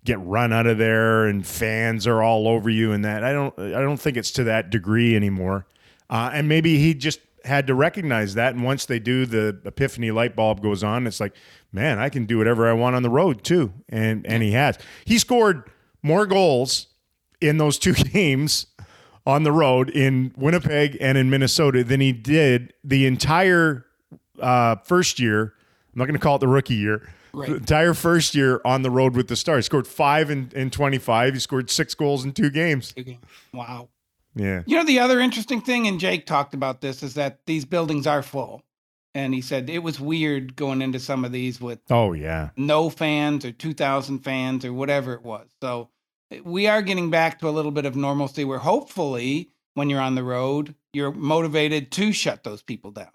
get 0.04 0.20
run 0.20 0.54
out 0.54 0.67
of 0.67 0.78
there, 0.78 1.26
and 1.26 1.46
fans 1.46 2.08
are 2.08 2.22
all 2.22 2.48
over 2.48 2.70
you, 2.70 2.91
and 2.91 3.06
that 3.06 3.24
I 3.24 3.34
don't 3.34 3.58
I 3.58 3.82
don't 3.82 3.98
think 3.98 4.17
it's 4.17 4.32
to 4.32 4.44
that 4.46 4.70
degree 4.70 5.15
anymore. 5.15 5.65
Uh, 6.10 6.30
and 6.34 6.48
maybe 6.48 6.78
he 6.78 6.94
just 6.94 7.22
had 7.46 7.67
to 7.67 7.74
recognize 7.74 8.36
that, 8.36 8.54
and 8.54 8.63
once 8.63 8.86
they 8.86 9.00
do, 9.00 9.26
the 9.26 9.60
epiphany 9.65 10.12
light 10.12 10.36
bulb 10.36 10.62
goes 10.62 10.84
on. 10.84 11.08
It's 11.08 11.20
like 11.20 11.34
man, 11.72 12.00
I 12.00 12.10
can 12.10 12.26
do 12.26 12.38
whatever 12.38 12.70
I 12.70 12.74
want 12.74 12.96
on 12.96 13.04
the 13.04 13.10
road 13.10 13.44
too. 13.44 13.74
And 13.90 14.26
and 14.26 14.44
he 14.44 14.52
has. 14.52 14.78
He 15.06 15.18
scored 15.18 15.70
more 16.04 16.26
goals 16.26 16.88
in 17.40 17.58
those 17.58 17.78
two 17.78 17.94
games 18.14 18.68
on 19.26 19.44
the 19.44 19.52
road 19.52 19.90
in 19.90 20.34
Winnipeg 20.36 20.98
and 21.00 21.18
in 21.18 21.30
Minnesota 21.30 21.84
than 21.84 22.02
he 22.02 22.12
did 22.12 22.74
the 22.84 23.06
entire 23.06 23.86
uh, 24.40 24.78
first 24.84 25.20
year. 25.20 25.54
I'm 25.94 26.00
not 26.00 26.06
going 26.06 26.16
to 26.16 26.20
call 26.20 26.38
it 26.38 26.40
the 26.40 26.48
rookie 26.48 26.76
year. 26.76 27.08
Right. 27.34 27.50
The 27.50 27.56
entire 27.56 27.94
first 27.94 28.36
year 28.36 28.62
on 28.66 28.82
the 28.82 28.92
road 28.92 29.16
with 29.16 29.28
the 29.28 29.36
Stars. 29.36 29.66
Scored 29.66 29.88
five 29.88 30.30
in, 30.30 30.52
in 30.54 30.70
25. 30.70 31.34
He 31.34 31.40
scored 31.40 31.70
six 31.70 31.94
goals 31.96 32.26
in 32.26 32.34
two 32.34 32.50
games. 32.50 32.94
Wow. 33.54 33.90
Yeah. 34.36 34.64
You 34.66 34.78
know, 34.78 34.86
the 34.86 35.00
other 35.00 35.20
interesting 35.20 35.62
thing, 35.62 35.88
and 35.88 36.00
Jake 36.00 36.26
talked 36.26 36.54
about 36.54 36.82
this, 36.82 37.04
is 37.04 37.14
that 37.14 37.46
these 37.46 37.64
buildings 37.64 38.08
are 38.08 38.24
full 38.24 38.64
and 39.13 39.34
he 39.34 39.41
said 39.41 39.69
it 39.69 39.80
was 39.80 40.00
weird 40.00 40.56
going 40.56 40.82
into 40.82 41.00
some 41.00 41.26
of 41.26 41.32
these 41.32 41.60
with 41.60 41.80
oh 41.89 42.13
yeah. 42.13 42.50
no 42.56 42.89
fans 42.89 43.45
or 43.45 43.52
2000 43.52 44.19
fans 44.19 44.65
or 44.65 44.74
whatever 44.74 45.13
it 45.13 45.24
was. 45.24 45.47
So 45.62 45.89
eh, 46.32 46.39
we 46.43 46.67
are 46.67 46.82
getting 46.82 47.10
back 47.10 47.39
to 47.39 47.50
a 47.50 47.52
little 47.52 47.71
bit 47.71 47.86
of 47.86 47.95
normalcy 47.95 48.45
where 48.45 48.60
hopefully 48.60 49.52
when 49.74 49.89
you're 49.89 50.02
on 50.02 50.15
the 50.15 50.24
road 50.24 50.76
you're 50.93 51.12
motivated 51.12 51.91
to 51.93 52.12
shut 52.12 52.43
those 52.43 52.62
people 52.62 52.91
down. 52.91 53.12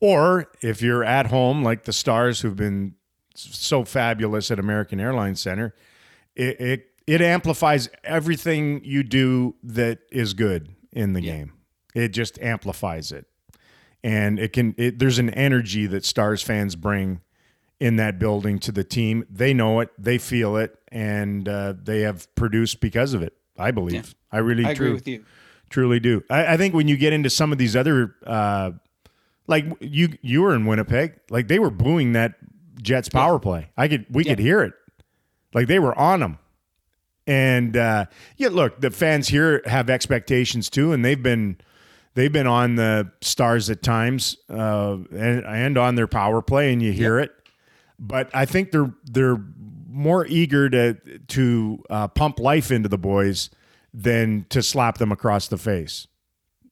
Or 0.00 0.50
if 0.62 0.80
you're 0.80 1.04
at 1.04 1.26
home 1.26 1.62
like 1.62 1.84
the 1.84 1.92
stars 1.92 2.40
who've 2.40 2.56
been 2.56 2.94
so 3.34 3.84
fabulous 3.84 4.50
at 4.50 4.58
american 4.58 4.98
airlines 4.98 5.40
center 5.40 5.72
it, 6.34 6.60
it, 6.60 6.86
it 7.06 7.22
amplifies 7.22 7.88
everything 8.04 8.82
you 8.84 9.02
do 9.02 9.54
that 9.62 10.00
is 10.10 10.34
good 10.34 10.74
in 10.92 11.14
the 11.14 11.22
yeah. 11.22 11.36
game. 11.36 11.52
It 11.94 12.08
just 12.08 12.38
amplifies 12.40 13.12
it 13.12 13.26
and 14.02 14.38
it 14.38 14.52
can 14.52 14.74
it, 14.78 14.98
there's 14.98 15.18
an 15.18 15.30
energy 15.30 15.86
that 15.86 16.04
stars 16.04 16.42
fans 16.42 16.76
bring 16.76 17.20
in 17.80 17.96
that 17.96 18.18
building 18.18 18.58
to 18.58 18.72
the 18.72 18.84
team. 18.84 19.24
They 19.30 19.54
know 19.54 19.80
it 19.80 19.90
they 19.98 20.18
feel 20.18 20.56
it 20.56 20.78
and 20.90 21.48
uh, 21.48 21.74
they 21.82 22.00
have 22.00 22.32
produced 22.34 22.80
because 22.80 23.14
of 23.14 23.22
it 23.22 23.34
i 23.58 23.70
believe. 23.70 23.94
Yeah. 23.94 24.02
i 24.32 24.38
really 24.38 24.64
I 24.64 24.70
agree 24.70 24.92
with 24.92 25.06
you. 25.06 25.24
truly 25.68 26.00
do. 26.00 26.22
I, 26.30 26.54
I, 26.54 26.56
think 26.56 26.74
when 26.74 26.88
you 26.88 26.96
get 26.96 27.12
into 27.12 27.28
some 27.28 27.52
of 27.52 27.58
these 27.58 27.76
other 27.76 28.14
uh, 28.26 28.70
like 29.46 29.66
you 29.80 30.10
you 30.22 30.42
were 30.42 30.54
in 30.54 30.64
winnipeg 30.64 31.20
like 31.28 31.48
they 31.48 31.58
were 31.58 31.70
booing 31.70 32.12
that 32.12 32.34
jets 32.80 33.08
power 33.08 33.34
yeah. 33.34 33.38
play. 33.38 33.70
I 33.76 33.88
could 33.88 34.06
we 34.08 34.24
yeah. 34.24 34.32
could 34.32 34.38
hear 34.38 34.62
it. 34.62 34.74
Like 35.52 35.66
they 35.66 35.78
were 35.78 35.98
on 35.98 36.20
them 36.20 36.38
and 37.26 37.76
uh, 37.76 38.06
yeah 38.36 38.48
look 38.48 38.80
the 38.80 38.90
fans 38.90 39.28
here 39.28 39.62
have 39.66 39.90
expectations 39.90 40.70
too 40.70 40.92
and 40.92 41.04
they've 41.04 41.22
been 41.22 41.58
they've 42.18 42.32
been 42.32 42.48
on 42.48 42.74
the 42.74 43.08
Stars 43.20 43.70
at 43.70 43.80
times 43.80 44.36
uh, 44.50 44.96
and, 45.12 45.44
and 45.44 45.78
on 45.78 45.94
their 45.94 46.08
power 46.08 46.42
play, 46.42 46.72
and 46.72 46.82
you 46.82 46.90
hear 46.90 47.20
yep. 47.20 47.28
it. 47.28 47.34
But 47.98 48.30
I 48.34 48.44
think 48.44 48.72
they're 48.72 48.92
they're 49.04 49.38
more 49.88 50.26
eager 50.26 50.68
to 50.68 50.94
to 51.28 51.84
uh, 51.88 52.08
pump 52.08 52.40
life 52.40 52.70
into 52.72 52.88
the 52.88 52.98
boys 52.98 53.50
than 53.94 54.46
to 54.50 54.62
slap 54.62 54.98
them 54.98 55.12
across 55.12 55.48
the 55.48 55.58
face. 55.58 56.08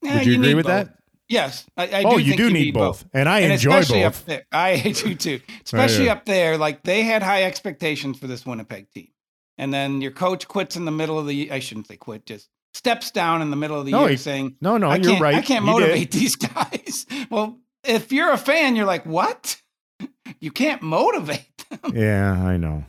Yeah, 0.03 0.17
Would 0.17 0.25
you, 0.25 0.33
you 0.33 0.39
agree 0.39 0.53
with 0.53 0.65
both. 0.65 0.87
that? 0.87 0.93
Yes, 1.29 1.65
I, 1.75 1.87
I 1.87 2.03
oh, 2.05 2.17
do 2.17 2.23
you 2.23 2.31
think 2.31 2.41
do 2.41 2.51
need 2.51 2.73
both. 2.73 3.05
and 3.13 3.27
I 3.27 3.39
and 3.39 3.53
enjoy 3.53 3.77
especially 3.77 4.03
both. 4.03 4.21
Up 4.21 4.25
there, 4.25 4.45
I 4.51 4.77
do 4.79 5.15
too. 5.15 5.39
Especially 5.63 6.05
yeah. 6.05 6.13
up 6.13 6.25
there, 6.25 6.57
like 6.57 6.83
they 6.83 7.03
had 7.03 7.23
high 7.23 7.43
expectations 7.43 8.19
for 8.19 8.27
this 8.27 8.45
Winnipeg 8.45 8.89
team, 8.91 9.09
and 9.57 9.73
then 9.73 10.01
your 10.01 10.11
coach 10.11 10.47
quits 10.47 10.75
in 10.75 10.83
the 10.83 10.91
middle 10.91 11.17
of 11.17 11.25
the. 11.25 11.51
I 11.51 11.59
shouldn't 11.59 11.87
say 11.87 11.95
quit, 11.95 12.25
just 12.25 12.49
steps 12.77 13.11
down 13.11 13.41
in 13.41 13.49
the 13.49 13.55
middle 13.55 13.79
of 13.79 13.85
the 13.85 13.91
No, 13.91 14.01
year, 14.01 14.09
he- 14.11 14.17
saying, 14.17 14.55
No, 14.61 14.77
no, 14.77 14.89
I 14.89 14.95
you're 14.97 15.19
right. 15.19 15.35
I 15.35 15.41
can't 15.41 15.65
motivate 15.65 16.11
these 16.19 16.35
guys." 16.35 17.05
well, 17.29 17.57
if 17.83 18.11
you're 18.11 18.31
a 18.31 18.37
fan, 18.37 18.75
you're 18.75 18.85
like, 18.85 19.05
"What? 19.05 19.61
You 20.39 20.51
can't 20.51 20.81
motivate 20.81 21.65
them." 21.69 21.93
Yeah, 21.95 22.33
I 22.33 22.57
know. 22.57 22.85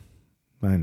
I 0.61 0.77
know. 0.77 0.81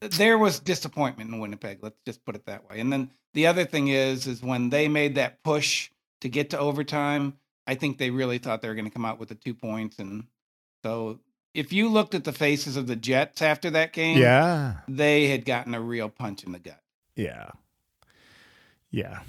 So 0.00 0.08
there 0.18 0.36
was 0.38 0.58
disappointment 0.60 1.30
in 1.32 1.38
Winnipeg. 1.40 1.78
Let's 1.82 1.98
just 2.04 2.24
put 2.24 2.34
it 2.34 2.44
that 2.46 2.68
way. 2.68 2.80
And 2.80 2.92
then 2.92 3.10
the 3.32 3.46
other 3.46 3.64
thing 3.64 3.88
is, 3.88 4.26
is 4.26 4.42
when 4.42 4.70
they 4.70 4.88
made 4.88 5.14
that 5.14 5.42
push 5.42 5.90
to 6.20 6.28
get 6.28 6.50
to 6.50 6.58
overtime, 6.58 7.34
I 7.66 7.74
think 7.76 7.96
they 7.98 8.10
really 8.10 8.38
thought 8.38 8.60
they 8.60 8.68
were 8.68 8.74
going 8.74 8.84
to 8.86 8.90
come 8.90 9.04
out 9.04 9.18
with 9.18 9.30
the 9.30 9.34
two 9.36 9.54
points. 9.54 9.98
And 9.98 10.24
so 10.82 11.20
if 11.54 11.72
you 11.72 11.88
looked 11.88 12.14
at 12.14 12.24
the 12.24 12.32
faces 12.32 12.76
of 12.76 12.86
the 12.86 12.96
Jets 12.96 13.40
after 13.40 13.70
that 13.70 13.92
game, 13.92 14.18
yeah. 14.18 14.78
they 14.88 15.28
had 15.28 15.44
gotten 15.46 15.74
a 15.74 15.80
real 15.80 16.08
punch 16.10 16.42
in 16.44 16.52
the 16.52 16.58
gut. 16.58 16.80
Yeah. 17.16 17.50
Yeah. 18.94 19.20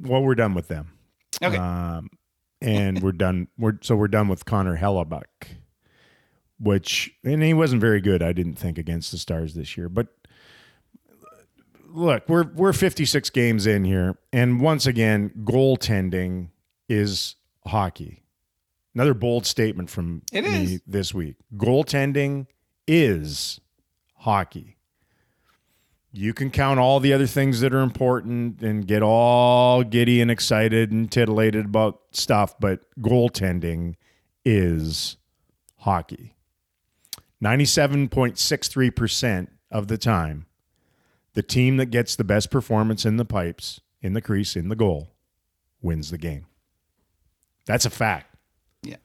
Well, 0.00 0.22
we're 0.22 0.36
done 0.36 0.54
with 0.54 0.68
them. 0.68 0.92
Okay. 1.42 1.56
Um, 1.56 2.08
and 2.60 3.02
we're 3.02 3.10
done. 3.10 3.48
We're 3.58 3.78
so 3.82 3.96
we're 3.96 4.06
done 4.06 4.28
with 4.28 4.44
Connor 4.44 4.78
Hellebuyck, 4.78 5.56
which 6.60 7.10
and 7.24 7.42
he 7.42 7.52
wasn't 7.52 7.80
very 7.80 8.00
good. 8.00 8.22
I 8.22 8.32
didn't 8.32 8.54
think 8.54 8.78
against 8.78 9.10
the 9.10 9.18
Stars 9.18 9.54
this 9.54 9.76
year. 9.76 9.88
But 9.88 10.06
look, 11.88 12.28
we're 12.28 12.44
we're 12.44 12.72
56 12.72 13.28
games 13.30 13.66
in 13.66 13.84
here, 13.84 14.16
and 14.32 14.60
once 14.60 14.86
again, 14.86 15.32
goaltending 15.42 16.50
is 16.88 17.34
hockey. 17.66 18.22
Another 18.94 19.14
bold 19.14 19.46
statement 19.46 19.90
from 19.90 20.22
It 20.32 20.42
me 20.44 20.74
is. 20.74 20.82
this 20.86 21.12
week. 21.12 21.36
Goaltending 21.56 22.46
is 22.86 23.58
hockey 24.18 24.76
you 26.12 26.34
can 26.34 26.50
count 26.50 26.78
all 26.78 27.00
the 27.00 27.14
other 27.14 27.26
things 27.26 27.60
that 27.60 27.72
are 27.72 27.80
important 27.80 28.60
and 28.60 28.86
get 28.86 29.02
all 29.02 29.82
giddy 29.82 30.20
and 30.20 30.30
excited 30.30 30.92
and 30.92 31.10
titillated 31.10 31.64
about 31.64 32.02
stuff, 32.12 32.54
but 32.60 32.80
goaltending 33.00 33.94
is 34.44 35.16
hockey. 35.78 36.36
97.63% 37.42 39.48
of 39.70 39.88
the 39.88 39.96
time, 39.96 40.44
the 41.32 41.42
team 41.42 41.78
that 41.78 41.86
gets 41.86 42.14
the 42.14 42.24
best 42.24 42.50
performance 42.50 43.06
in 43.06 43.16
the 43.16 43.24
pipes, 43.24 43.80
in 44.02 44.12
the 44.12 44.20
crease, 44.20 44.54
in 44.54 44.68
the 44.68 44.76
goal, 44.76 45.14
wins 45.80 46.10
the 46.10 46.18
game. 46.18 46.44
That's 47.64 47.86
a 47.86 47.90
fact. 47.90 48.36
Yeah. 48.82 48.96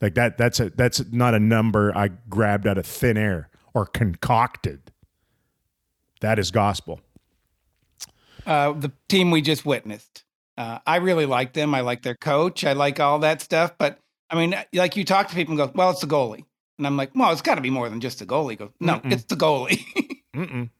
Like 0.00 0.14
that 0.14 0.38
that's 0.38 0.60
a 0.60 0.70
that's 0.70 1.04
not 1.12 1.34
a 1.34 1.38
number 1.38 1.96
I 1.96 2.08
grabbed 2.08 2.66
out 2.66 2.78
of 2.78 2.86
thin 2.86 3.16
air 3.16 3.48
or 3.74 3.86
concocted. 3.86 4.87
That 6.20 6.38
is 6.38 6.50
gospel. 6.50 7.00
Uh, 8.46 8.72
the 8.72 8.92
team 9.08 9.30
we 9.30 9.42
just 9.42 9.64
witnessed. 9.66 10.24
Uh, 10.56 10.78
I 10.86 10.96
really 10.96 11.26
like 11.26 11.52
them. 11.52 11.74
I 11.74 11.80
like 11.80 12.02
their 12.02 12.14
coach. 12.16 12.64
I 12.64 12.72
like 12.72 12.98
all 12.98 13.20
that 13.20 13.40
stuff. 13.42 13.74
But 13.78 13.98
I 14.30 14.36
mean, 14.36 14.56
like 14.72 14.96
you 14.96 15.04
talk 15.04 15.28
to 15.28 15.34
people 15.34 15.52
and 15.52 15.58
go, 15.58 15.72
well, 15.74 15.90
it's 15.90 16.00
the 16.00 16.06
goalie. 16.06 16.44
And 16.78 16.86
I'm 16.86 16.96
like, 16.96 17.10
well, 17.14 17.30
it's 17.32 17.42
got 17.42 17.56
to 17.56 17.60
be 17.60 17.70
more 17.70 17.88
than 17.88 18.00
just 18.00 18.18
the 18.20 18.26
goalie. 18.26 18.56
Go, 18.58 18.72
no, 18.80 18.94
Mm-mm. 19.00 19.12
it's 19.12 19.24
the 19.24 19.36
goalie. 19.36 19.84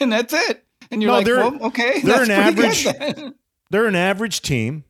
And 0.00 0.12
that's 0.12 0.32
it. 0.32 0.64
And 0.90 1.00
you're 1.02 1.10
No, 1.12 1.16
like, 1.18 1.26
they're- 1.26 1.36
well, 1.36 1.58
okay, 1.66 2.00
they're 2.00 2.22
an 2.22 2.30
average- 2.32 2.84
They're 3.70 3.86
an 3.86 3.94
average 3.96 4.40
team. 4.42 4.82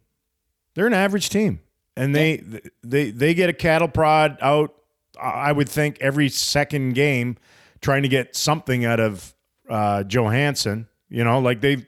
They're 0.75 0.87
an 0.87 0.95
average 0.95 1.29
team, 1.31 1.61
and 1.97 2.15
they 2.15 2.43
they 2.85 3.11
they 3.11 3.35
get 3.35 3.51
a 3.51 3.53
cattle 3.53 3.89
prod 3.89 4.39
out. 4.41 4.75
I 5.21 5.51
would 5.51 5.69
think 5.69 5.99
every 6.01 6.29
second 6.29 6.95
game, 6.95 7.37
trying 7.81 8.03
to 8.05 8.09
get 8.09 8.37
something 8.37 8.85
out 8.85 9.01
of 9.01 9.35
uh, 9.69 10.05
Johansen. 10.07 10.87
You 11.09 11.25
know, 11.25 11.39
like 11.41 11.61
they 11.61 11.87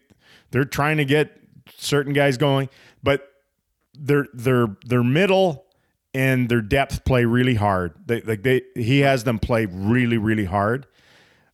they're 0.51 0.65
trying 0.65 0.97
to 0.99 1.05
get 1.05 1.39
certain 1.77 2.13
guys 2.13 2.37
going, 2.37 2.69
but 3.03 3.29
their 3.95 4.27
their 4.33 4.77
their 4.87 5.03
middle 5.05 5.67
and 6.15 6.49
their 6.49 6.63
depth 6.63 7.05
play 7.05 7.25
really 7.25 7.55
hard. 7.55 7.95
They 8.07 8.21
like 8.23 8.43
they 8.43 8.63
he 8.75 9.01
has 9.01 9.25
them 9.25 9.39
play 9.39 9.67
really 9.67 10.19
really 10.19 10.47
hard. 10.47 10.87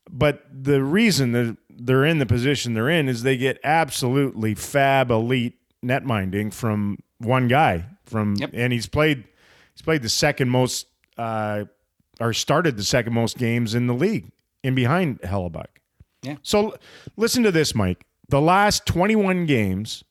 But 0.09 0.45
the 0.51 0.83
reason 0.85 1.33
that 1.33 1.57
they're 1.69 2.05
in 2.05 2.19
the 2.19 2.27
position 2.27 2.75
they're 2.75 2.89
in 2.89 3.09
is 3.09 3.23
they 3.23 3.37
get 3.37 3.59
absolutely 3.65 4.55
fab 4.55 5.11
elite 5.11 5.59
net 5.83 6.05
minding 6.05 6.51
from 6.51 6.99
one 7.19 7.49
guy 7.49 7.87
from 8.05 8.35
Yep. 8.37 8.51
and 8.55 8.73
he's 8.73 8.87
played 8.87 9.25
he's 9.75 9.83
played 9.83 10.03
the 10.03 10.09
second 10.09 10.49
most 10.49 10.87
uh 11.19 11.65
or 12.21 12.33
started 12.33 12.77
the 12.77 12.85
second 12.85 13.13
most 13.13 13.37
games 13.37 13.75
in 13.75 13.89
the 13.89 13.95
league 13.95 14.31
in 14.63 14.75
behind 14.75 15.21
Hellebuyck. 15.23 15.67
Yeah. 16.27 16.37
So 16.43 16.75
listen 17.17 17.45
to 17.45 17.53
this, 17.53 17.75
Mike. 17.75 18.05
The 18.29 18.41
last 18.41 18.85
21 18.87 19.47
games, 19.47 20.03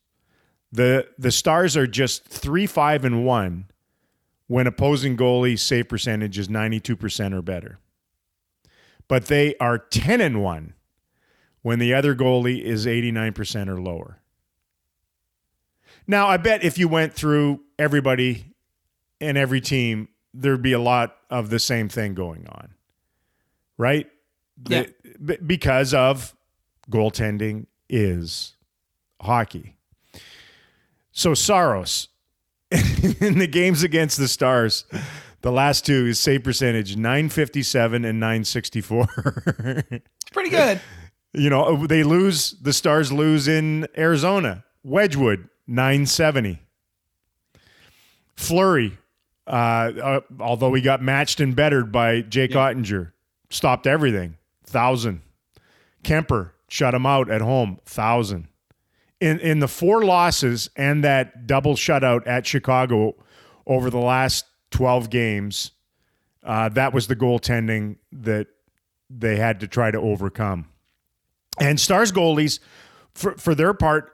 the 0.72 1.08
the 1.18 1.32
Stars 1.32 1.76
are 1.76 1.88
just 1.88 2.26
3 2.26 2.66
5 2.66 3.04
and 3.06 3.26
1 3.26 3.66
when 4.48 4.68
opposing 4.68 5.18
goalie 5.18 5.60
save 5.60 5.90
percentage 5.90 6.38
is 6.38 6.48
92% 6.48 7.34
or 7.34 7.42
better. 7.42 7.80
But 9.08 9.26
they 9.26 9.56
are 9.58 9.78
10 9.78 10.22
and 10.22 10.42
1 10.42 10.74
when 11.62 11.80
the 11.80 11.94
other 11.94 12.16
goalie 12.16 12.62
is 12.62 12.86
89% 12.86 13.68
or 13.68 13.82
lower. 13.82 14.20
Now, 16.08 16.28
I 16.28 16.38
bet 16.38 16.64
if 16.64 16.78
you 16.78 16.88
went 16.88 17.14
through 17.14 17.62
everybody 17.80 18.54
and 19.20 19.38
every 19.38 19.62
team, 19.62 20.08
there'd 20.34 20.62
be 20.62 20.74
a 20.74 20.80
lot 20.80 21.18
of 21.30 21.50
the 21.50 21.60
same 21.60 21.90
thing 21.90 22.14
going 22.14 22.48
on. 22.48 22.76
Right? 23.78 24.08
Yeah. 24.68 24.86
The- 25.20 25.38
because 25.46 25.94
of 25.94 26.36
goaltending 26.90 27.66
is 27.90 28.56
hockey. 29.22 29.76
So 31.12 31.34
Saros 31.34 32.10
in 32.72 33.38
the 33.40 33.48
games 33.48 33.84
against 33.84 34.18
the 34.18 34.28
Stars, 34.28 34.86
the 35.42 35.52
last 35.52 35.86
two 35.86 36.08
is 36.08 36.20
save 36.20 36.44
percentage 36.44 36.96
957 36.98 38.04
and 38.04 38.20
964. 38.20 39.08
It's 39.92 40.30
pretty 40.32 40.50
good. 40.50 40.82
you 41.34 41.50
know, 41.50 41.86
they 41.88 42.04
lose, 42.04 42.56
the 42.62 42.74
Stars 42.74 43.12
lose 43.12 43.48
in 43.48 43.88
Arizona. 43.98 44.64
Wedgewood 44.84 45.48
970. 45.68 46.60
Fleury, 48.36 48.98
uh, 49.48 49.50
uh, 49.50 50.20
although 50.40 50.74
he 50.74 50.82
got 50.82 51.02
matched 51.02 51.40
and 51.40 51.56
bettered 51.56 51.92
by 51.92 52.22
Jake 52.22 52.52
Oettinger, 52.52 53.12
stopped 53.50 53.88
everything. 53.88 54.38
Thousand. 54.76 55.22
Kuemper 56.04 56.52
shut 56.68 56.94
him 56.94 57.06
out 57.06 57.32
at 57.32 57.40
home. 57.40 57.80
Thousand. 57.86 58.50
In 59.22 59.40
in 59.40 59.60
the 59.60 59.70
four 59.70 60.04
losses 60.04 60.70
and 60.76 61.02
that 61.02 61.48
double 61.48 61.76
shutout 61.76 62.28
at 62.28 62.46
Chicago 62.46 63.16
over 63.66 63.90
the 63.90 64.00
last 64.00 64.44
twelve 64.72 65.10
games, 65.10 65.72
uh, 66.44 66.68
that 66.68 66.94
was 66.94 67.08
the 67.08 67.16
goaltending 67.16 68.00
that 68.12 68.48
they 69.10 69.38
had 69.38 69.62
to 69.62 69.68
try 69.70 69.92
to 69.92 69.98
overcome. 69.98 70.68
And 71.58 71.80
Stars 71.80 72.12
goalies, 72.12 72.60
for 73.14 73.36
for 73.38 73.56
their 73.56 73.74
part, 73.74 74.12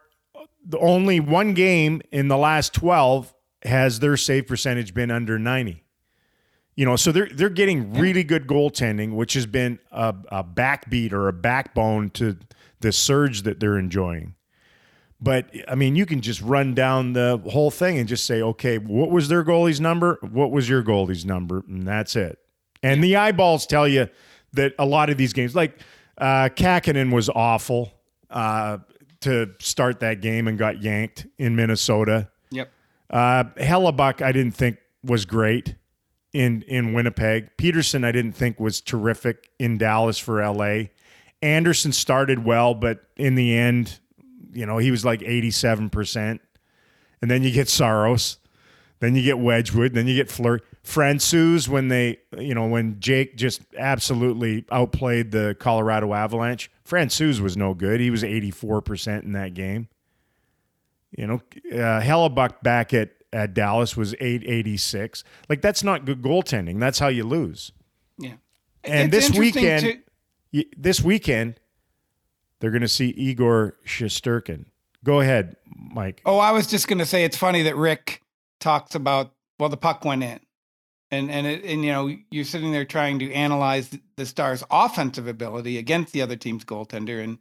the 0.63 0.77
only 0.77 1.19
one 1.19 1.55
game 1.55 2.03
in 2.11 2.27
the 2.27 2.37
last 2.37 2.71
12 2.75 3.33
has 3.63 3.97
their 3.97 4.15
save 4.15 4.45
percentage 4.45 4.93
been 4.93 5.09
under 5.09 5.39
90 5.39 5.83
you 6.75 6.85
know 6.85 6.95
so 6.95 7.11
they're 7.11 7.29
they're 7.33 7.49
getting 7.49 7.93
really 7.93 8.23
good 8.23 8.47
goaltending 8.47 9.15
which 9.15 9.33
has 9.33 9.45
been 9.45 9.79
a, 9.91 10.15
a 10.31 10.43
backbeat 10.43 11.11
or 11.11 11.27
a 11.27 11.33
backbone 11.33 12.09
to 12.09 12.37
the 12.79 12.91
surge 12.91 13.43
that 13.43 13.59
they're 13.59 13.77
enjoying. 13.77 14.35
But 15.23 15.51
i 15.67 15.75
mean 15.75 15.95
you 15.95 16.05
can 16.05 16.21
just 16.21 16.41
run 16.41 16.73
down 16.73 17.13
the 17.13 17.41
whole 17.51 17.71
thing 17.71 17.97
and 17.97 18.07
just 18.07 18.25
say 18.25 18.41
okay 18.41 18.77
what 18.77 19.11
was 19.11 19.27
their 19.27 19.43
goalie's 19.43 19.81
number? 19.81 20.17
What 20.21 20.51
was 20.51 20.67
your 20.67 20.83
goalie's 20.83 21.25
number? 21.25 21.63
And 21.67 21.87
that's 21.87 22.15
it. 22.15 22.39
And 22.83 23.03
the 23.03 23.15
eyeballs 23.15 23.67
tell 23.67 23.87
you 23.87 24.09
that 24.53 24.73
a 24.79 24.85
lot 24.85 25.09
of 25.09 25.17
these 25.17 25.33
games 25.33 25.55
like 25.55 25.77
uh 26.17 26.49
Kahkonen 26.49 27.13
was 27.13 27.29
awful 27.29 27.93
uh 28.29 28.79
to 29.21 29.51
start 29.59 29.99
that 29.99 30.19
game 30.19 30.47
and 30.47 30.57
got 30.57 30.81
yanked 30.81 31.27
in 31.37 31.55
Minnesota. 31.55 32.29
Yep. 32.49 32.71
Uh, 33.09 33.43
Hellebuyck, 33.57 34.21
I 34.21 34.31
didn't 34.31 34.53
think 34.53 34.77
was 35.03 35.25
great 35.25 35.75
in 36.33 36.63
in 36.63 36.93
Winnipeg. 36.93 37.49
Petersen, 37.57 38.03
I 38.03 38.11
didn't 38.11 38.33
think 38.33 38.59
was 38.59 38.81
terrific 38.81 39.49
in 39.59 39.77
Dallas 39.77 40.17
for 40.17 40.45
LA. 40.45 40.85
Anderson 41.41 41.91
started 41.91 42.45
well, 42.45 42.73
but 42.73 43.03
in 43.17 43.35
the 43.35 43.57
end, 43.57 43.99
you 44.53 44.65
know, 44.65 44.77
he 44.77 44.91
was 44.91 45.03
like 45.03 45.21
eighty 45.23 45.51
seven 45.51 45.89
percent. 45.89 46.41
And 47.21 47.29
then 47.29 47.43
you 47.43 47.51
get 47.51 47.69
Saros, 47.69 48.39
then 48.99 49.15
you 49.15 49.21
get 49.21 49.37
Wedgewood, 49.37 49.93
then 49.93 50.07
you 50.07 50.15
get 50.15 50.29
Fleur. 50.29 50.59
Francouz 50.83 51.67
when 51.67 51.89
they, 51.89 52.17
you 52.37 52.55
know, 52.55 52.65
when 52.65 52.99
Jake 52.99 53.37
just 53.37 53.61
absolutely 53.77 54.65
outplayed 54.71 55.31
the 55.31 55.55
Colorado 55.59 56.13
Avalanche. 56.13 56.71
Francouz 56.87 57.39
was 57.39 57.55
no 57.55 57.75
good. 57.75 57.99
He 57.99 58.09
was 58.09 58.23
84% 58.23 59.23
in 59.23 59.33
that 59.33 59.53
game. 59.53 59.89
You 61.15 61.27
know, 61.27 61.41
uh, 61.71 62.01
Hellebuyck 62.01 62.63
back 62.63 62.93
at 62.93 63.11
at 63.33 63.53
Dallas 63.53 63.95
was 63.95 64.13
886. 64.15 65.23
Like 65.49 65.61
that's 65.61 65.83
not 65.83 66.05
good 66.05 66.21
goaltending. 66.21 66.79
That's 66.79 66.99
how 66.99 67.07
you 67.07 67.23
lose. 67.23 67.71
Yeah. 68.17 68.33
And 68.83 69.13
It's 69.13 69.29
this 69.29 69.37
weekend, 69.37 70.01
to- 70.53 70.65
this 70.77 71.01
weekend, 71.01 71.59
they're 72.59 72.71
going 72.71 72.81
to 72.81 72.87
see 72.87 73.09
Igor 73.09 73.75
Shesterkin. 73.85 74.65
Go 75.03 75.19
ahead, 75.19 75.55
Mike. 75.65 76.21
Oh, 76.25 76.37
I 76.37 76.51
was 76.51 76.67
just 76.67 76.87
going 76.87 76.99
to 76.99 77.05
say 77.05 77.23
it's 77.23 77.37
funny 77.37 77.63
that 77.63 77.75
Rick 77.75 78.21
talks 78.59 78.93
about 78.95 79.31
well 79.59 79.69
the 79.69 79.77
puck 79.77 80.05
went 80.05 80.23
in. 80.23 80.39
And 81.09 81.29
and 81.31 81.45
it, 81.47 81.63
and 81.65 81.83
you 81.83 81.91
know, 81.91 82.15
you're 82.29 82.45
sitting 82.45 82.71
there 82.71 82.85
trying 82.85 83.19
to 83.19 83.31
analyze 83.33 83.97
the 84.15 84.25
Stars 84.25 84.63
offensive 84.69 85.27
ability 85.27 85.77
against 85.77 86.13
the 86.13 86.21
other 86.21 86.35
team's 86.35 86.63
goaltender 86.63 87.23
and 87.23 87.37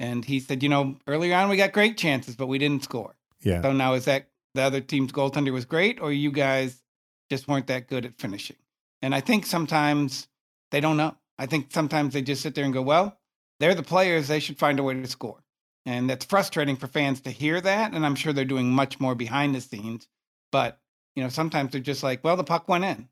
and 0.00 0.24
he 0.24 0.40
said, 0.40 0.62
you 0.62 0.68
know, 0.68 0.96
earlier 1.06 1.34
on 1.36 1.48
we 1.48 1.56
got 1.56 1.72
great 1.72 1.96
chances 1.98 2.34
but 2.34 2.46
we 2.46 2.58
didn't 2.58 2.82
score. 2.82 3.14
Yeah. 3.42 3.60
So 3.62 3.72
now 3.72 3.92
is 3.94 4.06
that 4.06 4.28
the 4.54 4.62
other 4.62 4.80
team's 4.80 5.12
goaltender 5.12 5.52
was 5.52 5.64
great 5.64 6.00
or 6.00 6.12
you 6.12 6.30
guys 6.30 6.82
just 7.30 7.48
weren't 7.48 7.66
that 7.68 7.88
good 7.88 8.04
at 8.04 8.18
finishing? 8.18 8.56
And 9.00 9.14
I 9.14 9.20
think 9.20 9.46
sometimes 9.46 10.28
they 10.70 10.80
don't 10.80 10.96
know. 10.96 11.16
I 11.38 11.46
think 11.46 11.72
sometimes 11.72 12.14
they 12.14 12.22
just 12.22 12.42
sit 12.42 12.54
there 12.54 12.64
and 12.64 12.72
go, 12.72 12.82
well, 12.82 13.18
they're 13.60 13.74
the 13.74 13.82
players, 13.82 14.28
they 14.28 14.40
should 14.40 14.58
find 14.58 14.78
a 14.78 14.82
way 14.82 14.94
to 14.94 15.06
score. 15.06 15.42
And 15.84 16.08
that's 16.08 16.24
frustrating 16.24 16.76
for 16.76 16.86
fans 16.86 17.20
to 17.22 17.30
hear 17.30 17.60
that. 17.60 17.92
And 17.92 18.06
I'm 18.06 18.14
sure 18.14 18.32
they're 18.32 18.44
doing 18.44 18.70
much 18.70 19.00
more 19.00 19.14
behind 19.14 19.54
the 19.54 19.60
scenes. 19.60 20.06
But, 20.52 20.78
you 21.16 21.22
know, 21.22 21.28
sometimes 21.28 21.72
they're 21.72 21.80
just 21.80 22.02
like, 22.02 22.22
well, 22.22 22.36
the 22.36 22.44
puck 22.44 22.68
went 22.68 22.84
in. 22.84 23.08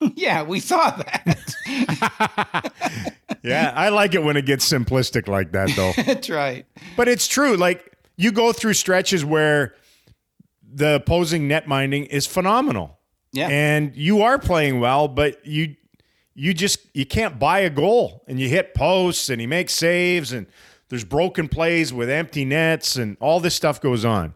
yeah, 0.14 0.42
we 0.42 0.60
saw 0.60 0.90
that. 0.90 2.72
yeah, 3.42 3.72
I 3.74 3.90
like 3.90 4.14
it 4.14 4.22
when 4.22 4.36
it 4.36 4.46
gets 4.46 4.70
simplistic 4.70 5.28
like 5.28 5.52
that, 5.52 5.70
though. 5.76 5.92
that's 6.02 6.30
right. 6.30 6.66
But 6.96 7.08
it's 7.08 7.28
true. 7.28 7.56
Like 7.56 7.96
you 8.16 8.32
go 8.32 8.52
through 8.52 8.74
stretches 8.74 9.24
where 9.24 9.74
the 10.72 10.96
opposing 10.96 11.48
net 11.48 11.66
minding 11.66 12.04
is 12.06 12.26
phenomenal. 12.26 12.98
Yeah. 13.32 13.48
And 13.48 13.94
you 13.96 14.22
are 14.22 14.38
playing 14.38 14.80
well, 14.80 15.08
but 15.08 15.44
you 15.46 15.76
you 16.34 16.54
just 16.54 16.86
you 16.94 17.04
can't 17.04 17.38
buy 17.38 17.60
a 17.60 17.70
goal 17.70 18.24
and 18.28 18.38
you 18.38 18.48
hit 18.48 18.74
posts 18.74 19.28
and 19.28 19.40
he 19.40 19.46
makes 19.46 19.74
saves 19.74 20.32
and 20.32 20.46
there's 20.88 21.04
broken 21.04 21.48
plays 21.48 21.92
with 21.92 22.08
empty 22.08 22.44
nets 22.44 22.96
and 22.96 23.16
all 23.20 23.40
this 23.40 23.54
stuff 23.54 23.80
goes 23.80 24.04
on. 24.04 24.34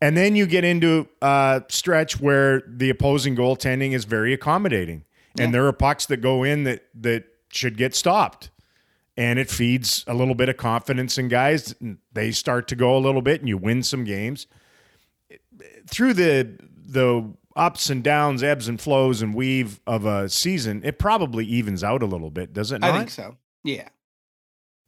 And 0.00 0.16
then 0.16 0.36
you 0.36 0.46
get 0.46 0.64
into 0.64 1.08
a 1.20 1.62
stretch 1.68 2.20
where 2.20 2.62
the 2.66 2.90
opposing 2.90 3.36
goaltending 3.36 3.92
is 3.92 4.04
very 4.04 4.32
accommodating. 4.32 5.04
And 5.38 5.52
there 5.52 5.66
are 5.66 5.72
pucks 5.72 6.06
that 6.06 6.18
go 6.18 6.44
in 6.44 6.64
that 6.64 6.84
that 7.00 7.24
should 7.48 7.76
get 7.76 7.94
stopped 7.94 8.50
and 9.16 9.38
it 9.38 9.50
feeds 9.50 10.04
a 10.06 10.14
little 10.14 10.34
bit 10.34 10.48
of 10.48 10.56
confidence 10.56 11.18
in 11.18 11.28
guys. 11.28 11.74
They 12.12 12.30
start 12.32 12.68
to 12.68 12.76
go 12.76 12.96
a 12.96 12.98
little 12.98 13.22
bit, 13.22 13.40
and 13.40 13.48
you 13.48 13.56
win 13.56 13.82
some 13.82 14.04
games 14.04 14.46
through 15.88 16.14
the 16.14 16.56
the 16.86 17.32
ups 17.56 17.88
and 17.90 18.02
downs, 18.02 18.42
ebbs 18.42 18.68
and 18.68 18.80
flows, 18.80 19.22
and 19.22 19.34
weave 19.34 19.80
of 19.86 20.04
a 20.04 20.28
season. 20.28 20.82
It 20.84 20.98
probably 20.98 21.44
evens 21.46 21.84
out 21.84 22.02
a 22.02 22.06
little 22.06 22.30
bit, 22.30 22.52
does 22.52 22.72
it 22.72 22.80
not? 22.80 22.90
I 22.94 22.98
think 22.98 23.10
so. 23.10 23.36
Yeah. 23.62 23.88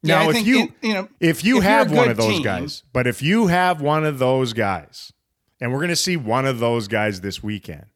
Now, 0.02 0.30
yeah, 0.30 0.36
if 0.38 0.46
you 0.46 0.62
it- 0.64 0.72
you 0.82 0.94
know, 0.94 1.08
if 1.20 1.44
you 1.44 1.58
if 1.58 1.64
have 1.64 1.90
one 1.92 2.08
of 2.10 2.16
those 2.16 2.34
team- 2.34 2.42
guys, 2.42 2.82
but 2.92 3.06
if 3.06 3.22
you 3.22 3.46
have 3.48 3.80
one 3.80 4.04
of 4.04 4.18
those 4.18 4.52
guys, 4.52 5.12
and 5.60 5.72
we're 5.72 5.78
going 5.78 5.88
to 5.88 5.96
see 5.96 6.16
one 6.16 6.44
of 6.46 6.58
those 6.58 6.86
guys 6.86 7.20
this 7.22 7.42
weekend, 7.42 7.86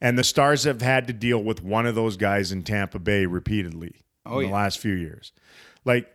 and 0.00 0.18
the 0.18 0.24
Stars 0.24 0.64
have 0.64 0.82
had 0.82 1.06
to 1.06 1.12
deal 1.12 1.42
with 1.42 1.62
one 1.62 1.86
of 1.86 1.94
those 1.94 2.16
guys 2.16 2.52
in 2.52 2.62
Tampa 2.62 2.98
Bay 2.98 3.26
repeatedly 3.26 4.02
Oh, 4.26 4.40
in 4.40 4.48
the 4.48 4.52
last 4.54 4.78
few 4.78 4.92
years, 4.94 5.32
like. 5.84 6.08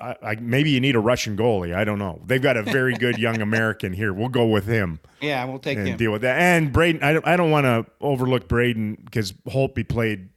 I, 0.00 0.16
I, 0.22 0.34
maybe 0.36 0.70
you 0.70 0.80
need 0.80 0.96
a 0.96 1.00
Russian 1.00 1.36
goalie. 1.36 1.74
I 1.74 1.84
don't 1.84 1.98
know. 1.98 2.20
They've 2.26 2.42
got 2.42 2.56
a 2.56 2.62
very 2.62 2.94
good 2.94 3.18
young 3.18 3.40
American 3.40 3.92
here. 3.92 4.12
We'll 4.12 4.28
go 4.28 4.46
with 4.46 4.66
him 4.66 4.98
yeah, 5.20 5.44
we'll 5.44 5.58
take 5.58 5.78
and 5.78 5.88
him. 5.88 5.96
deal 5.96 6.12
with 6.12 6.22
that. 6.22 6.38
And 6.38 6.72
Braden, 6.72 7.02
I 7.02 7.12
don't, 7.12 7.26
I 7.26 7.36
don't 7.36 7.50
want 7.50 7.64
to 7.66 7.86
overlook 8.00 8.48
Braden 8.48 8.98
because 9.04 9.32
Holtby 9.48 9.88
played 9.88 10.28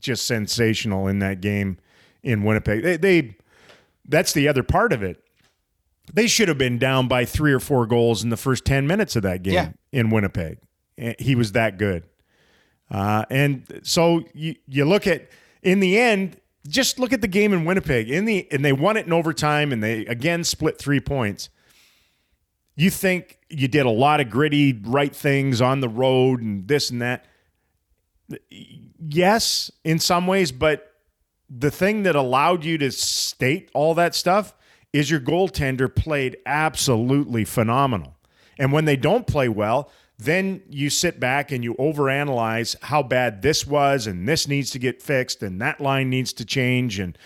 just 0.00 0.26
sensational 0.26 1.08
in 1.08 1.18
that 1.20 1.40
game 1.40 1.78
in 2.22 2.42
Winnipeg. 2.44 2.82
They, 2.82 2.96
they, 2.96 3.36
that's 4.08 4.32
the 4.32 4.48
other 4.48 4.62
part 4.62 4.92
of 4.92 5.02
it. 5.02 5.22
They 6.12 6.26
should 6.28 6.48
have 6.48 6.58
been 6.58 6.78
down 6.78 7.08
by 7.08 7.24
three 7.24 7.52
or 7.52 7.60
four 7.60 7.86
goals 7.86 8.22
in 8.22 8.30
the 8.30 8.36
first 8.36 8.64
ten 8.64 8.86
minutes 8.86 9.16
of 9.16 9.22
that 9.24 9.42
game 9.42 9.54
Yeah. 9.54 9.70
in 9.92 10.10
Winnipeg. 10.10 10.58
Eh, 10.98 11.14
He 11.18 11.34
was 11.34 11.52
that 11.52 11.78
good. 11.78 12.04
Uh, 12.90 13.24
and 13.30 13.80
so 13.82 14.22
you 14.32 14.54
you 14.68 14.84
look 14.84 15.06
at 15.08 15.28
in 15.62 15.80
the 15.80 15.98
end, 15.98 16.36
just 16.66 16.98
look 16.98 17.12
at 17.12 17.20
the 17.20 17.28
game 17.28 17.52
in 17.52 17.64
Winnipeg. 17.64 18.10
In 18.10 18.24
the 18.24 18.46
and 18.50 18.64
they 18.64 18.72
won 18.72 18.96
it 18.96 19.06
in 19.06 19.12
overtime, 19.12 19.72
and 19.72 19.82
they 19.82 20.06
again 20.06 20.44
split 20.44 20.78
three 20.78 21.00
points 21.00 21.48
you 22.76 22.90
think 22.90 23.38
you 23.48 23.66
did 23.66 23.86
a 23.86 23.90
lot 23.90 24.20
of 24.20 24.30
gritty 24.30 24.78
right 24.84 25.16
things 25.16 25.60
on 25.60 25.80
the 25.80 25.88
road 25.88 26.42
and 26.42 26.68
this 26.68 26.90
and 26.90 27.00
that. 27.02 27.24
Yes, 28.50 29.70
in 29.82 29.98
some 29.98 30.26
ways, 30.26 30.52
but 30.52 30.92
the 31.48 31.70
thing 31.70 32.02
that 32.02 32.14
allowed 32.14 32.64
you 32.64 32.76
to 32.78 32.90
state 32.92 33.70
all 33.72 33.94
that 33.94 34.14
stuff 34.14 34.54
is 34.92 35.10
your 35.10 35.20
goaltender 35.20 35.92
played 35.92 36.36
absolutely 36.44 37.44
phenomenal. 37.44 38.14
And 38.58 38.72
when 38.72 38.84
they 38.84 38.96
don't 38.96 39.26
play 39.26 39.48
well, 39.48 39.90
then 40.18 40.62
you 40.68 40.88
sit 40.88 41.20
back 41.20 41.52
and 41.52 41.62
you 41.62 41.74
overanalyze 41.74 42.74
how 42.82 43.02
bad 43.02 43.42
this 43.42 43.66
was 43.66 44.06
and 44.06 44.26
this 44.28 44.48
needs 44.48 44.70
to 44.70 44.78
get 44.78 45.02
fixed 45.02 45.42
and 45.42 45.60
that 45.60 45.80
line 45.80 46.08
needs 46.08 46.32
to 46.34 46.44
change 46.44 46.98
and 46.98 47.18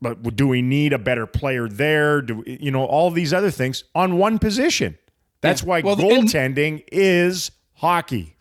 but 0.00 0.36
do 0.36 0.48
we 0.48 0.60
need 0.60 0.92
a 0.92 0.98
better 0.98 1.26
player 1.26 1.68
there? 1.68 2.20
Do 2.20 2.42
you 2.46 2.70
know 2.72 2.84
all 2.84 3.10
these 3.12 3.32
other 3.32 3.50
things 3.50 3.84
on 3.94 4.18
one 4.18 4.38
position? 4.40 4.98
That's 5.40 5.62
why 5.62 5.80
Well, 5.82 5.96
goaltending 5.96 6.82
is 6.90 7.52
hockey. 7.74 8.36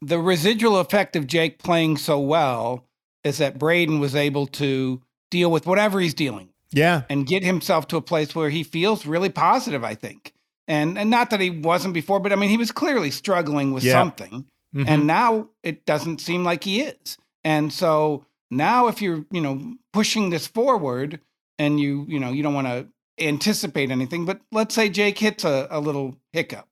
the 0.00 0.18
residual 0.18 0.78
effect 0.78 1.14
of 1.16 1.26
Jake 1.26 1.58
playing 1.62 1.98
so 1.98 2.18
well 2.18 2.86
is 3.22 3.36
that 3.38 3.58
Braden 3.58 4.00
was 4.00 4.14
able 4.14 4.46
to 4.46 5.02
deal 5.30 5.50
with 5.50 5.66
whatever 5.66 6.00
he's 6.00 6.14
dealing 6.14 6.48
Yeah, 6.72 7.02
and 7.10 7.26
get 7.26 7.44
himself 7.44 7.86
to 7.88 7.98
a 7.98 8.02
place 8.02 8.34
where 8.34 8.48
he 8.48 8.62
feels 8.62 9.04
really 9.04 9.28
positive, 9.28 9.84
I 9.84 9.94
think. 9.94 10.32
And 10.70 10.96
and 10.96 11.10
not 11.10 11.30
that 11.30 11.40
he 11.40 11.50
wasn't 11.50 11.94
before, 11.94 12.20
but 12.20 12.32
I 12.32 12.36
mean 12.36 12.48
he 12.48 12.56
was 12.56 12.70
clearly 12.70 13.10
struggling 13.10 13.72
with 13.72 13.82
Yeah. 13.82 13.94
something. 13.94 14.46
Mhm. 14.74 14.84
And 14.88 15.06
now 15.06 15.48
it 15.64 15.84
doesn't 15.84 16.20
seem 16.20 16.44
like 16.44 16.62
he 16.62 16.82
is. 16.82 17.18
And 17.42 17.72
so 17.72 18.24
now 18.52 18.86
if 18.86 19.02
you're, 19.02 19.24
you 19.32 19.40
know, 19.40 19.74
pushing 19.92 20.30
this 20.30 20.46
forward 20.46 21.20
and 21.58 21.80
you, 21.80 22.06
you 22.08 22.20
know, 22.20 22.30
you 22.30 22.44
don't 22.44 22.54
want 22.54 22.68
to 22.68 22.86
anticipate 23.18 23.90
anything, 23.90 24.24
but 24.24 24.40
let's 24.52 24.72
say 24.74 24.88
Jake 24.88 25.18
hits 25.18 25.44
a, 25.44 25.66
a 25.72 25.80
little 25.80 26.16
hiccup. 26.32 26.68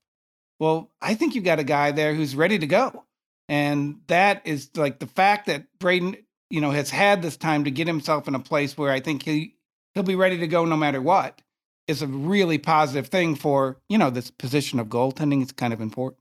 Well, 0.60 0.90
I 1.02 1.14
think 1.14 1.34
you 1.34 1.40
got 1.40 1.58
a 1.58 1.64
guy 1.64 1.90
there 1.90 2.14
who's 2.14 2.36
ready 2.36 2.58
to 2.58 2.66
go. 2.68 3.04
And 3.48 4.00
that 4.06 4.42
is 4.44 4.70
like 4.76 5.00
the 5.00 5.06
fact 5.08 5.46
that 5.46 5.66
Braden, 5.80 6.16
you 6.50 6.60
know, 6.60 6.70
has 6.70 6.90
had 6.90 7.20
this 7.22 7.36
time 7.36 7.64
to 7.64 7.70
get 7.72 7.86
himself 7.88 8.28
in 8.28 8.34
a 8.36 8.40
place 8.40 8.78
where 8.78 8.92
I 8.92 9.00
think 9.00 9.24
he 9.24 9.56
he'll 9.94 10.02
be 10.04 10.14
ready 10.14 10.38
to 10.38 10.46
go 10.46 10.64
no 10.64 10.76
matter 10.76 11.02
what 11.02 11.42
is 11.88 12.02
a 12.02 12.06
really 12.06 12.58
positive 12.58 13.08
thing 13.08 13.34
for, 13.34 13.78
you 13.88 13.98
know, 13.98 14.10
this 14.10 14.30
position 14.30 14.78
of 14.78 14.88
goaltending 14.88 15.42
is 15.42 15.50
kind 15.50 15.72
of 15.72 15.80
important. 15.80 16.20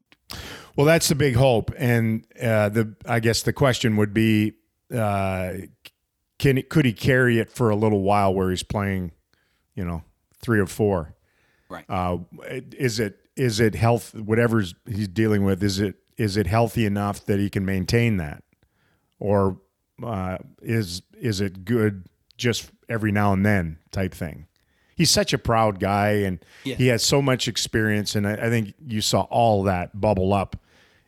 Well, 0.75 0.85
that's 0.85 1.09
the 1.09 1.15
big 1.15 1.35
hope, 1.35 1.71
and 1.77 2.25
uh, 2.41 2.69
the 2.69 2.95
I 3.05 3.19
guess 3.19 3.43
the 3.43 3.53
question 3.53 3.97
would 3.97 4.13
be, 4.13 4.53
uh, 4.93 5.53
can 6.37 6.61
could 6.69 6.85
he 6.85 6.93
carry 6.93 7.39
it 7.39 7.51
for 7.51 7.69
a 7.69 7.75
little 7.75 8.01
while 8.01 8.33
where 8.33 8.49
he's 8.49 8.63
playing, 8.63 9.11
you 9.73 9.83
know, 9.83 10.03
three 10.39 10.59
or 10.59 10.67
four? 10.67 11.15
Right. 11.69 11.85
Uh, 11.89 12.19
is 12.45 12.99
it 12.99 13.17
is 13.35 13.59
it 13.59 13.73
health? 13.73 14.13
Whatever 14.13 14.63
he's 14.85 15.07
dealing 15.07 15.43
with, 15.43 15.63
is 15.63 15.79
it 15.79 15.95
is 16.17 16.37
it 16.37 16.45
healthy 16.45 16.85
enough 16.85 17.25
that 17.25 17.39
he 17.39 17.49
can 17.49 17.65
maintain 17.65 18.17
that, 18.17 18.43
or 19.19 19.59
uh, 20.03 20.37
is 20.61 21.01
is 21.19 21.41
it 21.41 21.65
good 21.65 22.05
just 22.37 22.69
every 22.87 23.11
now 23.11 23.33
and 23.33 23.45
then 23.45 23.79
type 23.91 24.13
thing? 24.13 24.45
He's 24.97 25.11
such 25.11 25.31
a 25.31 25.37
proud 25.37 25.79
guy, 25.79 26.09
and 26.25 26.39
Yeah. 26.65 26.75
he 26.75 26.87
has 26.87 27.03
so 27.03 27.21
much 27.21 27.47
experience, 27.47 28.15
and 28.15 28.27
I, 28.27 28.33
I 28.33 28.49
think 28.49 28.73
you 28.85 28.99
saw 29.01 29.21
all 29.29 29.63
that 29.63 29.99
bubble 30.01 30.33
up 30.33 30.57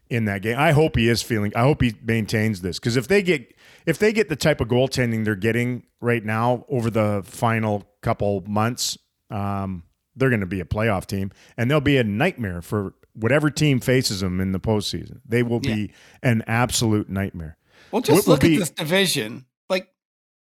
in 0.10 0.26
that 0.26 0.42
game. 0.42 0.58
I 0.58 0.72
hope 0.72 0.96
he 0.96 1.10
is 1.10 1.22
feeling. 1.22 1.52
I 1.56 1.62
hope 1.62 1.82
he 1.82 1.96
maintains 2.04 2.62
this 2.62 2.80
because 2.80 2.96
if 2.98 3.08
they 3.08 3.22
get 3.22 3.54
if 3.86 3.98
they 3.98 4.14
get 4.14 4.30
the 4.30 4.36
type 4.36 4.62
of 4.62 4.68
goaltending 4.68 5.26
they're 5.26 5.36
getting 5.36 5.84
right 6.02 6.24
now 6.24 6.66
over 6.70 6.90
the 6.92 7.24
final 7.26 7.84
couple 8.02 8.44
months, 8.48 8.98
um, 9.32 9.84
they're 10.16 10.30
going 10.30 10.40
to 10.42 10.46
be 10.46 10.60
a 10.62 10.66
playoff 10.66 11.06
team, 11.06 11.32
and 11.58 11.70
they'll 11.72 11.82
be 11.82 11.98
a 11.98 12.04
nightmare 12.04 12.62
for 12.62 12.94
whatever 13.14 13.50
team 13.50 13.80
faces 13.80 14.20
them 14.22 14.40
in 14.40 14.52
the 14.52 14.60
postseason. 14.60 15.20
They 15.28 15.44
will 15.44 15.60
be 15.60 15.92
an 16.24 16.44
absolute 16.48 17.10
nightmare. 17.10 17.58
Well, 17.92 18.02
just 18.02 18.28
What 18.28 18.28
look 18.28 18.42
be- 18.42 18.56
at 18.56 18.60
this 18.60 18.70
division. 18.70 19.46
Like, 19.70 19.90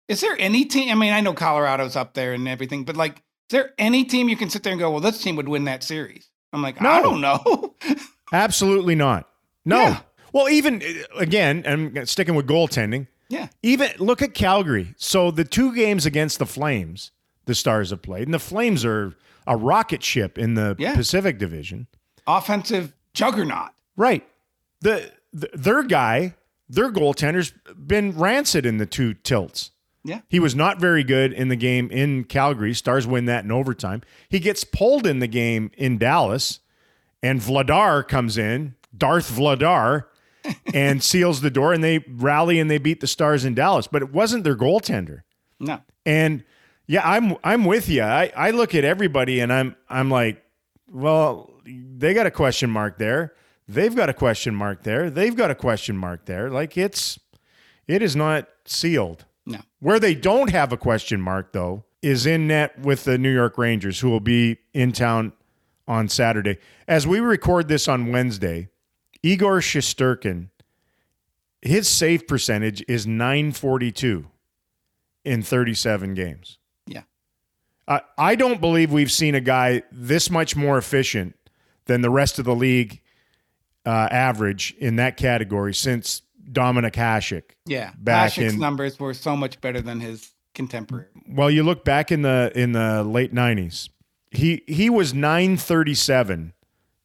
is 0.08 0.20
there 0.20 0.34
any 0.38 0.64
team? 0.64 0.90
I 0.90 0.94
mean, 0.94 1.12
I 1.12 1.20
know 1.20 1.34
Colorado's 1.34 1.94
up 1.96 2.14
there 2.14 2.32
and 2.32 2.48
everything, 2.48 2.84
but 2.84 2.96
like, 2.96 3.22
there 3.50 3.72
any 3.78 4.04
team 4.04 4.28
you 4.28 4.36
can 4.36 4.50
sit 4.50 4.62
there 4.62 4.72
and 4.72 4.80
go, 4.80 4.90
well, 4.90 5.00
this 5.00 5.20
team 5.22 5.36
would 5.36 5.48
win 5.48 5.64
that 5.64 5.82
series? 5.82 6.28
I'm 6.52 6.62
like, 6.62 6.80
I 6.80 6.84
No. 6.84 7.02
don't 7.02 7.20
know. 7.20 7.74
Absolutely 8.32 8.94
not. 8.94 9.28
No. 9.64 9.80
Yeah. 9.80 10.00
Well, 10.32 10.48
even 10.48 10.82
uh, 10.82 11.18
again, 11.18 11.62
I'm 11.66 12.06
sticking 12.06 12.34
with 12.34 12.46
goaltending. 12.46 13.06
yeah. 13.28 13.48
Even 13.62 13.90
look 13.98 14.22
at 14.22 14.34
Calgary. 14.34 14.94
So 14.96 15.30
the 15.30 15.44
two 15.44 15.74
games 15.74 16.06
against 16.06 16.38
the 16.38 16.46
Flames, 16.46 17.10
the 17.46 17.54
Stars 17.54 17.90
have 17.90 18.02
played, 18.02 18.26
and 18.26 18.34
the 18.34 18.38
Flames 18.38 18.84
are 18.84 19.14
a 19.46 19.56
rocket 19.56 20.02
ship 20.02 20.38
in 20.38 20.54
the 20.54 20.74
Yeah. 20.78 20.94
Pacific 20.96 21.38
Division. 21.38 21.86
Offensive 22.26 22.94
juggernaut. 23.12 23.70
Right. 23.96 24.26
The, 24.80 25.12
the 25.32 25.50
their 25.54 25.82
guy, 25.82 26.34
their 26.68 26.90
goaltender's 26.90 27.52
been 27.76 28.16
rancid 28.18 28.66
in 28.66 28.78
the 28.78 28.86
two 28.86 29.14
tilts. 29.14 29.70
Yeah. 30.04 30.20
He 30.28 30.38
was 30.38 30.54
not 30.54 30.78
very 30.78 31.02
good 31.02 31.32
in 31.32 31.48
the 31.48 31.56
game 31.56 31.90
in 31.90 32.24
Calgary. 32.24 32.74
Stars 32.74 33.06
win 33.06 33.24
that 33.24 33.44
in 33.44 33.50
overtime. 33.50 34.02
He 34.28 34.38
gets 34.38 34.62
pulled 34.62 35.06
in 35.06 35.18
the 35.18 35.26
game 35.26 35.70
in 35.76 35.96
Dallas, 35.96 36.60
and 37.22 37.40
Vladar 37.40 38.06
comes 38.06 38.36
in, 38.36 38.74
Darth 38.96 39.30
Vladar, 39.32 40.04
and 40.74 41.02
seals 41.02 41.40
the 41.40 41.50
door, 41.50 41.72
and 41.72 41.82
they 41.82 42.04
rally 42.06 42.60
and 42.60 42.70
they 42.70 42.78
beat 42.78 43.00
the 43.00 43.06
Stars 43.06 43.46
in 43.46 43.54
Dallas. 43.54 43.86
But 43.86 44.02
it 44.02 44.12
wasn't 44.12 44.44
their 44.44 44.56
goaltender. 44.56 45.22
No. 45.58 45.80
And 46.04 46.44
yeah, 46.86 47.00
I'm 47.02 47.36
I'm 47.42 47.64
with 47.64 47.88
you. 47.88 48.02
I, 48.02 48.30
I 48.36 48.50
look 48.50 48.74
at 48.74 48.84
everybody 48.84 49.40
and 49.40 49.52
I'm 49.52 49.74
I'm 49.88 50.10
like, 50.10 50.44
well, 50.90 51.50
they 51.64 52.12
got 52.12 52.26
a 52.26 52.30
question 52.30 52.70
mark 52.70 52.98
there. 52.98 53.34
They've 53.66 53.94
got 53.94 54.10
a 54.10 54.14
question 54.14 54.54
mark 54.54 54.82
there. 54.82 55.08
They've 55.08 55.34
got 55.34 55.50
a 55.50 55.54
question 55.54 55.96
mark 55.96 56.26
there. 56.26 56.50
Like 56.50 56.76
it's 56.76 57.18
it 57.88 58.02
is 58.02 58.14
not 58.14 58.48
sealed. 58.66 59.24
No. 59.46 59.60
Where 59.80 60.00
they 60.00 60.14
don't 60.14 60.50
have 60.50 60.72
a 60.72 60.76
question 60.76 61.20
mark 61.20 61.52
though 61.52 61.84
is 62.02 62.26
in 62.26 62.46
net 62.46 62.78
with 62.78 63.04
the 63.04 63.18
New 63.18 63.32
York 63.32 63.58
Rangers 63.58 64.00
who 64.00 64.10
will 64.10 64.20
be 64.20 64.58
in 64.72 64.92
town 64.92 65.32
on 65.86 66.08
Saturday. 66.08 66.58
As 66.88 67.06
we 67.06 67.20
record 67.20 67.68
this 67.68 67.88
on 67.88 68.10
Wednesday, 68.10 68.68
Igor 69.22 69.60
Shesterkin 69.60 70.48
his 71.64 71.88
save 71.88 72.28
percentage 72.28 72.84
is 72.86 73.06
942 73.06 74.26
in 75.24 75.42
37 75.42 76.14
games. 76.14 76.58
Yeah. 76.86 77.02
Uh, 77.88 78.00
I 78.18 78.34
don't 78.34 78.60
believe 78.60 78.92
we've 78.92 79.10
seen 79.10 79.34
a 79.34 79.40
guy 79.40 79.82
this 79.90 80.30
much 80.30 80.54
more 80.54 80.76
efficient 80.76 81.36
than 81.86 82.02
the 82.02 82.10
rest 82.10 82.38
of 82.38 82.44
the 82.44 82.54
league 82.54 83.00
uh, 83.86 84.08
average 84.10 84.74
in 84.78 84.96
that 84.96 85.16
category 85.16 85.74
since 85.74 86.22
Dominik 86.52 86.92
Hasek. 86.94 87.42
Yeah. 87.66 87.92
Back 87.98 88.32
Hasek's 88.32 88.54
in- 88.54 88.60
numbers 88.60 88.98
were 89.00 89.14
so 89.14 89.36
much 89.36 89.60
better 89.60 89.80
than 89.80 90.00
his 90.00 90.30
contemporary. 90.54 91.06
Well, 91.28 91.50
you 91.50 91.62
look 91.62 91.84
back 91.84 92.12
in 92.12 92.22
the 92.22 92.52
in 92.54 92.72
the 92.72 93.02
late 93.04 93.34
'90s. 93.34 93.88
He 94.30 94.62
he 94.66 94.90
was 94.90 95.14
937 95.14 96.52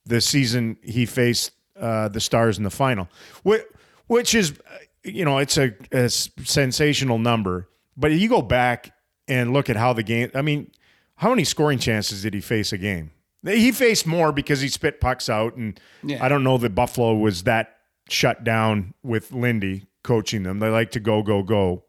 the 0.06 0.22
season 0.22 0.78
he 0.82 1.06
faced 1.06 1.52
uh, 1.80 2.08
the 2.10 2.20
Stars 2.20 2.58
in 2.58 2.64
the 2.64 2.70
final, 2.70 3.08
which, 3.44 3.62
which 4.08 4.34
is 4.36 4.60
you 5.04 5.24
know 5.26 5.38
it's 5.38 5.58
a 5.58 5.74
sensational 6.10 7.18
number. 7.20 7.70
But 7.96 8.12
you 8.12 8.30
go 8.30 8.42
back 8.42 8.94
and 9.28 9.54
look 9.54 9.70
at 9.70 9.76
how 9.76 9.94
the 9.94 10.04
game. 10.04 10.32
I 10.34 10.42
mean, 10.42 10.72
how 11.16 11.30
many 11.30 11.44
scoring 11.44 11.80
chances 11.80 12.24
did 12.24 12.34
he 12.34 12.42
face 12.42 12.72
a 12.74 12.78
game? 12.78 13.12
He 13.46 13.72
faced 13.72 14.06
more 14.08 14.32
because 14.32 14.60
he 14.62 14.68
spit 14.68 15.00
pucks 15.00 15.30
out, 15.30 15.56
and 15.56 15.80
Yeah. 16.04 16.24
I 16.24 16.30
don't 16.30 16.44
know 16.44 16.58
that 16.58 16.76
Buffalo 16.76 17.16
was 17.16 17.44
that 17.44 17.78
shut 18.12 18.44
down 18.44 18.94
with 19.04 19.32
Lindy 19.32 19.88
coaching 20.04 20.44
them. 20.44 20.60
They 20.60 20.70
like 20.70 20.92
to 20.92 21.00
go 21.00 21.22
go 21.24 21.44
go. 21.44 21.84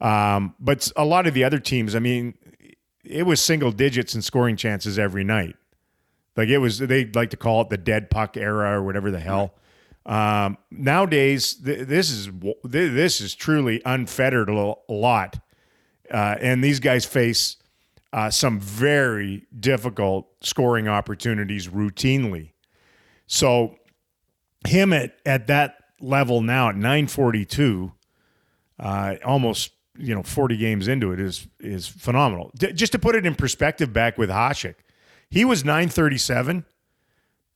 Um, 0.00 0.54
but 0.60 0.90
a 0.96 1.04
lot 1.04 1.26
of 1.26 1.34
the 1.34 1.44
other 1.44 1.58
teams, 1.58 1.94
I 1.96 1.98
mean, 1.98 2.34
it 3.04 3.24
was 3.24 3.40
single 3.40 3.72
digits 3.72 4.14
in 4.14 4.22
scoring 4.22 4.56
chances 4.56 4.98
every 4.98 5.24
night. 5.24 5.56
Like 6.36 6.48
it 6.48 6.58
was, 6.58 6.78
they 6.78 7.04
like 7.06 7.30
to 7.30 7.36
call 7.36 7.62
it 7.62 7.68
the 7.68 7.76
dead 7.76 8.10
puck 8.10 8.36
era 8.36 8.78
or 8.78 8.82
whatever 8.84 9.10
the 9.10 9.18
hell. 9.18 9.54
Um, 10.06 10.56
nowadays, 10.70 11.54
th- 11.54 11.86
this 11.86 12.10
is 12.10 12.30
th- 12.30 12.92
this 12.92 13.20
is 13.20 13.34
truly 13.34 13.82
unfettered 13.84 14.48
a 14.48 14.74
a 14.88 14.92
lot, 14.92 15.38
uh, 16.10 16.36
and 16.40 16.64
these 16.64 16.80
guys 16.80 17.04
face 17.04 17.56
uh, 18.12 18.30
some 18.30 18.58
very 18.58 19.46
difficult 19.58 20.28
scoring 20.40 20.88
opportunities 20.88 21.68
routinely. 21.68 22.52
So, 23.26 23.76
him 24.66 24.92
at 24.92 25.16
at 25.24 25.46
that 25.46 25.76
level 26.00 26.40
now 26.40 26.68
at 26.70 26.76
nine 26.76 27.06
forty 27.06 27.44
two 27.44 27.92
uh, 28.78 29.16
almost 29.24 29.72
you 29.96 30.14
know 30.14 30.22
40 30.22 30.56
games 30.56 30.88
into 30.88 31.12
it 31.12 31.20
is 31.20 31.46
is 31.60 31.86
phenomenal. 31.88 32.50
D- 32.56 32.72
just 32.72 32.92
to 32.92 32.98
put 32.98 33.14
it 33.14 33.26
in 33.26 33.34
perspective, 33.34 33.92
back 33.92 34.16
with 34.16 34.30
Hasek, 34.30 34.76
he 35.28 35.44
was 35.44 35.64
937. 35.64 36.64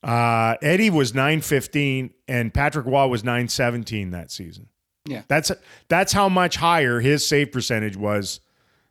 Uh, 0.03 0.57
Eddie 0.61 0.91
was 0.91 1.15
915, 1.15 2.11
and 2.27 2.53
Patrick 2.53 2.87
Roy 2.87 3.07
was 3.07 3.23
917 3.23 4.11
that 4.11 4.33
season. 4.33 4.69
Yeah. 5.05 5.23
That's 5.29 5.53
that's 5.89 6.13
how 6.13 6.29
much 6.29 6.57
higher 6.57 7.01
his 7.01 7.27
save 7.27 7.53
percentage 7.53 7.97
was 7.97 8.41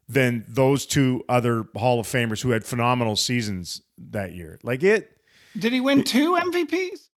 than 0.08 0.46
those 0.48 0.86
two 0.86 1.24
other 1.30 1.66
Hall 1.76 2.00
of 2.00 2.08
Famers 2.08 2.42
who 2.42 2.52
had 2.52 2.66
phenomenal 2.66 3.16
seasons 3.16 3.82
that 3.98 4.34
year. 4.34 4.60
Like 4.64 4.84
it, 4.84 5.18
Did 5.58 5.72
he 5.74 5.80
win 5.80 6.04
two 6.04 6.36
MVPs? 6.36 7.10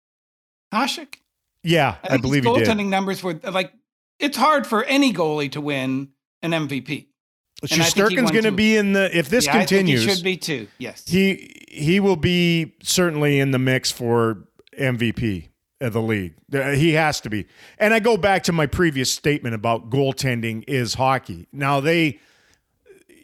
Hasek? 0.74 1.16
yeah, 1.64 1.96
I, 2.04 2.10
think 2.10 2.22
believe 2.24 2.44
he 2.44 2.50
his 2.50 2.68
did. 2.68 2.68
goaltending 2.68 2.88
numbers 2.88 3.24
were 3.24 3.40
like 3.44 3.72
it's 4.20 4.38
hard 4.38 4.68
for 4.68 4.84
any 4.84 5.14
goalie 5.14 5.52
to 5.52 5.62
win 5.62 6.10
an 6.42 6.52
MVP. 6.52 7.08
and 7.62 7.64
I 7.64 7.68
think 7.68 7.84
he 7.84 8.02
Sturkin's 8.02 8.32
going 8.32 8.44
to 8.44 8.52
be 8.52 8.76
in 8.76 8.94
the 8.94 9.16
if 9.18 9.30
this 9.30 9.46
yeah, 9.46 9.60
continues. 9.60 10.06
I 10.06 10.10
he 10.10 10.16
should 10.16 10.24
be 10.24 10.38
too. 10.38 10.68
Yes. 10.78 11.08
he 11.08 11.66
he 11.70 12.00
will 12.00 12.16
be 12.16 12.74
certainly 12.84 13.40
in 13.40 13.52
the 13.52 13.60
mix 13.60 13.92
for 13.92 14.48
MVP 14.80 15.50
of 15.82 15.94
the 15.94 16.02
league. 16.02 16.34
Uh, 16.54 16.72
He 16.72 16.94
has 16.94 17.20
to 17.22 17.30
be. 17.30 17.46
And 17.78 17.94
I 17.94 18.00
go 18.00 18.18
back 18.18 18.44
to 18.44 18.52
my 18.52 18.66
previous 18.66 19.12
statement 19.12 19.56
about 19.56 19.90
goaltending 19.90 20.64
is 20.68 20.96
hockey. 20.96 21.48
Now 21.52 21.80
they 21.80 22.20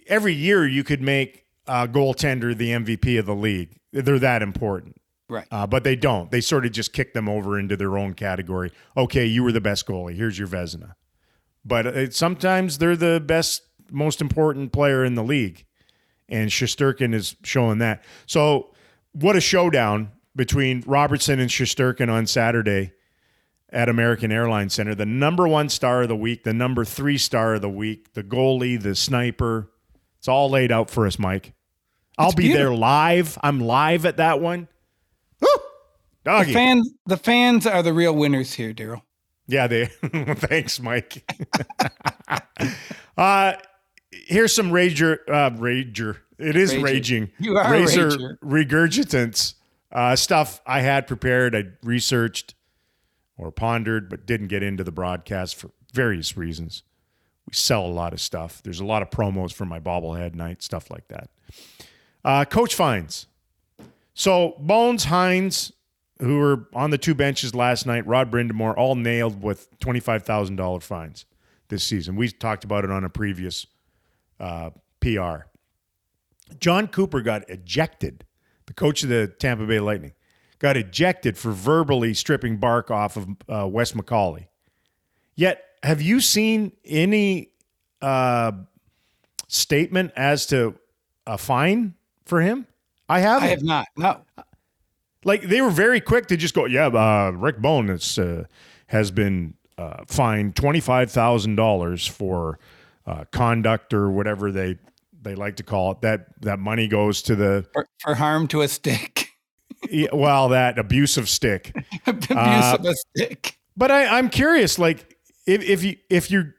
every 0.07 0.33
year 0.33 0.67
you 0.67 0.83
could 0.83 1.01
make 1.01 1.45
a 1.67 1.87
goaltender 1.87 2.55
the 2.55 2.71
MVP 2.71 3.19
of 3.19 3.25
the 3.25 3.35
league. 3.35 3.77
They're 3.91 4.19
that 4.19 4.41
important. 4.41 4.98
Right. 5.29 5.47
Uh, 5.51 5.67
but 5.67 5.83
they 5.83 5.95
don't. 5.95 6.31
They 6.31 6.41
sort 6.41 6.65
of 6.65 6.71
just 6.71 6.91
kick 6.91 7.13
them 7.13 7.29
over 7.29 7.59
into 7.59 7.77
their 7.77 7.97
own 7.97 8.15
category. 8.15 8.71
Okay, 8.97 9.25
you 9.25 9.43
were 9.43 9.51
the 9.51 9.61
best 9.61 9.85
goalie. 9.85 10.15
Here's 10.15 10.37
your 10.39 10.47
Vezina. 10.47 10.95
But 11.63 11.85
it, 11.85 12.13
sometimes 12.15 12.79
they're 12.79 12.95
the 12.95 13.21
best, 13.23 13.61
most 13.91 14.21
important 14.21 14.71
player 14.71 15.05
in 15.05 15.13
the 15.13 15.23
league, 15.23 15.65
and 16.27 16.49
Shesterkin 16.49 17.13
is 17.13 17.35
showing 17.43 17.77
that. 17.77 18.03
So, 18.25 18.73
what 19.11 19.35
a 19.35 19.41
showdown 19.41 20.11
between 20.35 20.83
Robertson 20.87 21.39
and 21.39 21.49
Shesterkin 21.49 22.09
on 22.11 22.25
Saturday 22.25 22.93
at 23.71 23.89
American 23.89 24.31
Airlines 24.31 24.73
Center. 24.73 24.95
The 24.95 25.05
number 25.05 25.47
one 25.47 25.69
star 25.69 26.03
of 26.03 26.07
the 26.07 26.15
week, 26.15 26.43
the 26.43 26.53
number 26.53 26.85
three 26.85 27.17
star 27.17 27.55
of 27.55 27.61
the 27.61 27.69
week, 27.69 28.13
the 28.13 28.23
goalie, 28.23 28.81
the 28.81 28.95
sniper. 28.95 29.69
It's 30.17 30.27
all 30.27 30.49
laid 30.49 30.71
out 30.71 30.89
for 30.89 31.05
us, 31.05 31.19
Mike. 31.19 31.53
I'll 32.17 32.27
It's 32.27 32.35
be 32.35 32.51
there 32.51 32.73
live. 32.73 33.37
I'm 33.43 33.59
live 33.59 34.05
at 34.05 34.17
that 34.17 34.41
one. 34.41 34.67
Woo! 36.25 36.43
the 36.45 36.53
fans 36.53 36.89
the 37.05 37.17
fans 37.17 37.65
are 37.65 37.81
the 37.83 37.93
real 37.93 38.15
winners 38.15 38.53
here, 38.53 38.73
Daryl. 38.73 39.01
Yeah, 39.47 39.67
they. 39.67 39.85
thanks, 40.35 40.79
Mike. 40.79 41.23
uh, 43.17 43.53
here's 44.11 44.53
some 44.53 44.71
rager. 44.71 45.17
Uh, 45.27 45.49
rager. 45.51 46.17
It 46.37 46.55
is 46.55 46.73
Rager. 46.73 46.83
raging. 46.83 47.31
You 47.39 47.57
are 47.57 47.71
Razor 47.71 48.09
rager. 48.09 48.37
regurgitants. 48.39 49.55
Uh, 49.91 50.15
stuff 50.15 50.61
I 50.65 50.81
had 50.81 51.07
prepared. 51.07 51.55
I 51.55 51.63
researched 51.83 52.53
or 53.37 53.51
pondered, 53.51 54.09
but 54.09 54.25
didn't 54.25 54.47
get 54.47 54.61
into 54.61 54.83
the 54.83 54.91
broadcast 54.91 55.55
for 55.55 55.71
various 55.93 56.37
reasons. 56.37 56.83
We 57.47 57.53
sell 57.53 57.85
a 57.85 57.87
lot 57.87 58.13
of 58.13 58.21
stuff. 58.21 58.61
There's 58.63 58.79
a 58.79 58.85
lot 58.85 59.01
of 59.01 59.09
promos 59.09 59.51
for 59.51 59.65
my 59.65 59.79
bobblehead 59.79 60.35
night, 60.35 60.61
stuff 60.61 60.91
like 60.91 61.07
that. 61.07 61.29
Uh, 62.23 62.45
Coach 62.45 62.75
fines. 62.75 63.25
So 64.13 64.55
Bowness 64.59 65.05
Hynes, 65.07 65.71
who 66.19 66.37
were 66.37 66.67
on 66.73 66.89
the 66.89 66.97
two 66.97 67.15
benches 67.15 67.55
last 67.55 67.85
night, 67.85 68.05
Rod 68.05 68.31
Brind'Amour, 68.31 68.75
all 68.77 68.95
nailed 68.95 69.41
with 69.41 69.67
twenty-five 69.79 70.23
thousand 70.23 70.57
dollar 70.57 70.79
fines 70.79 71.25
this 71.69 71.83
season. 71.83 72.15
We 72.15 72.29
talked 72.29 72.63
about 72.63 72.83
it 72.83 72.91
on 72.91 73.03
a 73.03 73.09
previous 73.09 73.65
uh, 74.39 74.71
PR. 74.99 75.45
Jon 76.59 76.87
Cooper 76.87 77.21
got 77.21 77.49
ejected. 77.49 78.25
The 78.65 78.73
coach 78.73 79.03
of 79.03 79.09
the 79.09 79.27
Tampa 79.27 79.65
Bay 79.65 79.79
Lightning 79.79 80.13
got 80.59 80.77
ejected 80.77 81.37
for 81.37 81.51
verbally 81.51 82.13
stripping 82.13 82.57
bark 82.57 82.91
off 82.91 83.17
of 83.17 83.27
uh, 83.47 83.67
Wes 83.67 83.93
McCauley. 83.93 84.47
Yet, 85.35 85.63
have 85.83 86.01
you 86.01 86.19
seen 86.19 86.73
any 86.85 87.51
uh, 88.01 88.51
statement 89.47 90.11
as 90.15 90.45
to 90.47 90.75
a 91.25 91.37
fine 91.37 91.95
for 92.25 92.41
him? 92.41 92.67
I 93.07 93.19
haven't. 93.21 93.47
I 93.47 93.51
have 93.51 93.63
not. 93.63 93.87
No. 93.95 94.21
Like 95.23 95.43
they 95.43 95.61
were 95.61 95.69
very 95.69 95.99
quick 95.99 96.27
to 96.27 96.37
just 96.37 96.53
go, 96.53 96.65
yeah, 96.65 96.87
uh, 96.87 97.31
Rick 97.31 97.57
Bowness, 97.61 98.17
uh, 98.17 98.45
has 98.87 99.11
been 99.11 99.53
uh, 99.77 100.03
fined 100.07 100.55
twenty 100.55 100.79
five 100.79 101.11
thousand 101.11 101.55
dollars 101.55 102.07
for 102.07 102.59
uh, 103.05 103.25
conduct 103.31 103.93
or 103.93 104.09
whatever 104.09 104.51
they 104.51 104.77
they 105.21 105.35
like 105.35 105.57
to 105.57 105.63
call 105.63 105.91
it. 105.91 106.01
That 106.01 106.41
that 106.41 106.59
money 106.59 106.87
goes 106.87 107.21
to 107.23 107.35
the 107.35 107.65
For, 107.73 107.87
for 108.01 108.15
harm 108.15 108.47
to 108.49 108.61
a 108.61 108.67
stick. 108.67 109.29
yeah, 109.89 110.07
well 110.13 110.49
that 110.49 110.79
abusive 110.79 111.27
stick. 111.27 111.75
Abuse 112.07 112.31
Uh, 112.31 112.77
a 112.83 112.93
stick. 112.93 113.57
But 113.75 113.91
I, 113.91 114.17
I'm 114.17 114.29
curious, 114.29 114.79
like 114.79 115.17
if 115.45 115.61
if 115.63 115.83
you 115.83 115.97
if 116.09 116.31
you 116.31 116.53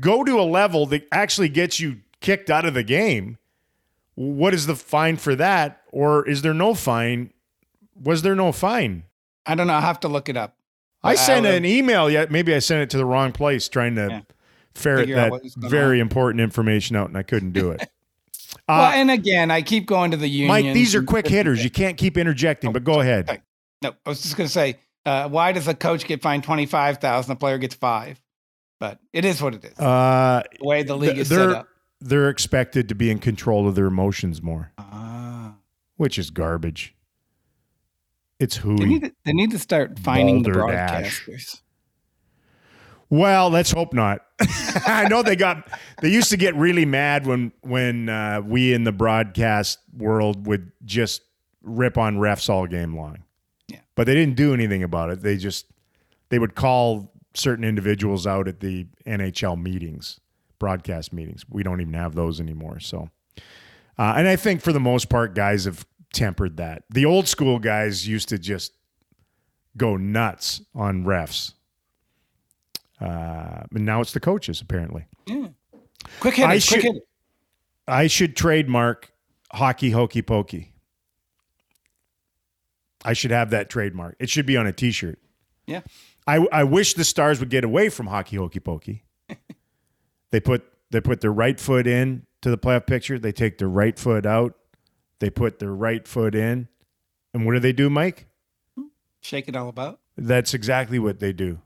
go 0.00 0.24
to 0.24 0.40
a 0.40 0.42
level 0.42 0.86
that 0.86 1.06
actually 1.12 1.48
gets 1.48 1.80
you 1.80 2.00
kicked 2.20 2.50
out 2.50 2.64
of 2.64 2.74
the 2.74 2.82
game, 2.82 3.38
what 4.14 4.52
is 4.52 4.66
the 4.66 4.74
fine 4.74 5.16
for 5.16 5.34
that? 5.36 5.82
Or 5.92 6.26
is 6.28 6.42
there 6.42 6.54
no 6.54 6.74
fine? 6.74 7.32
Was 8.02 8.22
there 8.22 8.34
no 8.34 8.52
fine? 8.52 9.04
I 9.46 9.54
don't 9.54 9.66
know. 9.66 9.74
I 9.74 9.80
have 9.80 10.00
to 10.00 10.08
look 10.08 10.28
it 10.28 10.36
up. 10.36 10.56
I 11.02 11.14
sent 11.14 11.46
will- 11.46 11.54
an 11.54 11.64
email 11.64 12.10
yet. 12.10 12.30
Maybe 12.30 12.54
I 12.54 12.58
sent 12.58 12.82
it 12.82 12.90
to 12.90 12.96
the 12.96 13.04
wrong 13.04 13.32
place, 13.32 13.68
trying 13.68 13.94
to 13.96 14.08
Yeah. 14.10 14.20
ferret 14.74 15.00
Figure 15.00 15.16
that 15.16 15.30
what 15.30 15.42
was 15.42 15.54
going 15.54 15.70
very 15.70 16.00
important 16.00 16.40
information 16.40 16.96
out, 16.96 17.08
and 17.08 17.16
I 17.16 17.22
couldn't 17.22 17.52
do 17.52 17.70
it. 17.70 17.88
well, 18.68 18.80
Uh, 18.82 18.92
and 18.94 19.10
again, 19.10 19.50
I 19.50 19.62
keep 19.62 19.86
going 19.86 20.10
to 20.10 20.16
the 20.16 20.28
union. 20.28 20.48
Mike, 20.48 20.74
these 20.74 20.94
are 20.94 21.02
quick 21.02 21.26
hitters. 21.28 21.62
You 21.64 21.70
can't 21.70 21.96
keep 21.96 22.16
interjecting, 22.18 22.72
but 22.72 22.84
go 22.84 23.00
ahead. 23.00 23.28
okay. 23.30 23.42
No, 23.82 23.94
I 24.04 24.08
was 24.08 24.22
just 24.22 24.36
going 24.36 24.46
to 24.48 24.52
say, 24.52 24.76
uh, 25.06 25.28
why 25.28 25.52
does 25.52 25.68
a 25.68 25.74
coach 25.74 26.04
get 26.06 26.20
fined 26.20 26.42
twenty 26.44 26.66
five 26.66 26.98
thousand? 26.98 27.30
The 27.34 27.38
player 27.38 27.58
gets 27.58 27.74
five, 27.76 28.20
but 28.80 28.98
it 29.12 29.24
is 29.24 29.40
what 29.40 29.54
it 29.54 29.64
is. 29.64 29.78
Uh, 29.78 30.42
the 30.60 30.66
way 30.66 30.82
the 30.82 30.96
league 30.96 31.10
th- 31.12 31.22
is 31.22 31.28
set 31.28 31.36
they're 31.36 31.56
up. 31.56 31.68
they're 32.00 32.28
expected 32.28 32.88
to 32.88 32.94
be 32.96 33.08
in 33.10 33.18
control 33.20 33.68
of 33.68 33.76
their 33.76 33.86
emotions 33.86 34.42
more, 34.42 34.72
Ah. 34.78 35.54
which 35.96 36.18
is 36.18 36.30
garbage. 36.30 36.94
It's 38.40 38.58
They 38.58 38.72
need, 38.72 39.02
to, 39.02 39.12
they 39.24 39.32
need 39.32 39.50
to 39.50 39.58
start 39.58 39.98
fining 39.98 40.42
the 40.42 40.50
broadcasters. 40.50 41.60
Well, 43.10 43.50
let's 43.50 43.70
hope 43.70 43.92
not. 43.92 44.20
I 44.86 45.08
know 45.08 45.22
they 45.22 45.34
got 45.34 45.68
they 46.02 46.10
used 46.10 46.30
to 46.30 46.36
get 46.36 46.54
really 46.54 46.84
mad 46.84 47.26
when 47.26 47.52
when 47.62 48.08
uh, 48.08 48.42
we 48.44 48.74
in 48.74 48.84
the 48.84 48.92
broadcast 48.92 49.78
world 49.96 50.46
would 50.46 50.70
just 50.84 51.22
rip 51.62 51.96
on 51.96 52.18
refs 52.18 52.50
all 52.50 52.66
game 52.66 52.96
long. 52.96 53.24
Yeah. 53.66 53.80
But 53.94 54.06
they 54.06 54.14
didn't 54.14 54.36
do 54.36 54.52
anything 54.52 54.82
about 54.82 55.10
it. 55.10 55.22
They 55.22 55.36
just 55.36 55.66
they 56.28 56.38
would 56.38 56.54
call 56.54 57.12
certain 57.34 57.64
individuals 57.64 58.26
out 58.26 58.46
at 58.46 58.60
the 58.60 58.86
NHL 59.06 59.60
meetings, 59.60 60.20
broadcast 60.58 61.12
meetings. 61.12 61.44
We 61.48 61.62
don't 61.62 61.80
even 61.80 61.94
have 61.94 62.14
those 62.14 62.40
anymore. 62.40 62.78
So 62.78 63.08
uh, 63.98 64.14
and 64.16 64.28
I 64.28 64.36
think 64.36 64.60
for 64.60 64.72
the 64.72 64.80
most 64.80 65.08
part 65.08 65.34
guys 65.34 65.64
have 65.64 65.86
tempered 66.12 66.56
that. 66.56 66.84
The 66.90 67.04
old 67.04 67.28
school 67.28 67.58
guys 67.58 68.06
used 68.08 68.28
to 68.30 68.38
just 68.38 68.72
go 69.76 69.96
nuts 69.96 70.62
on 70.74 71.04
refs. 71.04 71.54
Uh, 73.00 73.62
and 73.74 73.84
now 73.84 74.00
it's 74.00 74.12
the 74.12 74.20
coaches, 74.20 74.60
apparently. 74.60 75.06
Quick 75.26 76.38
I 76.38 76.54
hitters, 76.54 76.68
quick 76.68 76.80
should- 76.80 76.82
hitters. 76.82 77.02
I 77.86 78.06
should 78.06 78.36
trademark 78.36 79.12
hockey 79.52 79.90
hokey 79.90 80.20
pokey. 80.20 80.74
I 83.04 83.12
should 83.12 83.30
have 83.30 83.50
that 83.50 83.70
trademark. 83.70 84.16
It 84.18 84.28
should 84.28 84.44
be 84.46 84.56
on 84.56 84.66
a 84.66 84.72
t 84.72 84.90
shirt. 84.90 85.18
Yeah. 85.66 85.80
I, 86.26 86.46
I 86.52 86.64
wish 86.64 86.94
the 86.94 87.04
stars 87.04 87.40
would 87.40 87.48
get 87.48 87.64
away 87.64 87.88
from 87.88 88.08
hockey 88.08 88.36
hokey 88.36 88.60
pokey. 88.60 89.04
they 90.30 90.40
put 90.40 90.64
they 90.90 91.00
put 91.00 91.20
their 91.20 91.32
right 91.32 91.58
foot 91.58 91.86
in 91.86 92.26
to 92.42 92.50
the 92.50 92.58
playoff 92.58 92.86
picture. 92.86 93.18
They 93.18 93.32
take 93.32 93.58
their 93.58 93.68
right 93.68 93.98
foot 93.98 94.26
out. 94.26 94.54
They 95.20 95.30
put 95.30 95.58
their 95.58 95.72
right 95.72 96.06
foot 96.06 96.34
in. 96.34 96.68
And 97.34 97.44
what 97.44 97.52
do 97.52 97.60
they 97.60 97.72
do, 97.72 97.90
Mike? 97.90 98.26
Shake 99.20 99.48
it 99.48 99.56
all 99.56 99.68
about. 99.68 100.00
That's 100.16 100.54
exactly 100.54 100.98
what 100.98 101.20
they 101.20 101.32
do. 101.32 101.60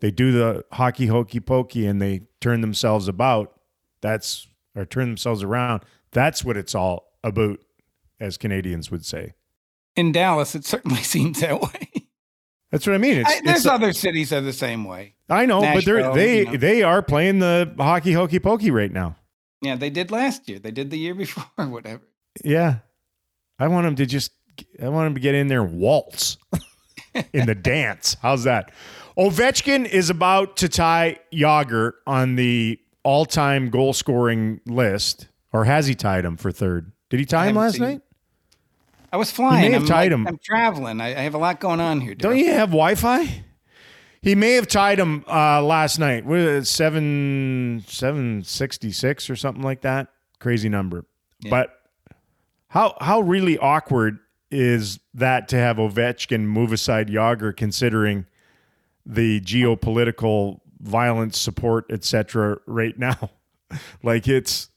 They 0.00 0.10
do 0.10 0.32
the 0.32 0.64
hockey 0.72 1.06
hokey 1.06 1.40
pokey 1.40 1.86
and 1.86 2.00
they 2.00 2.22
turn 2.40 2.60
themselves 2.60 3.08
about. 3.08 3.58
That's 4.00 4.48
or 4.74 4.84
turn 4.84 5.08
themselves 5.08 5.42
around. 5.42 5.82
That's 6.10 6.44
what 6.44 6.56
it's 6.56 6.74
all 6.74 7.12
about, 7.22 7.60
as 8.20 8.36
Canadians 8.36 8.90
would 8.90 9.04
say. 9.04 9.34
In 9.96 10.12
Dallas, 10.12 10.54
it 10.54 10.64
certainly 10.64 11.02
seems 11.02 11.40
that 11.40 11.60
way. 11.60 12.08
That's 12.70 12.86
what 12.86 12.94
I 12.94 12.98
mean. 12.98 13.18
It's, 13.18 13.30
I, 13.30 13.40
there's 13.44 13.58
it's 13.58 13.66
other 13.66 13.92
cities 13.92 14.30
that 14.30 14.38
are 14.38 14.40
the 14.40 14.52
same 14.52 14.84
way. 14.84 15.14
I 15.30 15.46
know, 15.46 15.60
but 15.60 15.84
they're 15.84 16.12
they 16.12 16.40
you 16.40 16.44
know. 16.46 16.56
they 16.56 16.82
are 16.82 17.02
playing 17.02 17.38
the 17.38 17.72
hockey 17.78 18.12
hokey 18.12 18.40
pokey 18.40 18.70
right 18.70 18.92
now. 18.92 19.16
Yeah, 19.62 19.76
they 19.76 19.90
did 19.90 20.10
last 20.10 20.48
year. 20.48 20.58
They 20.58 20.72
did 20.72 20.90
the 20.90 20.98
year 20.98 21.14
before, 21.24 21.46
whatever. 21.66 22.02
Yeah, 22.42 22.78
I 23.58 23.68
want 23.68 23.86
him 23.86 23.96
to 23.96 24.06
just. 24.06 24.32
I 24.82 24.88
want 24.88 25.08
him 25.08 25.14
to 25.14 25.20
get 25.20 25.34
in 25.34 25.48
there 25.48 25.62
and 25.62 25.78
waltz 25.78 26.36
in 27.32 27.46
the 27.46 27.54
dance. 27.54 28.16
How's 28.22 28.44
that? 28.44 28.70
Ovechkin 29.18 29.86
is 29.88 30.10
about 30.10 30.56
to 30.58 30.68
tie 30.68 31.18
Jagr 31.32 31.92
on 32.06 32.36
the 32.36 32.78
all-time 33.02 33.70
goal 33.70 33.92
scoring 33.92 34.60
list, 34.66 35.28
or 35.52 35.64
has 35.64 35.86
he 35.86 35.94
tied 35.94 36.24
him 36.24 36.36
for 36.36 36.50
third? 36.52 36.92
Did 37.10 37.20
he 37.20 37.26
tie 37.26 37.46
him 37.48 37.56
last 37.56 37.74
seen 37.74 37.82
night? 37.82 38.00
I 39.12 39.16
was 39.16 39.30
flying. 39.30 39.62
May 39.62 39.70
have 39.72 39.82
I'm, 39.82 39.88
tied 39.88 40.12
like- 40.12 40.20
him. 40.20 40.26
I'm 40.26 40.38
traveling. 40.42 41.00
I, 41.00 41.08
I 41.08 41.20
have 41.22 41.34
a 41.34 41.38
lot 41.38 41.60
going 41.60 41.80
on 41.80 42.00
here. 42.00 42.14
Don't 42.14 42.36
you 42.38 42.50
have 42.52 42.70
Wi-Fi? 42.70 43.44
He 44.22 44.34
may 44.34 44.52
have 44.54 44.66
tied 44.66 44.98
him 44.98 45.24
uh, 45.28 45.62
last 45.62 45.98
night. 45.98 46.24
What 46.24 46.66
seven 46.66 47.84
seven 47.86 48.42
sixty 48.42 48.90
six 48.90 49.28
or 49.28 49.36
something 49.36 49.62
like 49.62 49.82
that? 49.82 50.08
Crazy 50.40 50.68
number. 50.68 51.04
But 51.50 51.70
how 52.74 52.96
how 53.00 53.20
really 53.20 53.56
awkward 53.56 54.18
is 54.50 54.98
that 55.14 55.46
to 55.48 55.56
have 55.56 55.76
Ovechkin 55.76 56.40
move 56.40 56.72
aside 56.72 57.08
Jagr, 57.08 57.56
considering 57.56 58.26
the 59.06 59.40
geopolitical 59.40 60.60
violence 60.80 61.38
support, 61.38 61.86
etc. 61.88 62.58
Right 62.66 62.98
now, 62.98 63.30
like 64.02 64.26
it's 64.26 64.70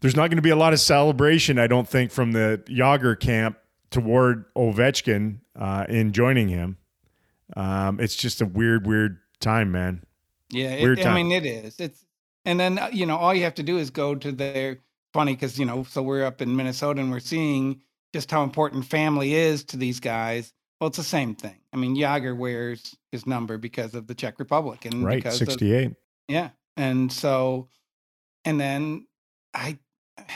there's 0.00 0.14
not 0.14 0.28
going 0.28 0.36
to 0.36 0.42
be 0.42 0.50
a 0.50 0.56
lot 0.56 0.72
of 0.72 0.80
celebration, 0.80 1.58
I 1.58 1.66
don't 1.66 1.88
think, 1.88 2.12
from 2.12 2.32
the 2.32 2.62
Jagr 2.68 3.18
camp 3.18 3.58
toward 3.90 4.44
Ovechkin 4.54 5.40
uh, 5.58 5.86
in 5.88 6.12
joining 6.12 6.48
him. 6.48 6.78
Um, 7.56 7.98
it's 7.98 8.14
just 8.14 8.42
a 8.42 8.46
weird, 8.46 8.86
weird 8.86 9.18
time, 9.40 9.72
man. 9.72 10.04
Yeah, 10.50 10.80
Weird 10.80 11.00
it, 11.00 11.06
I 11.06 11.14
mean 11.14 11.32
it 11.32 11.44
is. 11.44 11.80
It's 11.80 12.04
and 12.44 12.60
then 12.60 12.78
uh, 12.78 12.90
you 12.92 13.06
know 13.06 13.16
all 13.16 13.34
you 13.34 13.42
have 13.42 13.56
to 13.56 13.64
do 13.64 13.76
is 13.76 13.90
go 13.90 14.14
to 14.14 14.30
their 14.30 14.78
funny 15.14 15.32
because 15.34 15.58
you 15.58 15.64
know 15.64 15.84
so 15.84 16.02
we're 16.02 16.26
up 16.26 16.42
in 16.42 16.54
Minnesota 16.54 17.00
and 17.00 17.10
we're 17.10 17.20
seeing 17.20 17.80
just 18.12 18.30
how 18.30 18.42
important 18.44 18.84
family 18.84 19.32
is 19.34 19.64
to 19.64 19.78
these 19.78 19.98
guys. 20.00 20.52
Well, 20.80 20.88
it's 20.88 20.98
the 20.98 21.02
same 21.04 21.34
thing. 21.34 21.56
I 21.72 21.76
mean, 21.78 21.96
Jagr 21.96 22.36
wears 22.36 22.94
his 23.12 23.26
number 23.26 23.56
because 23.56 23.94
of 23.94 24.06
the 24.08 24.14
Czech 24.14 24.38
Republic 24.38 24.84
and 24.84 25.02
Right, 25.04 25.16
because 25.22 25.40
of- 25.40 25.62
yeah, 26.28 26.50
and 26.76 27.10
so 27.10 27.68
and 28.44 28.60
then 28.60 29.06
I 29.54 29.78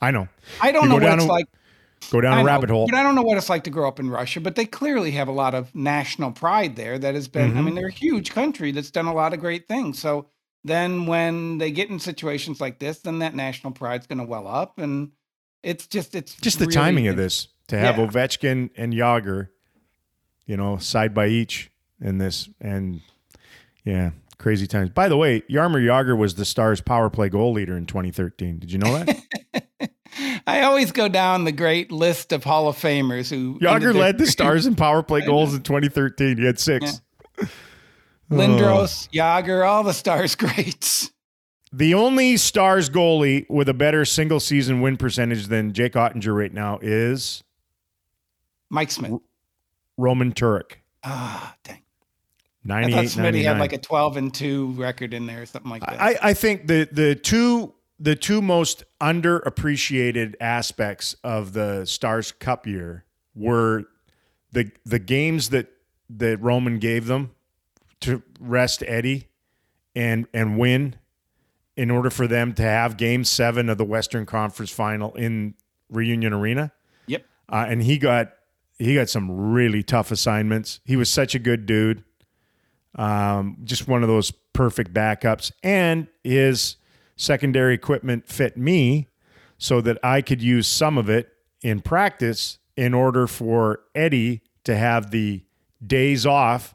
I 0.00 0.10
know. 0.12 0.28
I 0.60 0.70
don't 0.70 0.84
You 0.84 0.88
know 0.90 0.94
what 0.96 1.14
it's 1.14 1.24
a- 1.24 1.26
like. 1.26 1.46
Go 2.12 2.20
down 2.20 2.34
I 2.34 2.36
a 2.36 2.42
know, 2.42 2.46
rabbit 2.46 2.70
hole. 2.70 2.88
I 2.94 3.02
don't 3.02 3.16
know 3.16 3.22
what 3.22 3.36
it's 3.38 3.48
like 3.50 3.64
to 3.64 3.70
grow 3.70 3.88
up 3.88 3.98
in 3.98 4.08
Russia, 4.08 4.40
but 4.40 4.54
they 4.54 4.64
clearly 4.64 5.10
have 5.10 5.26
a 5.26 5.32
lot 5.32 5.52
of 5.52 5.74
national 5.74 6.30
pride 6.30 6.76
there 6.76 6.96
that 6.96 7.16
has 7.16 7.26
been, 7.26 7.56
I 7.56 7.60
Mhm. 7.60 7.64
mean, 7.64 7.74
they're 7.74 7.88
a 7.88 7.92
huge 7.92 8.30
country 8.30 8.70
that's 8.70 8.92
done 8.92 9.06
a 9.06 9.12
lot 9.12 9.34
of 9.34 9.40
great 9.40 9.66
things. 9.66 9.98
So 9.98 10.26
then 10.68 11.06
when 11.06 11.58
they 11.58 11.70
get 11.70 11.90
in 11.90 11.98
situations 11.98 12.60
like 12.60 12.78
this, 12.78 13.00
then 13.00 13.20
that 13.20 13.34
national 13.34 13.72
pride's 13.72 14.06
going 14.06 14.18
to 14.18 14.24
well 14.24 14.46
up. 14.46 14.78
And 14.78 15.12
it's 15.62 15.86
just, 15.86 16.14
it's 16.14 16.34
Just 16.34 16.58
the 16.58 16.66
really 16.66 16.74
timing 16.74 17.08
of 17.08 17.16
this 17.16 17.48
to 17.68 17.78
have 17.78 17.98
Yeah. 17.98 18.06
Ovechkin 18.06 18.70
and 18.76 18.92
Jagr, 18.92 19.48
you 20.46 20.56
know, 20.56 20.76
side 20.78 21.14
by 21.14 21.28
each 21.28 21.70
in 22.00 22.18
this, 22.18 22.48
and 22.60 23.00
yeah, 23.84 24.10
crazy 24.38 24.66
times. 24.66 24.90
By 24.90 25.08
the 25.08 25.16
way, 25.16 25.40
Jaromir 25.42 25.84
Jagr 25.84 26.16
was 26.16 26.34
the 26.34 26.44
Stars' 26.44 26.80
power 26.80 27.10
play 27.10 27.28
goal 27.28 27.52
leader 27.52 27.76
in 27.76 27.86
2013. 27.86 28.58
Did 28.58 28.72
you 28.72 28.78
know 28.78 29.04
that? 29.04 29.64
I 30.46 30.62
always 30.62 30.92
go 30.92 31.08
down 31.08 31.44
the 31.44 31.52
great 31.52 31.92
list 31.92 32.32
of 32.32 32.44
Hall 32.44 32.68
of 32.68 32.76
Famers 32.76 33.30
who 33.30 33.58
Jagr 33.58 33.94
led 33.94 34.18
the 34.18 34.26
Stars 34.26 34.66
in 34.66 34.74
power 34.74 35.02
play 35.04 35.20
goals 35.20 35.54
in 35.54 35.62
2013. 35.62 36.38
He 36.38 36.44
had 36.44 36.58
six. 36.58 37.00
Lindros, 38.30 39.08
Jagr, 39.10 39.66
all 39.66 39.82
the 39.82 39.92
Stars 39.92 40.34
greats. 40.36 41.10
The 41.72 41.94
only 41.94 42.36
Stars 42.36 42.88
goalie 42.88 43.48
with 43.50 43.68
a 43.68 43.74
better 43.74 44.04
single 44.04 44.40
season 44.40 44.80
win 44.80 44.96
percentage 44.96 45.46
than 45.46 45.72
Jake 45.72 45.92
Oettinger 45.92 46.34
right 46.36 46.52
now 46.52 46.78
is 46.80 47.44
Mike 48.70 48.90
Smith. 48.90 49.12
Roman 49.96 50.32
Turek. 50.32 50.76
Ah, 51.04 51.54
dang. 51.64 51.82
I 52.64 52.82
98 52.82 52.94
thought 52.94 53.04
Smitty 53.04 53.42
had 53.44 53.58
like 53.58 53.72
a 53.72 53.78
12 53.78 54.16
and 54.16 54.34
2 54.34 54.72
record 54.72 55.14
in 55.14 55.26
there 55.26 55.42
or 55.42 55.46
something 55.46 55.70
like 55.70 55.80
that. 55.86 56.00
I, 56.00 56.18
I 56.22 56.34
think 56.34 56.66
the 56.66 56.88
the 56.90 57.14
two 57.14 57.74
the 57.98 58.14
two 58.14 58.42
most 58.42 58.84
underappreciated 59.00 60.34
aspects 60.40 61.16
of 61.24 61.52
the 61.52 61.84
Stars 61.86 62.32
Cup 62.32 62.66
year 62.66 63.04
were 63.34 63.84
the 64.52 64.70
the 64.84 64.98
games 64.98 65.50
that 65.50 65.68
that 66.10 66.40
Roman 66.42 66.78
gave 66.78 67.06
them 67.06 67.34
to 68.00 68.22
rest 68.40 68.82
Eddie 68.86 69.28
and 69.94 70.26
and 70.32 70.58
win 70.58 70.96
in 71.76 71.90
order 71.90 72.10
for 72.10 72.26
them 72.26 72.52
to 72.54 72.62
have 72.62 72.96
game 72.96 73.22
7 73.22 73.68
of 73.68 73.78
the 73.78 73.84
Western 73.84 74.26
Conference 74.26 74.70
final 74.70 75.14
in 75.14 75.54
Reunion 75.88 76.32
Arena. 76.32 76.72
yep. 77.06 77.24
Uh, 77.48 77.66
and 77.68 77.82
he 77.82 77.98
got 77.98 78.32
he 78.78 78.94
got 78.94 79.08
some 79.08 79.52
really 79.52 79.82
tough 79.82 80.10
assignments. 80.10 80.80
He 80.84 80.96
was 80.96 81.10
such 81.10 81.34
a 81.34 81.38
good 81.38 81.66
dude. 81.66 82.04
Um, 82.94 83.58
just 83.64 83.88
one 83.88 84.02
of 84.02 84.08
those 84.08 84.30
perfect 84.52 84.92
backups. 84.92 85.52
And 85.62 86.08
his 86.22 86.76
secondary 87.16 87.74
equipment 87.74 88.28
fit 88.28 88.56
me 88.56 89.08
so 89.58 89.80
that 89.80 89.98
I 90.02 90.22
could 90.22 90.42
use 90.42 90.66
some 90.68 90.98
of 90.98 91.08
it 91.08 91.28
in 91.62 91.80
practice 91.80 92.58
in 92.76 92.94
order 92.94 93.26
for 93.26 93.80
Eddie 93.94 94.42
to 94.64 94.76
have 94.76 95.10
the 95.10 95.44
days 95.84 96.24
off 96.24 96.74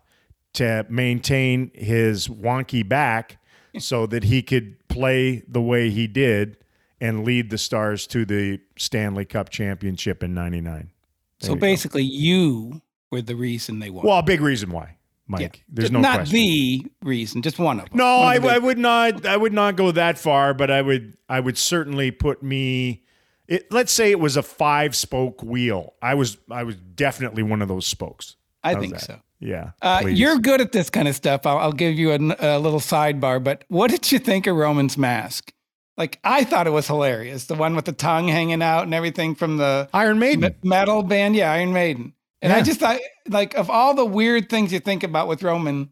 to 0.53 0.85
maintain 0.89 1.71
his 1.73 2.27
wonky 2.27 2.87
back 2.87 3.37
so 3.79 4.05
that 4.05 4.25
he 4.25 4.41
could 4.41 4.75
play 4.87 5.43
the 5.47 5.61
way 5.61 5.89
he 5.89 6.07
did 6.07 6.57
and 7.01 7.25
lead 7.25 7.49
the 7.49 7.57
Stars 7.57 8.07
to 8.07 8.23
the 8.25 8.59
Stanley 8.77 9.25
Cup 9.25 9.49
championship 9.49 10.23
in 10.23 10.33
99. 10.33 10.91
So 11.39 11.55
basically, 11.55 12.03
you 12.03 12.81
were 13.11 13.21
the 13.21 13.35
reason 13.35 13.79
they 13.79 13.89
won. 13.89 14.05
Well, 14.05 14.19
a 14.19 14.23
big 14.23 14.39
reason 14.39 14.71
why, 14.71 14.95
Mike. 15.27 15.41
Yeah. 15.41 15.63
There's 15.67 15.91
no 15.91 15.99
not 15.99 16.15
question. 16.15 16.35
the 16.37 16.85
reason, 17.01 17.41
just 17.41 17.59
one 17.59 17.79
of 17.81 17.89
them. 17.89 17.97
No, 17.97 18.19
One 18.19 18.27
I, 18.27 18.35
of 18.35 18.43
the 18.43 18.49
I 18.49 18.57
would 18.59 18.77
not. 18.77 19.25
I 19.25 19.35
would 19.35 19.51
not 19.51 19.75
go 19.75 19.91
that 19.91 20.17
far, 20.17 20.53
but 20.53 20.71
I 20.71 20.81
would. 20.81 21.17
I 21.27 21.41
would 21.41 21.57
certainly 21.57 22.11
put 22.11 22.41
me. 22.41 23.03
It, 23.47 23.69
let's 23.73 23.91
say 23.91 24.09
it 24.11 24.21
was 24.21 24.37
a 24.37 24.43
five 24.43 24.95
spoke 24.95 25.43
wheel. 25.43 25.95
I 26.01 26.13
was. 26.13 26.37
I 26.49 26.63
was 26.63 26.77
definitely 26.77 27.43
one 27.43 27.61
of 27.61 27.67
those 27.67 27.85
spokes. 27.85 28.37
I 28.63 28.73
How's 28.73 28.81
think 28.81 28.93
that? 28.93 29.01
so. 29.01 29.19
Yeah. 29.43 29.71
Uh, 29.81 30.03
you're 30.07 30.37
good 30.37 30.61
at 30.61 30.71
this 30.71 30.89
kind 30.89 31.07
of 31.07 31.15
stuff. 31.15 31.45
I'll, 31.45 31.57
I'll 31.57 31.73
give 31.73 31.95
you 31.95 32.11
a 32.13 32.57
little 32.57 32.79
sidebar. 32.79 33.43
But 33.43 33.65
what 33.67 33.91
did 33.91 34.11
you 34.11 34.19
think 34.19 34.47
of 34.47 34.55
Roman's 34.55 34.97
mask? 34.97 35.53
Like 35.97 36.19
I 36.23 36.43
thought 36.43 36.65
it 36.65 36.71
was 36.71 36.87
hilarious. 36.87 37.45
The 37.45 37.55
one 37.55 37.75
with 37.75 37.85
the 37.85 37.91
tongue 37.91 38.27
hanging 38.27 38.61
out 38.63 38.83
and 38.83 38.93
everything 38.93 39.35
from 39.35 39.57
the 39.57 39.89
Iron 39.93 40.17
Maiden. 40.17 40.55
metal 40.63 41.03
band, 41.03 41.35
yeah, 41.35 41.51
Iron 41.51 41.73
Maiden. 41.73 42.13
And 42.41 42.51
I 42.51 42.61
just 42.61 42.81
thought, 42.81 42.99
like, 43.29 43.53
of 43.55 43.69
all 43.69 43.93
the 43.93 44.03
weird 44.03 44.49
things 44.49 44.73
you 44.73 44.79
think 44.81 45.03
about 45.03 45.29
with 45.29 45.43
Roman, 45.43 45.91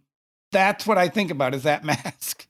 that's 0.52 0.86
what 0.86 0.98
I 0.98 1.08
think 1.08 1.32
about 1.32 1.56
is 1.56 1.64
that 1.64 1.84
mask. 1.86 2.46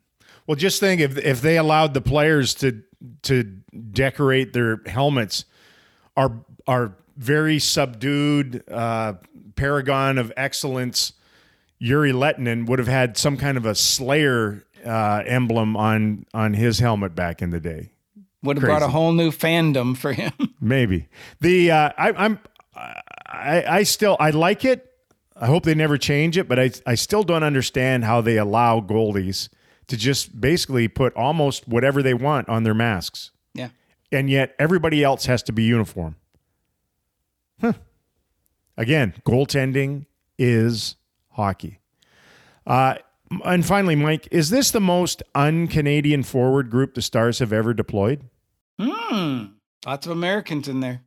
Well, 0.47 0.55
just 0.55 0.79
think 0.79 1.01
if 1.01 1.17
if 1.17 1.41
they 1.41 1.57
allowed 1.57 1.93
the 1.93 2.01
players 2.01 2.53
to 2.55 2.81
to 3.23 3.43
decorate 3.43 4.53
their 4.53 4.81
helmets, 4.87 5.45
our 6.17 6.43
our 6.67 6.95
very 7.15 7.59
subdued 7.59 8.63
uh, 8.71 9.13
paragon 9.61 10.17
of 10.17 10.33
excellence, 10.35 11.13
Jere 11.79 12.11
Lehtinen 12.11 12.67
would 12.67 12.79
have 12.79 12.87
had 12.87 13.15
some 13.15 13.37
kind 13.37 13.57
of 13.57 13.65
a 13.67 13.75
Slayer 13.75 14.65
uh, 14.83 15.21
emblem 15.25 15.77
on 15.77 16.25
on 16.33 16.55
his 16.55 16.79
helmet 16.79 17.13
back 17.13 17.43
in 17.43 17.51
the 17.51 17.59
day. 17.59 17.91
Would 18.41 18.57
have 18.57 18.63
brought 18.63 18.81
a 18.81 18.87
whole 18.87 19.11
new 19.11 19.29
fandom 19.29 19.95
for 19.95 20.13
him. 20.13 20.31
Maybe 20.59 21.09
the 21.41 21.69
uh, 21.69 21.91
I, 21.95 22.11
I'm 22.11 22.39
I, 22.75 23.63
I 23.67 23.83
still 23.83 24.17
I 24.19 24.31
like 24.31 24.65
it. 24.65 24.87
I 25.35 25.45
hope 25.45 25.63
they 25.63 25.75
never 25.75 25.97
change 25.99 26.37
it, 26.37 26.49
but 26.49 26.59
I 26.59 26.71
I 26.87 26.95
still 26.95 27.21
don't 27.21 27.43
understand 27.43 28.03
how 28.03 28.19
they 28.19 28.37
allow 28.37 28.81
goalies 28.81 29.47
to 29.87 29.95
just 29.95 30.41
basically 30.41 30.87
put 30.87 31.15
almost 31.15 31.67
whatever 31.67 32.01
they 32.01 32.15
want 32.15 32.49
on 32.49 32.63
their 32.63 32.73
masks, 32.73 33.29
yeah. 33.53 33.69
and 34.11 34.27
yet 34.27 34.55
everybody 34.57 35.03
else 35.03 35.27
has 35.27 35.43
to 35.43 35.51
be 35.51 35.63
uniform. 35.63 36.15
Huh. 37.59 37.73
Again, 38.77 39.13
goaltending 39.25 40.05
is 40.37 40.95
hockey. 41.31 41.79
Uh, 42.65 42.95
and 43.45 43.65
finally, 43.65 43.95
Mike, 43.95 44.27
is 44.31 44.49
this 44.49 44.71
the 44.71 44.81
most 44.81 45.23
un-Canadian 45.35 46.23
forward 46.23 46.69
group 46.69 46.93
the 46.95 47.01
Stars 47.01 47.39
have 47.39 47.53
ever 47.53 47.73
deployed? 47.73 48.23
Hmm. 48.79 49.45
Lots 49.85 50.05
of 50.05 50.11
Americans 50.11 50.67
in 50.67 50.79
there. 50.79 51.01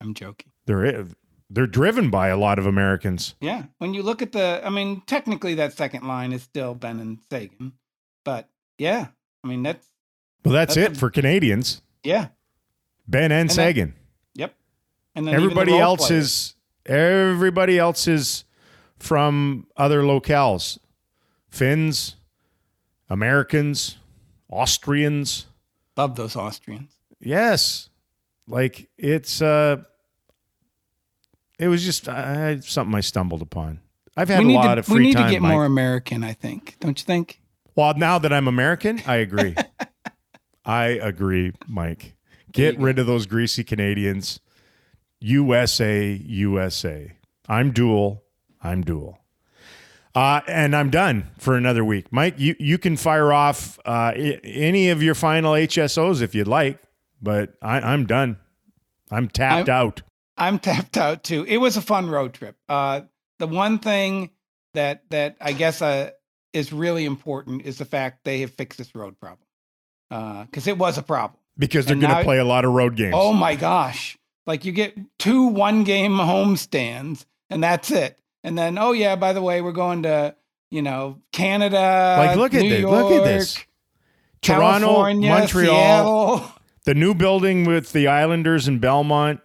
I'm 0.00 0.14
joking. 0.14 0.50
They're 0.66 1.06
they're 1.50 1.66
driven 1.66 2.10
by 2.10 2.28
a 2.28 2.36
lot 2.36 2.58
of 2.58 2.66
Americans. 2.66 3.34
Yeah. 3.40 3.64
When 3.78 3.94
you 3.94 4.02
look 4.02 4.22
at 4.22 4.32
the, 4.32 4.60
I 4.64 4.70
mean, 4.70 5.02
technically 5.06 5.54
that 5.54 5.72
second 5.74 6.06
line 6.06 6.32
is 6.32 6.42
still 6.42 6.74
Benn 6.74 6.98
and 7.00 7.18
Seguin, 7.30 7.72
but 8.24 8.48
yeah, 8.78 9.08
I 9.44 9.46
mean 9.48 9.62
that's 9.62 9.86
Well, 10.44 10.54
that's, 10.54 10.74
That's 10.74 10.90
it 10.92 10.96
a- 10.96 10.98
for 11.00 11.10
Canadians. 11.10 11.82
yeah. 12.02 12.28
Benn 13.06 13.30
and, 13.30 13.48
that- 13.50 13.54
Seguin. 13.54 13.94
Yep. 14.34 14.54
And 15.14 15.26
then 15.28 15.34
Everybody 15.34 15.78
else 15.78 16.08
players. 16.08 16.24
is 16.24 16.54
everybody 16.86 17.78
else 17.78 18.06
is 18.08 18.44
from 18.98 19.66
other 19.76 20.02
locales. 20.02 20.78
Finns, 21.48 22.16
Americans, 23.08 23.96
Austrians. 24.50 25.46
love 25.96 26.16
those 26.16 26.36
Austrians. 26.36 26.92
Yes. 27.20 27.88
Like 28.46 28.88
it's 28.98 29.40
uh 29.40 29.82
it 31.58 31.68
was 31.68 31.84
just 31.84 32.08
uh, 32.08 32.60
something 32.60 32.94
I 32.94 33.00
stumbled 33.00 33.42
upon. 33.42 33.80
I've 34.16 34.28
had 34.28 34.44
a 34.44 34.48
lot 34.48 34.74
to, 34.74 34.80
of 34.80 34.86
free 34.86 34.94
time. 34.94 34.98
we 34.98 35.06
need 35.06 35.14
time. 35.14 35.26
to 35.26 35.32
get 35.32 35.42
Mike. 35.42 35.52
more 35.52 35.64
American. 35.64 36.24
I 36.24 36.32
think. 36.32 36.76
Don't 36.80 36.98
you 36.98 37.04
think? 37.04 37.40
Well, 37.76 37.94
now 37.96 38.18
that 38.18 38.32
I'm 38.32 38.46
American, 38.48 39.02
I 39.06 39.16
agree. 39.16 39.54
I 40.64 40.84
agree, 40.86 41.52
Mike. 41.66 42.14
Get 42.52 42.78
rid 42.78 42.98
of 42.98 43.06
those 43.06 43.26
greasy 43.26 43.64
Canadians. 43.64 44.40
USA, 45.24 46.12
USA. 46.12 47.12
I'm 47.48 47.72
dual. 47.72 48.24
I'm 48.62 48.82
dual. 48.82 49.18
Uh, 50.14 50.42
and 50.46 50.76
I'm 50.76 50.90
done 50.90 51.30
for 51.38 51.56
another 51.56 51.82
week. 51.82 52.12
Mike, 52.12 52.34
you, 52.36 52.54
you 52.60 52.76
can 52.76 52.98
fire 52.98 53.32
off 53.32 53.78
uh, 53.86 54.12
I- 54.14 54.40
any 54.44 54.90
of 54.90 55.02
your 55.02 55.14
final 55.14 55.54
HSOs 55.54 56.20
if 56.20 56.34
you'd 56.34 56.46
like, 56.46 56.78
but 57.22 57.54
I, 57.62 57.80
I'm 57.80 58.04
done. 58.04 58.36
I'm 59.10 59.28
tapped 59.28 59.70
out. 59.70 60.02
I'm 60.36 60.58
tapped 60.58 60.98
out 60.98 61.24
too. 61.24 61.46
It 61.48 61.56
was 61.56 61.78
a 61.78 61.82
fun 61.82 62.10
road 62.10 62.34
trip. 62.34 62.56
Uh, 62.68 63.02
the 63.38 63.46
one 63.46 63.78
thing 63.78 64.30
that 64.74 65.04
that 65.10 65.36
I 65.40 65.52
guess 65.52 65.80
uh, 65.80 66.10
is 66.52 66.70
really 66.70 67.06
important 67.06 67.62
is 67.62 67.78
the 67.78 67.84
fact 67.86 68.24
they 68.24 68.40
have 68.40 68.50
fixed 68.50 68.76
this 68.78 68.94
road 68.94 69.18
problem 69.18 69.46
because 70.46 70.66
it 70.66 70.76
was 70.76 70.98
a 70.98 71.02
problem. 71.02 71.38
Because 71.56 71.86
they're 71.86 71.96
going 71.96 72.14
to 72.14 72.24
play 72.24 72.38
a 72.38 72.44
lot 72.44 72.64
of 72.64 72.72
road 72.72 72.96
games. 72.96 73.14
Oh 73.16 73.32
my 73.32 73.54
gosh! 73.54 74.18
Like 74.46 74.64
you 74.64 74.72
get 74.72 74.96
two 75.18 75.46
one 75.46 75.84
game 75.84 76.18
home 76.18 76.56
stands 76.56 77.24
and 77.50 77.62
that's 77.62 77.90
it. 77.90 78.18
And 78.42 78.58
then 78.58 78.76
oh 78.78 78.92
yeah, 78.92 79.16
by 79.16 79.32
the 79.32 79.40
way, 79.42 79.60
we're 79.62 79.72
going 79.72 80.02
to 80.02 80.34
you 80.70 80.82
know 80.82 81.20
Canada. 81.32 82.16
Like, 82.18 82.36
look 82.36 82.54
at 82.54 82.62
New 82.62 82.68
this. 82.70 82.80
York, 82.80 83.04
Look 83.04 83.12
at 83.12 83.24
this. 83.24 83.58
Toronto, 84.42 84.86
California, 84.88 85.30
Montreal, 85.30 85.74
Seattle. 86.38 86.52
the 86.84 86.94
new 86.94 87.14
building 87.14 87.64
with 87.64 87.92
the 87.92 88.08
Islanders 88.08 88.68
and 88.68 88.78
Belmont 88.80 89.40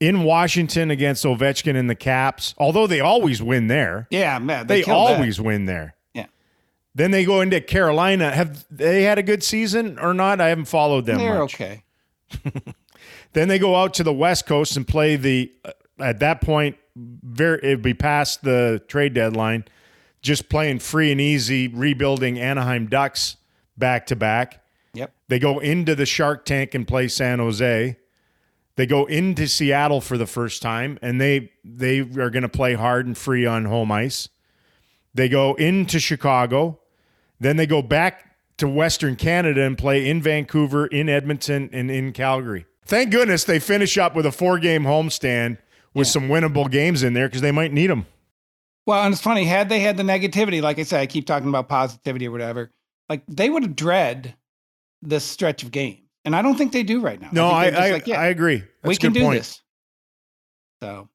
in 0.00 0.22
Washington 0.22 0.90
against 0.90 1.24
Ovechkin 1.24 1.74
and 1.76 1.88
the 1.88 1.94
Caps. 1.94 2.54
Although 2.58 2.86
they 2.86 3.00
always 3.00 3.40
win 3.42 3.68
there, 3.68 4.06
Yeah, 4.10 4.38
man, 4.38 4.66
they, 4.66 4.80
they, 4.80 4.82
killed 4.84 5.08
that. 5.08 5.14
always 5.14 5.40
win 5.40 5.64
there. 5.64 5.94
Yeah. 6.12 6.26
Then 6.94 7.10
they 7.10 7.24
go 7.24 7.40
into 7.40 7.60
Carolina. 7.62 8.30
Have 8.30 8.66
they 8.70 9.02
had 9.04 9.16
a 9.18 9.22
good 9.22 9.42
season 9.42 9.98
or 9.98 10.12
not? 10.12 10.42
I 10.42 10.48
haven't 10.50 10.66
followed 10.66 11.06
them 11.06 11.16
They're 11.18 11.38
much. 11.38 11.54
okay. 11.54 11.84
Then 13.32 13.48
they 13.48 13.58
go 13.58 13.76
out 13.76 13.94
to 13.94 14.02
the 14.02 14.12
West 14.12 14.46
Coast 14.46 14.76
and 14.76 14.86
play 14.86 15.16
the. 15.16 15.52
uh, 15.64 15.72
at 16.00 16.20
that 16.20 16.40
point, 16.40 16.76
very 16.96 17.58
it'd 17.58 17.82
be 17.82 17.94
past 17.94 18.42
the 18.42 18.82
trade 18.88 19.14
deadline. 19.14 19.64
Just 20.22 20.48
playing 20.48 20.80
free 20.80 21.12
and 21.12 21.20
easy, 21.20 21.68
rebuilding 21.68 22.38
Anaheim 22.38 22.86
Ducks 22.86 23.36
back 23.76 24.06
to 24.06 24.16
back. 24.16 24.64
Yep. 24.94 25.12
They 25.28 25.38
go 25.38 25.58
into 25.58 25.94
the 25.94 26.06
Shark 26.06 26.44
Tank 26.44 26.74
and 26.74 26.86
play 26.86 27.08
San 27.08 27.38
Jose. 27.38 27.96
They 28.76 28.86
go 28.86 29.06
into 29.06 29.48
Seattle 29.48 30.00
for 30.00 30.16
the 30.16 30.26
first 30.26 30.62
time, 30.62 30.98
and 31.02 31.20
they 31.20 31.52
they 31.64 32.00
are 32.00 32.30
going 32.30 32.42
to 32.42 32.48
play 32.48 32.74
hard 32.74 33.06
and 33.06 33.18
free 33.18 33.44
on 33.44 33.64
home 33.64 33.90
ice. 33.90 34.28
They 35.14 35.28
go 35.28 35.54
into 35.54 35.98
Chicago, 35.98 36.78
then 37.40 37.56
they 37.56 37.66
go 37.66 37.82
back 37.82 38.36
to 38.58 38.68
Western 38.68 39.16
Canada 39.16 39.62
and 39.62 39.76
play 39.76 40.08
in 40.08 40.22
Vancouver, 40.22 40.86
in 40.86 41.08
Edmonton, 41.08 41.70
and 41.72 41.90
in 41.90 42.12
Calgary. 42.12 42.66
Thank 42.88 43.10
goodness 43.10 43.44
they 43.44 43.60
finish 43.60 43.98
up 43.98 44.16
with 44.16 44.24
a 44.26 44.32
four 44.32 44.58
game 44.58 44.84
homestand 44.84 45.58
with 45.94 46.06
some 46.08 46.28
winnable 46.28 46.70
games 46.70 47.02
in 47.02 47.12
there 47.12 47.28
because 47.28 47.42
they 47.42 47.52
might 47.52 47.72
need 47.72 47.90
them. 47.90 48.06
Well, 48.86 49.04
and 49.04 49.12
it's 49.12 49.22
funny, 49.22 49.44
had 49.44 49.68
they 49.68 49.80
had 49.80 49.98
the 49.98 50.02
negativity, 50.02 50.62
like 50.62 50.78
I 50.78 50.82
said, 50.84 51.00
I 51.00 51.06
keep 51.06 51.26
talking 51.26 51.48
about 51.50 51.68
positivity 51.68 52.26
or 52.26 52.30
whatever, 52.30 52.70
like 53.10 53.22
they 53.28 53.50
would 53.50 53.62
have 53.62 53.76
dread 53.76 54.34
this 55.02 55.24
stretch 55.24 55.62
of 55.62 55.70
game. 55.70 55.98
And 56.24 56.34
I 56.34 56.40
don't 56.40 56.56
think 56.56 56.72
they 56.72 56.82
do 56.82 57.00
right 57.00 57.20
now. 57.20 57.28
No, 57.30 57.48
I 57.48 57.66
I, 57.68 57.90
like, 57.90 58.06
yeah, 58.06 58.20
I 58.20 58.26
agree. 58.26 58.58
That's 58.58 58.88
we 58.88 58.96
can 58.96 59.12
do 59.12 59.22
point. 59.22 59.40
this. 59.40 59.62
So 60.82 61.08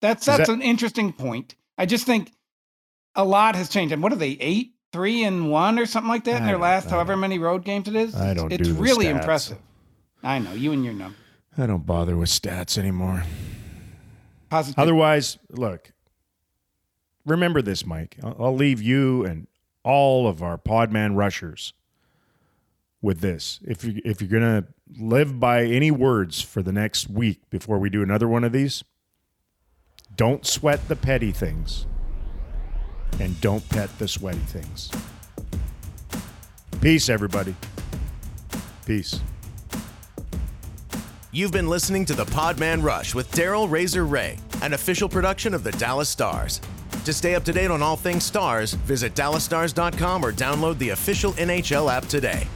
that's 0.00 0.24
that's 0.24 0.46
that- 0.46 0.52
an 0.52 0.62
interesting 0.62 1.12
point. 1.12 1.56
I 1.76 1.86
just 1.86 2.06
think 2.06 2.30
a 3.16 3.24
lot 3.24 3.56
has 3.56 3.68
changed. 3.68 3.92
And 3.92 4.02
what 4.02 4.12
are 4.12 4.16
they, 4.16 4.36
eight, 4.40 4.74
three, 4.92 5.24
and 5.24 5.50
one 5.50 5.78
or 5.78 5.86
something 5.86 6.08
like 6.08 6.24
that 6.24 6.40
in 6.40 6.46
their 6.46 6.58
last 6.58 6.88
however 6.88 7.16
many 7.16 7.38
road 7.38 7.64
games 7.64 7.88
it 7.88 7.96
is? 7.96 8.14
I 8.14 8.34
don't 8.34 8.52
It's 8.52 8.68
do 8.68 8.74
really 8.74 9.08
impressive. 9.08 9.58
I 10.26 10.40
know, 10.40 10.54
you 10.54 10.72
and 10.72 10.84
your 10.84 10.92
number. 10.92 11.16
I 11.56 11.66
don't 11.66 11.86
bother 11.86 12.16
with 12.16 12.28
stats 12.30 12.76
anymore. 12.76 13.22
Positive. 14.50 14.76
Otherwise, 14.76 15.38
look, 15.50 15.92
remember 17.24 17.62
this, 17.62 17.86
Mike. 17.86 18.16
I'll, 18.24 18.36
I'll 18.38 18.54
leave 18.54 18.82
you 18.82 19.24
and 19.24 19.46
all 19.84 20.26
of 20.26 20.42
our 20.42 20.58
Podman 20.58 21.14
rushers 21.14 21.74
with 23.00 23.20
this. 23.20 23.60
If 23.62 23.84
you 23.84 24.02
if 24.04 24.20
you're 24.20 24.28
gonna 24.28 24.66
live 24.98 25.38
by 25.38 25.64
any 25.64 25.92
words 25.92 26.42
for 26.42 26.60
the 26.60 26.72
next 26.72 27.08
week 27.08 27.48
before 27.48 27.78
we 27.78 27.88
do 27.88 28.02
another 28.02 28.26
one 28.26 28.42
of 28.42 28.50
these, 28.50 28.82
don't 30.16 30.44
sweat 30.44 30.88
the 30.88 30.96
petty 30.96 31.30
things, 31.30 31.86
and 33.20 33.40
don't 33.40 33.66
pet 33.68 33.96
the 34.00 34.08
sweaty 34.08 34.38
things. 34.38 34.90
Peace, 36.80 37.08
everybody. 37.08 37.54
Peace. 38.84 39.20
You've 41.36 41.52
been 41.52 41.68
listening 41.68 42.06
to 42.06 42.14
the 42.14 42.24
Podman 42.24 42.82
Rush 42.82 43.14
with 43.14 43.30
Daryl 43.32 43.70
Razor 43.70 44.06
Reaugh, 44.06 44.38
an 44.62 44.72
official 44.72 45.06
production 45.06 45.52
of 45.52 45.62
the 45.62 45.72
Dallas 45.72 46.08
Stars. 46.08 46.62
To 47.04 47.12
stay 47.12 47.34
up 47.34 47.44
to 47.44 47.52
date 47.52 47.70
on 47.70 47.82
all 47.82 47.94
things 47.94 48.24
Stars, 48.24 48.72
visit 48.72 49.12
dallasstars.com 49.12 50.24
or 50.24 50.32
download 50.32 50.78
the 50.78 50.88
official 50.88 51.34
NHL 51.34 51.92
app 51.94 52.06
today. 52.06 52.46